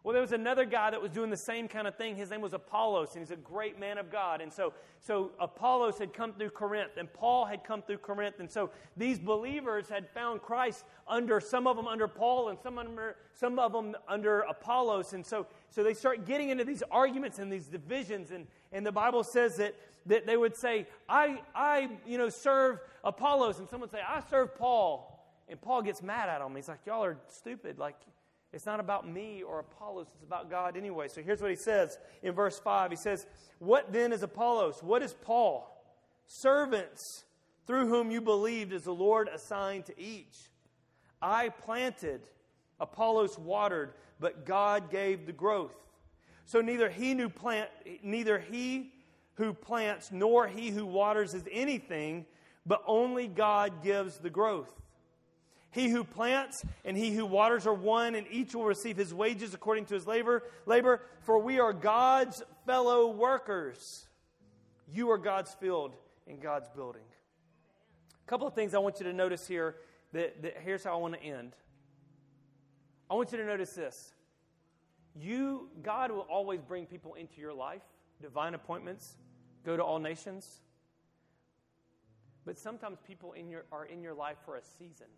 Well, 0.06 0.12
there 0.12 0.22
was 0.22 0.30
another 0.30 0.64
guy 0.64 0.90
that 0.90 1.02
was 1.02 1.10
doing 1.10 1.30
the 1.30 1.36
same 1.36 1.66
kind 1.66 1.88
of 1.88 1.96
thing. 1.96 2.14
His 2.14 2.30
name 2.30 2.40
was 2.40 2.52
Apollos, 2.52 3.16
and 3.16 3.24
he's 3.24 3.32
a 3.32 3.36
great 3.36 3.80
man 3.80 3.98
of 3.98 4.08
God. 4.08 4.40
And 4.40 4.52
so, 4.52 4.72
so 5.00 5.32
Apollos 5.40 5.98
had 5.98 6.12
come 6.12 6.32
through 6.32 6.50
Corinth, 6.50 6.92
and 6.96 7.12
Paul 7.12 7.44
had 7.44 7.64
come 7.64 7.82
through 7.82 7.98
Corinth. 7.98 8.36
And 8.38 8.48
so 8.48 8.70
these 8.96 9.18
believers 9.18 9.88
had 9.88 10.08
found 10.10 10.42
Christ 10.42 10.84
under 11.08 11.40
some 11.40 11.66
of 11.66 11.74
them 11.74 11.88
under 11.88 12.06
Paul, 12.06 12.50
and 12.50 12.58
some, 12.60 12.78
under, 12.78 13.16
some 13.34 13.58
of 13.58 13.72
them 13.72 13.96
under 14.06 14.42
Apollos. 14.42 15.12
And 15.12 15.26
so, 15.26 15.48
so 15.70 15.82
they 15.82 15.92
start 15.92 16.24
getting 16.24 16.50
into 16.50 16.62
these 16.62 16.84
arguments 16.88 17.40
and 17.40 17.52
these 17.52 17.66
divisions. 17.66 18.30
And, 18.30 18.46
and 18.70 18.86
the 18.86 18.92
Bible 18.92 19.24
says 19.24 19.56
that, 19.56 19.74
that 20.06 20.24
they 20.24 20.36
would 20.36 20.54
say, 20.54 20.86
I, 21.08 21.40
I 21.52 21.88
you 22.06 22.16
know, 22.16 22.28
serve 22.28 22.78
Apollos. 23.02 23.58
And 23.58 23.68
someone 23.68 23.90
would 23.90 23.98
say, 23.98 24.04
I 24.08 24.22
serve 24.30 24.56
Paul. 24.56 25.12
And 25.48 25.60
Paul 25.60 25.82
gets 25.82 26.00
mad 26.00 26.28
at 26.28 26.38
them. 26.38 26.54
He's 26.54 26.68
like, 26.68 26.86
Y'all 26.86 27.04
are 27.04 27.16
stupid. 27.26 27.80
Like, 27.80 27.96
it's 28.52 28.66
not 28.66 28.80
about 28.80 29.08
me 29.08 29.42
or 29.42 29.60
Apollos, 29.60 30.06
it's 30.14 30.22
about 30.22 30.50
God 30.50 30.76
anyway. 30.76 31.08
So 31.08 31.22
here's 31.22 31.42
what 31.42 31.50
he 31.50 31.56
says 31.56 31.98
in 32.22 32.32
verse 32.32 32.58
5. 32.58 32.90
He 32.90 32.96
says, 32.96 33.26
What 33.58 33.92
then 33.92 34.12
is 34.12 34.22
Apollos? 34.22 34.82
What 34.82 35.02
is 35.02 35.14
Paul? 35.14 35.72
Servants 36.26 37.24
through 37.66 37.88
whom 37.88 38.10
you 38.10 38.20
believed 38.20 38.72
as 38.72 38.84
the 38.84 38.94
Lord 38.94 39.28
assigned 39.28 39.86
to 39.86 40.00
each. 40.00 40.36
I 41.20 41.48
planted, 41.48 42.22
Apollos 42.78 43.38
watered, 43.38 43.94
but 44.20 44.46
God 44.46 44.90
gave 44.90 45.26
the 45.26 45.32
growth. 45.32 45.74
So 46.44 46.60
neither 46.60 46.88
he 46.88 47.14
who 47.14 47.28
plant, 47.28 47.68
neither 48.02 48.38
he 48.38 48.92
who 49.34 49.52
plants 49.52 50.12
nor 50.12 50.46
he 50.46 50.70
who 50.70 50.86
waters 50.86 51.34
is 51.34 51.44
anything, 51.50 52.24
but 52.64 52.82
only 52.86 53.26
God 53.26 53.82
gives 53.82 54.18
the 54.18 54.30
growth. 54.30 54.70
He 55.70 55.88
who 55.88 56.04
plants 56.04 56.62
and 56.84 56.96
he 56.96 57.14
who 57.14 57.26
waters 57.26 57.66
are 57.66 57.74
one, 57.74 58.14
and 58.14 58.26
each 58.30 58.54
will 58.54 58.64
receive 58.64 58.96
his 58.96 59.12
wages 59.12 59.52
according 59.52 59.86
to 59.86 59.94
his 59.94 60.06
labor. 60.06 60.42
Labor, 60.64 61.02
for 61.22 61.38
we 61.38 61.60
are 61.60 61.72
God's 61.72 62.42
fellow 62.64 63.08
workers. 63.08 64.06
You 64.92 65.10
are 65.10 65.18
God's 65.18 65.52
field 65.54 65.94
and 66.26 66.40
God's 66.40 66.68
building. 66.70 67.02
A 68.24 68.28
couple 68.28 68.46
of 68.46 68.54
things 68.54 68.74
I 68.74 68.78
want 68.78 69.00
you 69.00 69.04
to 69.04 69.12
notice 69.12 69.46
here. 69.46 69.76
That, 70.12 70.42
that 70.42 70.58
here's 70.62 70.84
how 70.84 70.94
I 70.94 70.96
want 70.96 71.14
to 71.14 71.22
end. 71.22 71.52
I 73.10 73.14
want 73.14 73.32
you 73.32 73.38
to 73.38 73.44
notice 73.44 73.72
this. 73.72 74.14
You, 75.14 75.68
God 75.82 76.10
will 76.10 76.26
always 76.30 76.60
bring 76.60 76.86
people 76.86 77.14
into 77.14 77.40
your 77.40 77.52
life, 77.52 77.82
divine 78.20 78.54
appointments, 78.54 79.16
go 79.64 79.76
to 79.76 79.82
all 79.82 79.98
nations. 79.98 80.60
But 82.44 82.58
sometimes 82.58 82.98
people 83.06 83.32
in 83.32 83.48
your, 83.48 83.64
are 83.72 83.84
in 83.84 84.02
your 84.02 84.14
life 84.14 84.36
for 84.44 84.56
a 84.56 84.62
season. 84.78 85.08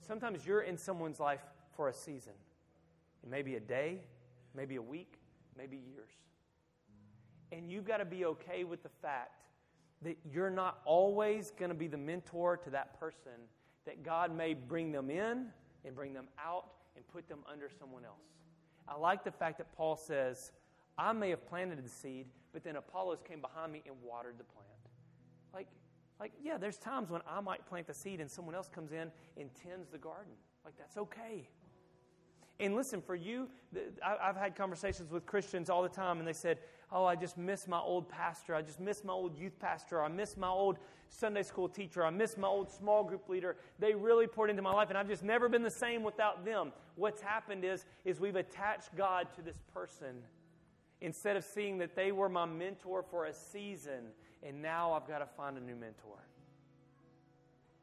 Sometimes 0.00 0.46
you're 0.46 0.62
in 0.62 0.76
someone's 0.76 1.20
life 1.20 1.42
for 1.76 1.88
a 1.88 1.92
season. 1.92 2.32
It 3.22 3.30
may 3.30 3.42
be 3.42 3.56
a 3.56 3.60
day, 3.60 3.98
maybe 4.54 4.76
a 4.76 4.82
week, 4.82 5.14
maybe 5.56 5.76
years. 5.76 6.10
And 7.52 7.70
you've 7.70 7.84
got 7.86 7.98
to 7.98 8.04
be 8.04 8.24
okay 8.24 8.64
with 8.64 8.82
the 8.82 8.90
fact 9.02 9.42
that 10.02 10.16
you're 10.32 10.50
not 10.50 10.80
always 10.84 11.52
going 11.58 11.68
to 11.68 11.74
be 11.74 11.86
the 11.86 11.98
mentor 11.98 12.56
to 12.58 12.70
that 12.70 12.98
person, 12.98 13.32
that 13.84 14.02
God 14.02 14.34
may 14.34 14.54
bring 14.54 14.92
them 14.92 15.10
in 15.10 15.46
and 15.84 15.94
bring 15.94 16.14
them 16.14 16.28
out 16.42 16.66
and 16.96 17.06
put 17.08 17.28
them 17.28 17.40
under 17.50 17.68
someone 17.78 18.04
else. 18.04 18.16
I 18.88 18.96
like 18.96 19.24
the 19.24 19.30
fact 19.30 19.58
that 19.58 19.70
Paul 19.76 19.96
says, 19.96 20.52
I 20.96 21.12
may 21.12 21.30
have 21.30 21.46
planted 21.48 21.84
the 21.84 21.88
seed, 21.88 22.26
but 22.52 22.64
then 22.64 22.76
Apollos 22.76 23.20
came 23.26 23.40
behind 23.40 23.72
me 23.72 23.82
and 23.86 23.94
watered 24.02 24.36
the 24.38 24.44
plant. 24.44 24.69
Like, 26.20 26.32
yeah, 26.42 26.58
there's 26.58 26.76
times 26.76 27.10
when 27.10 27.22
I 27.28 27.40
might 27.40 27.66
plant 27.66 27.86
the 27.86 27.94
seed 27.94 28.20
and 28.20 28.30
someone 28.30 28.54
else 28.54 28.68
comes 28.68 28.92
in 28.92 29.10
and 29.38 29.50
tends 29.54 29.88
the 29.88 29.98
garden. 29.98 30.32
Like, 30.64 30.74
that's 30.78 30.98
okay. 30.98 31.48
And 32.60 32.76
listen, 32.76 33.00
for 33.00 33.14
you, 33.14 33.48
I've 34.04 34.36
had 34.36 34.54
conversations 34.54 35.10
with 35.10 35.24
Christians 35.24 35.70
all 35.70 35.82
the 35.82 35.88
time, 35.88 36.18
and 36.18 36.28
they 36.28 36.34
said, 36.34 36.58
Oh, 36.92 37.04
I 37.04 37.14
just 37.14 37.38
miss 37.38 37.66
my 37.66 37.78
old 37.78 38.08
pastor. 38.08 38.54
I 38.54 38.62
just 38.62 38.80
miss 38.80 39.02
my 39.02 39.12
old 39.12 39.38
youth 39.38 39.58
pastor. 39.58 40.02
I 40.02 40.08
miss 40.08 40.36
my 40.36 40.48
old 40.48 40.78
Sunday 41.08 41.42
school 41.42 41.68
teacher. 41.68 42.04
I 42.04 42.10
miss 42.10 42.36
my 42.36 42.48
old 42.48 42.70
small 42.70 43.02
group 43.04 43.28
leader. 43.28 43.56
They 43.78 43.94
really 43.94 44.26
poured 44.26 44.50
into 44.50 44.60
my 44.60 44.72
life, 44.72 44.90
and 44.90 44.98
I've 44.98 45.08
just 45.08 45.22
never 45.22 45.48
been 45.48 45.62
the 45.62 45.70
same 45.70 46.02
without 46.02 46.44
them. 46.44 46.72
What's 46.96 47.22
happened 47.22 47.64
is, 47.64 47.86
is 48.04 48.20
we've 48.20 48.36
attached 48.36 48.94
God 48.96 49.28
to 49.36 49.42
this 49.42 49.62
person 49.72 50.16
instead 51.00 51.36
of 51.36 51.44
seeing 51.44 51.78
that 51.78 51.96
they 51.96 52.12
were 52.12 52.28
my 52.28 52.44
mentor 52.44 53.02
for 53.02 53.26
a 53.26 53.32
season 53.32 54.08
and 54.42 54.62
now 54.62 54.92
I've 54.92 55.06
got 55.06 55.18
to 55.18 55.26
find 55.26 55.56
a 55.56 55.60
new 55.60 55.76
mentor. 55.76 56.18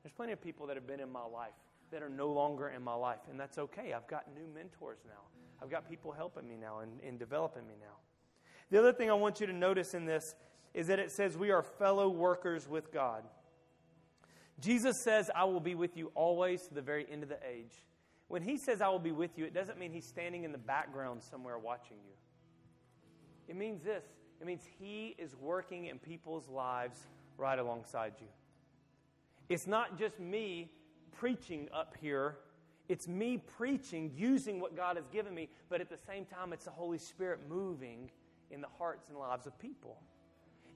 There's 0.04 0.14
plenty 0.14 0.34
of 0.34 0.42
people 0.42 0.68
that 0.68 0.76
have 0.76 0.88
been 0.88 1.00
in 1.00 1.12
my 1.12 1.26
life 1.26 1.54
that 1.92 2.04
are 2.04 2.10
no 2.10 2.32
longer 2.32 2.70
in 2.70 2.84
my 2.84 2.94
life, 2.94 3.20
and 3.30 3.40
that's 3.40 3.58
okay. 3.58 3.94
I've 3.94 4.08
got 4.08 4.26
new 4.34 4.48
mentors 4.54 5.00
now. 5.06 5.22
I've 5.62 5.70
got 5.70 5.90
people 5.90 6.12
helping 6.12 6.48
me 6.48 6.56
now 6.60 6.80
and, 6.80 7.00
and 7.02 7.18
developing 7.18 7.68
me 7.68 7.76
now. 7.80 7.96
The 8.70 8.80
other 8.80 8.94
thing 8.94 9.10
I 9.10 9.14
want 9.14 9.40
you 9.40 9.48
to 9.48 9.54
notice 9.54 9.94
in 9.94 10.06
this 10.06 10.36
is 10.74 10.88
that 10.88 11.00
it 11.00 11.12
says 11.12 11.38
we 11.38 11.52
are 11.52 11.64
fellow 11.64 12.10
workers 12.10 12.68
with 12.68 12.92
God. 12.92 13.24
Jesus 14.60 15.02
says, 15.02 15.30
I 15.34 15.46
will 15.46 15.60
be 15.60 15.76
with 15.76 15.96
you 15.96 16.12
always 16.16 16.68
to 16.68 16.74
the 16.74 16.82
very 16.82 17.06
end 17.10 17.24
of 17.24 17.30
the 17.30 17.40
age. 17.48 17.86
When 18.28 18.42
he 18.42 18.58
says, 18.58 18.82
I 18.82 18.90
will 18.90 19.00
be 19.00 19.12
with 19.12 19.38
you, 19.38 19.46
it 19.46 19.54
doesn't 19.54 19.80
mean 19.80 19.92
he's 19.92 20.06
standing 20.06 20.44
in 20.44 20.52
the 20.52 20.58
background 20.58 21.24
somewhere 21.24 21.58
watching 21.58 21.98
you. 22.06 22.14
It 23.48 23.56
means 23.56 23.84
this 23.84 24.04
it 24.40 24.46
means 24.48 24.64
He 24.80 25.16
is 25.18 25.36
working 25.36 25.86
in 25.86 26.00
people's 26.00 26.48
lives 26.50 27.00
right 27.38 27.58
alongside 27.58 28.14
you. 28.20 28.28
It's 29.50 29.68
not 29.68 29.98
just 29.98 30.20
me 30.20 30.70
preaching 31.18 31.70
up 31.74 31.96
here, 32.00 32.38
it's 32.90 33.08
me 33.08 33.38
preaching 33.38 34.12
using 34.16 34.60
what 34.60 34.76
God 34.76 34.96
has 34.96 35.08
given 35.08 35.34
me, 35.34 35.50
but 35.70 35.82
at 35.82 35.90
the 35.90 35.98
same 35.98 36.26
time, 36.26 36.54
it's 36.54 36.66
the 36.66 36.72
Holy 36.72 36.98
Spirit 36.98 37.40
moving 37.50 38.10
in 38.50 38.62
the 38.62 38.68
hearts 38.78 39.10
and 39.10 39.18
lives 39.18 39.46
of 39.46 39.58
people. 39.60 39.98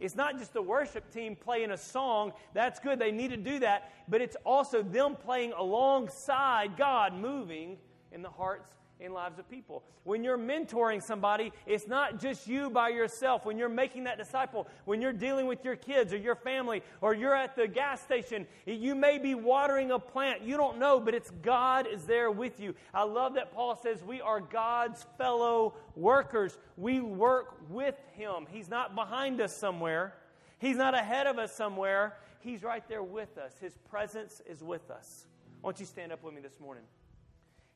It's 0.01 0.15
not 0.15 0.39
just 0.39 0.51
the 0.51 0.61
worship 0.61 1.13
team 1.13 1.35
playing 1.35 1.71
a 1.71 1.77
song. 1.77 2.33
That's 2.53 2.79
good. 2.79 2.97
They 2.97 3.11
need 3.11 3.29
to 3.29 3.37
do 3.37 3.59
that. 3.59 3.93
But 4.09 4.19
it's 4.19 4.35
also 4.43 4.81
them 4.81 5.15
playing 5.15 5.53
alongside 5.53 6.75
God, 6.75 7.13
moving 7.13 7.77
in 8.11 8.23
the 8.23 8.29
hearts 8.29 8.71
in 9.01 9.13
lives 9.13 9.39
of 9.39 9.49
people. 9.49 9.83
When 10.03 10.23
you're 10.23 10.37
mentoring 10.37 11.01
somebody, 11.01 11.51
it's 11.65 11.87
not 11.87 12.19
just 12.19 12.47
you 12.47 12.69
by 12.69 12.89
yourself. 12.89 13.45
When 13.45 13.57
you're 13.57 13.69
making 13.69 14.05
that 14.05 14.17
disciple, 14.17 14.67
when 14.85 15.01
you're 15.01 15.13
dealing 15.13 15.47
with 15.47 15.65
your 15.65 15.75
kids 15.75 16.13
or 16.13 16.17
your 16.17 16.35
family, 16.35 16.83
or 17.01 17.13
you're 17.13 17.35
at 17.35 17.55
the 17.55 17.67
gas 17.67 18.01
station, 18.01 18.47
you 18.65 18.95
may 18.95 19.17
be 19.17 19.35
watering 19.35 19.91
a 19.91 19.99
plant. 19.99 20.43
You 20.43 20.57
don't 20.57 20.77
know, 20.77 20.99
but 20.99 21.13
it's 21.13 21.31
God 21.41 21.87
is 21.87 22.05
there 22.05 22.31
with 22.31 22.59
you. 22.59 22.75
I 22.93 23.03
love 23.03 23.33
that 23.33 23.53
Paul 23.53 23.75
says 23.75 24.03
we 24.03 24.21
are 24.21 24.39
God's 24.39 25.05
fellow 25.17 25.73
workers. 25.95 26.57
We 26.77 27.01
work 27.01 27.57
with 27.69 27.95
Him. 28.13 28.45
He's 28.49 28.69
not 28.69 28.95
behind 28.95 29.41
us 29.41 29.55
somewhere, 29.55 30.13
He's 30.59 30.77
not 30.77 30.93
ahead 30.93 31.27
of 31.27 31.39
us 31.39 31.53
somewhere. 31.53 32.17
He's 32.41 32.63
right 32.63 32.87
there 32.89 33.03
with 33.03 33.37
us. 33.37 33.53
His 33.61 33.77
presence 33.89 34.41
is 34.47 34.63
with 34.63 34.89
us. 34.89 35.27
Why 35.61 35.69
don't 35.69 35.79
you 35.79 35.85
stand 35.85 36.11
up 36.11 36.23
with 36.23 36.33
me 36.33 36.41
this 36.41 36.59
morning? 36.59 36.83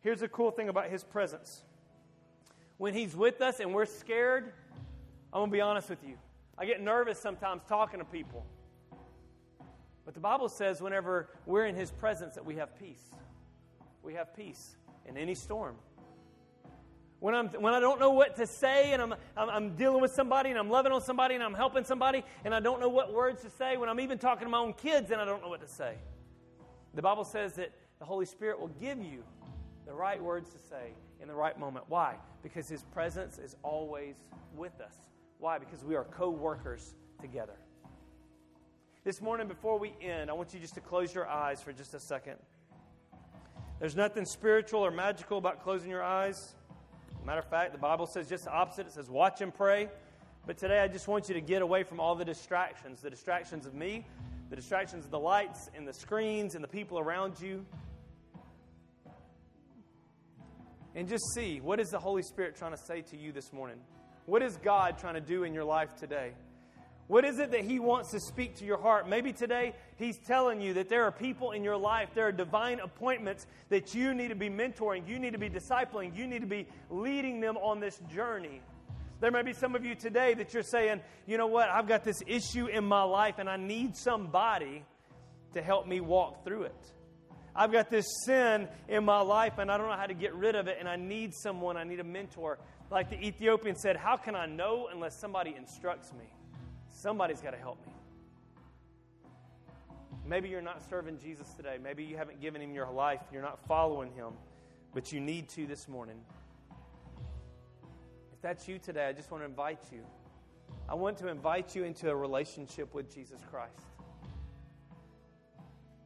Here's 0.06 0.20
the 0.20 0.28
cool 0.28 0.52
thing 0.52 0.70
about 0.70 0.92
his 0.92 1.04
presence. 1.04 1.64
When 2.78 2.94
he's 2.94 3.16
with 3.16 3.42
us 3.42 3.60
and 3.60 3.74
we're 3.74 3.88
scared, 3.88 4.54
I'm 5.34 5.40
going 5.40 5.50
to 5.50 5.52
be 5.52 5.62
honest 5.62 5.90
with 5.90 6.04
you. 6.08 6.14
I 6.60 6.68
get 6.68 6.80
nervous 6.80 7.18
sometimes 7.18 7.64
talking 7.68 7.98
to 7.98 8.06
people. 8.06 8.46
But 10.06 10.14
the 10.14 10.20
Bible 10.20 10.48
says 10.48 10.80
whenever 10.80 11.28
we're 11.48 11.66
in 11.66 11.74
his 11.74 11.90
presence 11.90 12.36
that 12.36 12.46
we 12.46 12.58
have 12.58 12.78
peace. 12.78 13.02
We 14.04 14.14
have 14.14 14.36
peace 14.36 14.76
in 15.08 15.18
any 15.18 15.34
storm. 15.34 15.74
when, 17.20 17.34
I'm, 17.34 17.48
when 17.48 17.74
I 17.74 17.80
don't 17.80 18.00
know 18.00 18.12
what 18.12 18.36
to 18.36 18.46
say 18.46 18.94
and 18.94 19.02
I'm, 19.02 19.16
I'm, 19.36 19.50
I'm, 19.50 19.76
dealing 19.76 20.02
with 20.02 20.12
somebody 20.12 20.52
and 20.52 20.60
I'm 20.60 20.70
loving 20.70 20.92
on 20.92 21.02
somebody 21.02 21.34
and 21.34 21.44
I'm 21.44 21.56
helping 21.56 21.84
somebody 21.84 22.24
and 22.44 22.54
I 22.54 22.60
don't 22.60 22.80
know 22.80 22.90
what 22.90 23.12
words 23.12 23.42
to 23.42 23.50
say, 23.50 23.76
when 23.76 23.90
I'm 23.90 24.00
even 24.00 24.20
talking 24.20 24.46
to 24.46 24.52
my 24.52 24.60
own 24.60 24.74
kids 24.74 25.10
and 25.10 25.20
I 25.20 25.26
don't 25.26 25.42
know 25.42 25.50
what 25.50 25.62
to 25.62 25.68
say. 25.68 25.96
The 26.94 27.02
Bible 27.02 27.24
says 27.24 27.54
that 27.54 27.72
the 27.98 28.06
Holy 28.06 28.28
Spirit 28.28 28.60
will 28.60 28.68
give 28.68 29.00
you 29.00 29.24
the 29.86 29.94
right 29.94 30.22
words 30.22 30.50
to 30.52 30.60
say 30.60 30.94
in 31.22 31.28
the 31.28 31.36
right 31.36 31.58
moment. 31.60 31.86
Why? 31.88 32.16
Because 32.44 32.68
His 32.68 32.84
presence 32.84 33.38
is 33.38 33.56
always 33.64 34.16
with 34.56 34.80
us. 34.82 34.96
Why? 35.40 35.58
Because 35.58 35.84
we 35.84 35.96
are 35.96 36.06
co 36.06 36.30
workers 36.30 36.96
together. 37.22 37.56
This 39.04 39.22
morning, 39.22 39.48
before 39.48 39.78
we 39.78 39.94
end, 40.02 40.30
I 40.30 40.34
want 40.34 40.54
you 40.54 40.60
just 40.60 40.74
to 40.76 40.82
close 40.82 41.14
your 41.14 41.28
eyes 41.28 41.62
for 41.62 41.72
just 41.72 41.94
a 41.94 42.00
second. 42.00 42.38
There's 43.80 43.96
nothing 43.96 44.26
spiritual 44.26 44.80
or 44.80 44.90
magical 44.90 45.38
about 45.38 45.62
closing 45.64 45.92
your 45.92 46.04
eyes. 46.04 46.56
Matter 47.26 47.40
of 47.40 47.50
fact, 47.50 47.72
the 47.72 47.78
Bible 47.78 48.06
says 48.06 48.30
just 48.30 48.46
the 48.46 48.52
opposite. 48.52 48.88
It 48.88 48.94
says, 48.94 49.10
watch 49.10 49.42
and 49.42 49.54
pray. 49.54 49.90
But 50.48 50.58
today, 50.58 50.80
I 50.80 50.88
just 50.88 51.08
want 51.08 51.28
you 51.28 51.34
to 51.34 51.42
get 51.42 51.62
away 51.62 51.84
from 51.84 52.00
all 52.00 52.16
the 52.16 52.26
distractions 52.26 53.02
the 53.02 53.10
distractions 53.10 53.66
of 53.66 53.74
me, 53.74 54.06
the 54.50 54.56
distractions 54.56 55.06
of 55.06 55.12
the 55.12 55.20
lights 55.20 55.70
and 55.76 55.88
the 55.88 55.94
screens 55.94 56.56
and 56.56 56.64
the 56.64 56.68
people 56.68 57.00
around 57.00 57.42
you. 57.42 57.66
And 60.96 61.10
just 61.10 61.34
see 61.34 61.60
what 61.60 61.82
is 61.82 61.90
the 61.90 62.00
Holy 62.00 62.24
Spirit 62.24 62.56
trying 62.56 62.72
to 62.72 62.78
say 62.78 63.02
to 63.02 63.18
you 63.18 63.34
this 63.34 63.52
morning? 63.52 63.78
What 64.26 64.42
is 64.42 64.58
God 64.58 64.98
trying 64.98 65.16
to 65.16 65.22
do 65.22 65.44
in 65.44 65.54
your 65.54 65.66
life 65.66 65.96
today? 65.98 66.32
What 67.08 67.26
is 67.26 67.38
it 67.38 67.52
that 67.52 67.62
He 67.62 67.80
wants 67.80 68.12
to 68.12 68.20
speak 68.20 68.56
to 68.56 68.66
your 68.66 68.82
heart? 68.82 69.08
Maybe 69.08 69.34
today 69.34 69.76
He's 69.98 70.18
telling 70.18 70.62
you 70.62 70.74
that 70.76 70.90
there 70.90 71.04
are 71.04 71.12
people 71.12 71.52
in 71.52 71.64
your 71.64 71.78
life, 71.78 72.10
there 72.16 72.28
are 72.28 72.32
divine 72.32 72.80
appointments 72.80 73.46
that 73.70 73.94
you 73.94 74.14
need 74.14 74.30
to 74.30 74.36
be 74.36 74.50
mentoring, 74.50 75.08
you 75.08 75.20
need 75.20 75.34
to 75.34 75.38
be 75.38 75.50
discipling, 75.50 76.16
you 76.16 76.26
need 76.26 76.42
to 76.42 76.48
be 76.48 76.66
leading 76.90 77.42
them 77.42 77.58
on 77.58 77.80
this 77.80 78.00
journey. 78.12 78.62
There 79.20 79.32
may 79.32 79.44
be 79.44 79.54
some 79.54 79.76
of 79.76 79.86
you 79.86 79.96
today 79.96 80.34
that 80.34 80.54
you're 80.54 80.64
saying, 80.64 81.02
you 81.28 81.38
know 81.38 81.48
what, 81.48 81.70
I've 81.70 81.88
got 81.88 82.04
this 82.04 82.22
issue 82.26 82.68
in 82.68 82.86
my 82.86 83.04
life 83.04 83.36
and 83.38 83.50
I 83.50 83.58
need 83.58 83.96
somebody 83.96 84.84
to 85.54 85.62
help 85.62 85.88
me 85.88 86.00
walk 86.00 86.44
through 86.44 86.64
it. 86.64 86.92
I've 87.56 87.72
got 87.72 87.90
this 87.90 88.06
sin 88.26 88.68
in 88.90 89.06
my 89.06 89.22
life 89.22 89.54
and 89.58 89.72
I 89.72 89.78
don't 89.78 89.88
know 89.88 89.96
how 89.96 90.08
to 90.08 90.14
get 90.14 90.36
rid 90.36 90.56
of 90.56 90.68
it 90.68 90.78
and 90.80 90.90
I 90.90 90.98
need 90.98 91.34
someone, 91.34 91.78
I 91.78 91.86
need 91.86 92.00
a 92.00 92.04
mentor. 92.04 92.60
Like 92.92 93.10
the 93.10 93.20
Ethiopian 93.20 93.76
said, 93.76 93.96
How 93.96 94.18
can 94.18 94.36
I 94.36 94.46
know 94.46 94.90
unless 94.92 95.20
somebody 95.20 95.56
instructs 95.58 96.12
me? 96.14 96.26
Somebody's 96.90 97.42
got 97.42 97.52
to 97.52 97.58
help 97.58 97.86
me. 97.86 97.94
Maybe 100.26 100.50
you're 100.50 100.62
not 100.62 100.82
serving 100.90 101.20
Jesus 101.20 101.54
today. 101.54 101.78
Maybe 101.82 102.04
you 102.04 102.18
haven't 102.18 102.42
given 102.42 102.62
him 102.62 102.74
your 102.74 102.90
life. 102.92 103.22
You're 103.32 103.44
not 103.44 103.60
following 103.68 104.12
him, 104.14 104.34
but 104.94 105.14
you 105.14 105.20
need 105.20 105.50
to 105.50 105.68
this 105.68 105.88
morning. 105.88 106.20
If 108.34 108.42
that's 108.42 108.68
you 108.68 108.80
today, 108.80 109.06
I 109.06 109.14
just 109.14 109.32
want 109.32 109.44
to 109.44 109.46
invite 109.46 109.80
you. 109.92 110.02
I 110.90 110.96
want 110.96 111.18
to 111.20 111.28
invite 111.28 111.76
you 111.76 111.84
into 111.84 112.10
a 112.10 112.16
relationship 112.16 112.94
with 112.94 113.14
Jesus 113.14 113.40
Christ. 113.50 113.95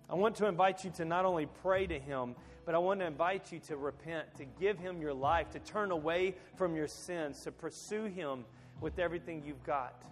I 0.10 0.16
want 0.16 0.36
to 0.38 0.48
invite 0.48 0.84
you 0.84 0.90
to 0.92 1.06
not 1.06 1.26
only 1.26 1.46
pray 1.62 1.86
to 1.86 2.00
him, 2.00 2.36
but 2.66 2.74
I 2.74 2.80
want 2.80 3.00
to 3.00 3.06
invite 3.06 3.52
you 3.52 3.60
to 3.68 3.78
repent, 3.78 4.36
to 4.38 4.46
give 4.60 4.80
him 4.80 5.02
your 5.02 5.14
life, 5.14 5.52
to 5.52 5.60
turn 5.60 5.92
away 5.92 6.36
from 6.56 6.76
your 6.76 6.88
sins, 6.88 7.42
to 7.44 7.52
pursue 7.52 8.06
him 8.06 8.46
with 8.82 8.98
everything 8.98 9.44
you've 9.46 9.64
got. 9.64 10.04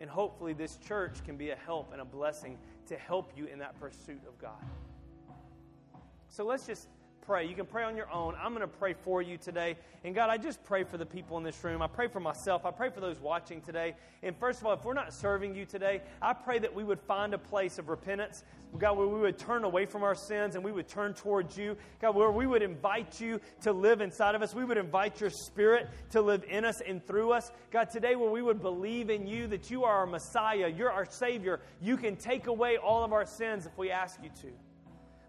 And 0.00 0.08
hopefully, 0.08 0.52
this 0.52 0.76
church 0.76 1.24
can 1.24 1.36
be 1.36 1.50
a 1.50 1.56
help 1.56 1.92
and 1.92 2.00
a 2.00 2.04
blessing 2.04 2.56
to 2.86 2.96
help 2.96 3.32
you 3.36 3.46
in 3.46 3.58
that 3.58 3.78
pursuit 3.78 4.20
of 4.26 4.38
God. 4.38 4.64
So 6.28 6.44
let's 6.44 6.66
just 6.66 6.88
pray. 7.28 7.46
You 7.46 7.54
can 7.54 7.66
pray 7.66 7.84
on 7.84 7.94
your 7.94 8.10
own. 8.10 8.34
I'm 8.42 8.54
going 8.54 8.62
to 8.62 8.66
pray 8.66 8.94
for 8.94 9.20
you 9.20 9.36
today. 9.36 9.76
And 10.02 10.14
God, 10.14 10.30
I 10.30 10.38
just 10.38 10.64
pray 10.64 10.82
for 10.82 10.96
the 10.96 11.04
people 11.04 11.36
in 11.36 11.44
this 11.44 11.62
room. 11.62 11.82
I 11.82 11.86
pray 11.86 12.08
for 12.08 12.20
myself. 12.20 12.64
I 12.64 12.70
pray 12.70 12.88
for 12.88 13.00
those 13.00 13.20
watching 13.20 13.60
today. 13.60 13.96
And 14.22 14.34
first 14.34 14.60
of 14.60 14.66
all, 14.66 14.72
if 14.72 14.82
we're 14.82 14.94
not 14.94 15.12
serving 15.12 15.54
you 15.54 15.66
today, 15.66 16.00
I 16.22 16.32
pray 16.32 16.58
that 16.58 16.74
we 16.74 16.84
would 16.84 17.00
find 17.00 17.34
a 17.34 17.38
place 17.38 17.78
of 17.78 17.90
repentance. 17.90 18.44
God, 18.78 18.96
where 18.96 19.06
we 19.06 19.20
would 19.20 19.36
turn 19.36 19.64
away 19.64 19.84
from 19.84 20.04
our 20.04 20.14
sins 20.14 20.54
and 20.54 20.64
we 20.64 20.72
would 20.72 20.88
turn 20.88 21.12
towards 21.12 21.58
you. 21.58 21.76
God, 22.00 22.14
where 22.14 22.30
we 22.30 22.46
would 22.46 22.62
invite 22.62 23.20
you 23.20 23.42
to 23.60 23.72
live 23.72 24.00
inside 24.00 24.34
of 24.34 24.40
us. 24.40 24.54
We 24.54 24.64
would 24.64 24.78
invite 24.78 25.20
your 25.20 25.28
spirit 25.28 25.90
to 26.12 26.22
live 26.22 26.44
in 26.48 26.64
us 26.64 26.80
and 26.80 27.06
through 27.06 27.32
us. 27.32 27.52
God, 27.70 27.90
today 27.90 28.16
where 28.16 28.30
we 28.30 28.40
would 28.40 28.62
believe 28.62 29.10
in 29.10 29.26
you 29.26 29.48
that 29.48 29.70
you 29.70 29.84
are 29.84 29.96
our 29.96 30.06
Messiah, 30.06 30.72
you're 30.74 30.90
our 30.90 31.04
Savior. 31.04 31.60
You 31.82 31.98
can 31.98 32.16
take 32.16 32.46
away 32.46 32.78
all 32.78 33.04
of 33.04 33.12
our 33.12 33.26
sins 33.26 33.66
if 33.66 33.76
we 33.76 33.90
ask 33.90 34.18
you 34.22 34.30
to 34.40 34.67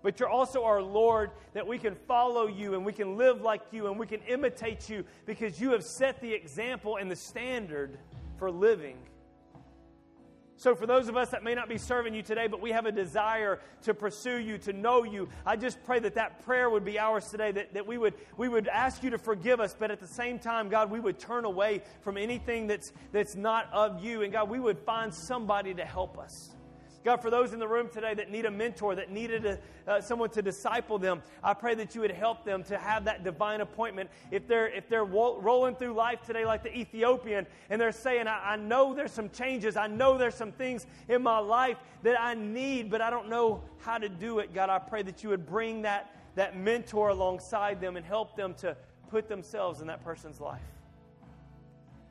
but 0.02 0.20
you're 0.20 0.30
also 0.30 0.64
our 0.64 0.82
Lord, 0.82 1.32
that 1.54 1.68
we 1.68 1.78
can 1.78 1.95
follow 2.08 2.47
you 2.47 2.74
and 2.74 2.86
we 2.86 2.93
can 2.93 3.18
live 3.18 3.41
like 3.41 3.62
you 3.72 3.88
and 3.88 4.00
we 4.00 4.08
can 4.08 4.22
imitate 4.28 4.89
you 4.89 5.04
because 5.26 5.60
you 5.60 5.72
have 5.72 5.84
set 5.84 6.22
the 6.22 6.34
example 6.34 6.97
and 6.97 7.10
the 7.10 7.16
standard 7.16 7.97
for 8.38 8.50
living. 8.50 8.97
So, 10.60 10.76
for 10.76 10.86
those 10.86 11.08
of 11.08 11.16
us 11.16 11.30
that 11.30 11.41
may 11.41 11.56
not 11.56 11.70
be 11.70 11.78
serving 11.78 12.14
you 12.14 12.22
today, 12.22 12.47
but 12.47 12.60
we 12.60 12.72
have 12.72 12.86
a 12.86 12.91
desire 12.91 13.62
to 13.84 13.93
pursue 13.93 14.39
you, 14.39 14.58
to 14.58 14.74
know 14.74 15.06
you, 15.06 15.30
I 15.45 15.56
just 15.56 15.82
pray 15.86 16.00
that 16.00 16.16
that 16.16 16.43
prayer 16.43 16.70
would 16.70 16.84
be 16.84 17.00
ours 17.00 17.30
today, 17.30 17.54
that, 17.54 17.74
that 17.76 17.88
we, 17.88 17.97
would, 17.97 18.14
we 18.36 18.50
would 18.50 18.68
ask 18.68 19.02
you 19.02 19.10
to 19.12 19.18
forgive 19.18 19.62
us, 19.62 19.74
but 19.80 19.89
at 19.89 20.02
the 20.02 20.08
same 20.08 20.38
time, 20.38 20.68
God, 20.68 20.91
we 20.91 21.00
would 21.00 21.18
turn 21.18 21.45
away 21.45 21.82
from 22.02 22.18
anything 22.18 22.68
that's, 22.68 22.91
that's 23.14 23.36
not 23.36 23.72
of 23.72 24.04
you. 24.04 24.22
And 24.22 24.34
God, 24.34 24.50
we 24.50 24.60
would 24.60 24.80
find 24.80 25.14
somebody 25.14 25.74
to 25.76 25.86
help 25.86 26.18
us. 26.18 26.50
God, 27.04 27.22
for 27.22 27.30
those 27.30 27.54
in 27.54 27.60
the 27.60 27.68
room 27.68 27.88
today 27.88 28.14
that 28.14 28.30
need 28.30 28.45
a 28.45 28.52
mentor, 28.52 28.93
that 28.95 29.10
needed 29.10 29.45
a, 29.45 29.60
uh, 29.88 30.02
someone 30.02 30.30
to 30.32 30.41
disciple 30.41 31.00
them, 31.00 31.22
I 31.43 31.54
pray 31.54 31.74
that 31.76 31.95
you 31.95 32.02
would 32.02 32.12
help 32.12 32.43
them 32.43 32.64
to 32.66 32.78
have 32.78 33.06
that 33.06 33.24
divine 33.24 33.62
appointment. 33.62 34.10
If 34.32 34.47
they're, 34.47 34.68
if 34.68 34.89
they're 34.89 35.06
wo- 35.06 35.39
rolling 35.39 35.76
through 35.76 35.93
life 35.93 36.22
today 36.26 36.45
like 36.45 36.62
the 36.62 36.78
Ethiopian 36.78 37.47
and 37.70 37.80
they're 37.80 37.93
saying, 37.93 38.28
I, 38.28 38.54
I 38.54 38.56
know 38.58 38.93
there's 38.93 39.14
some 39.14 39.30
changes, 39.30 39.78
I 39.78 39.88
know 39.88 40.18
there's 40.18 40.36
some 40.36 40.52
things 40.52 40.86
in 41.08 41.24
my 41.24 41.39
life 41.39 41.78
that 42.04 42.20
I 42.20 42.34
need, 42.34 42.91
but 42.91 43.02
I 43.02 43.10
don't 43.10 43.30
know 43.30 43.64
how 43.78 43.97
to 43.97 44.10
do 44.10 44.39
it, 44.39 44.54
God, 44.54 44.70
I 44.70 44.80
pray 44.80 45.02
that 45.04 45.24
you 45.24 45.30
would 45.30 45.45
bring 45.45 45.84
that, 45.84 46.14
that 46.36 46.58
mentor 46.58 47.10
alongside 47.10 47.80
them 47.80 47.95
and 47.95 48.06
help 48.06 48.36
them 48.36 48.54
to 48.56 48.76
put 49.10 49.30
themselves 49.30 49.80
in 49.80 49.88
that 49.88 50.04
person's 50.04 50.41
life. 50.41 50.62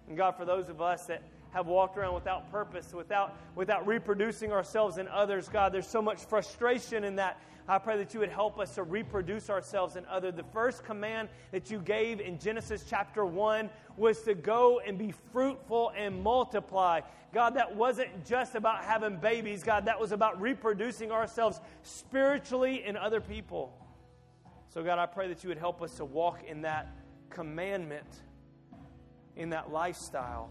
And 0.09 0.16
God, 0.16 0.36
for 0.36 0.47
those 0.47 0.70
of 0.70 0.80
us 0.80 1.05
that 1.07 1.22
have 1.51 1.66
walked 1.66 1.96
around 1.96 2.14
without 2.14 2.51
purpose, 2.51 2.92
without, 2.92 3.36
without 3.55 3.86
reproducing 3.86 4.53
ourselves 4.53 4.99
in 4.99 5.09
others. 5.09 5.49
God, 5.49 5.72
there's 5.72 5.88
so 5.88 6.03
much 6.03 6.18
frustration 6.18 7.05
in 7.05 7.16
that. 7.16 7.40
I 7.70 7.78
pray 7.78 7.99
that 7.99 8.14
you 8.14 8.20
would 8.20 8.30
help 8.30 8.59
us 8.59 8.74
to 8.76 8.82
reproduce 8.82 9.51
ourselves 9.51 9.96
in 9.96 10.07
others. 10.07 10.34
The 10.34 10.44
first 10.55 10.84
command 10.84 11.28
that 11.53 11.70
you 11.70 11.78
gave 11.80 12.18
in 12.20 12.38
Genesis 12.38 12.84
chapter 12.88 13.26
1 13.26 13.68
was 13.99 14.22
to 14.22 14.34
go 14.34 14.80
and 14.80 14.96
be 14.96 15.12
fruitful 15.32 15.92
and 15.94 16.22
multiply. 16.22 17.03
God, 17.34 17.55
that 17.57 17.76
wasn't 17.76 18.24
just 18.26 18.55
about 18.55 18.84
having 18.84 19.16
babies, 19.16 19.62
God, 19.62 19.84
that 19.84 20.01
was 20.01 20.12
about 20.12 20.40
reproducing 20.40 21.12
ourselves 21.12 21.61
spiritually 21.82 22.84
in 22.86 22.96
other 22.96 23.20
people. 23.20 23.74
So, 24.72 24.82
God, 24.82 24.99
I 24.99 25.05
pray 25.05 25.28
that 25.28 25.42
you 25.42 25.49
would 25.49 25.59
help 25.59 25.82
us 25.82 25.94
to 25.96 26.07
walk 26.07 26.44
in 26.46 26.62
that 26.62 26.88
commandment, 27.28 28.07
in 29.36 29.51
that 29.51 29.70
lifestyle. 29.70 30.51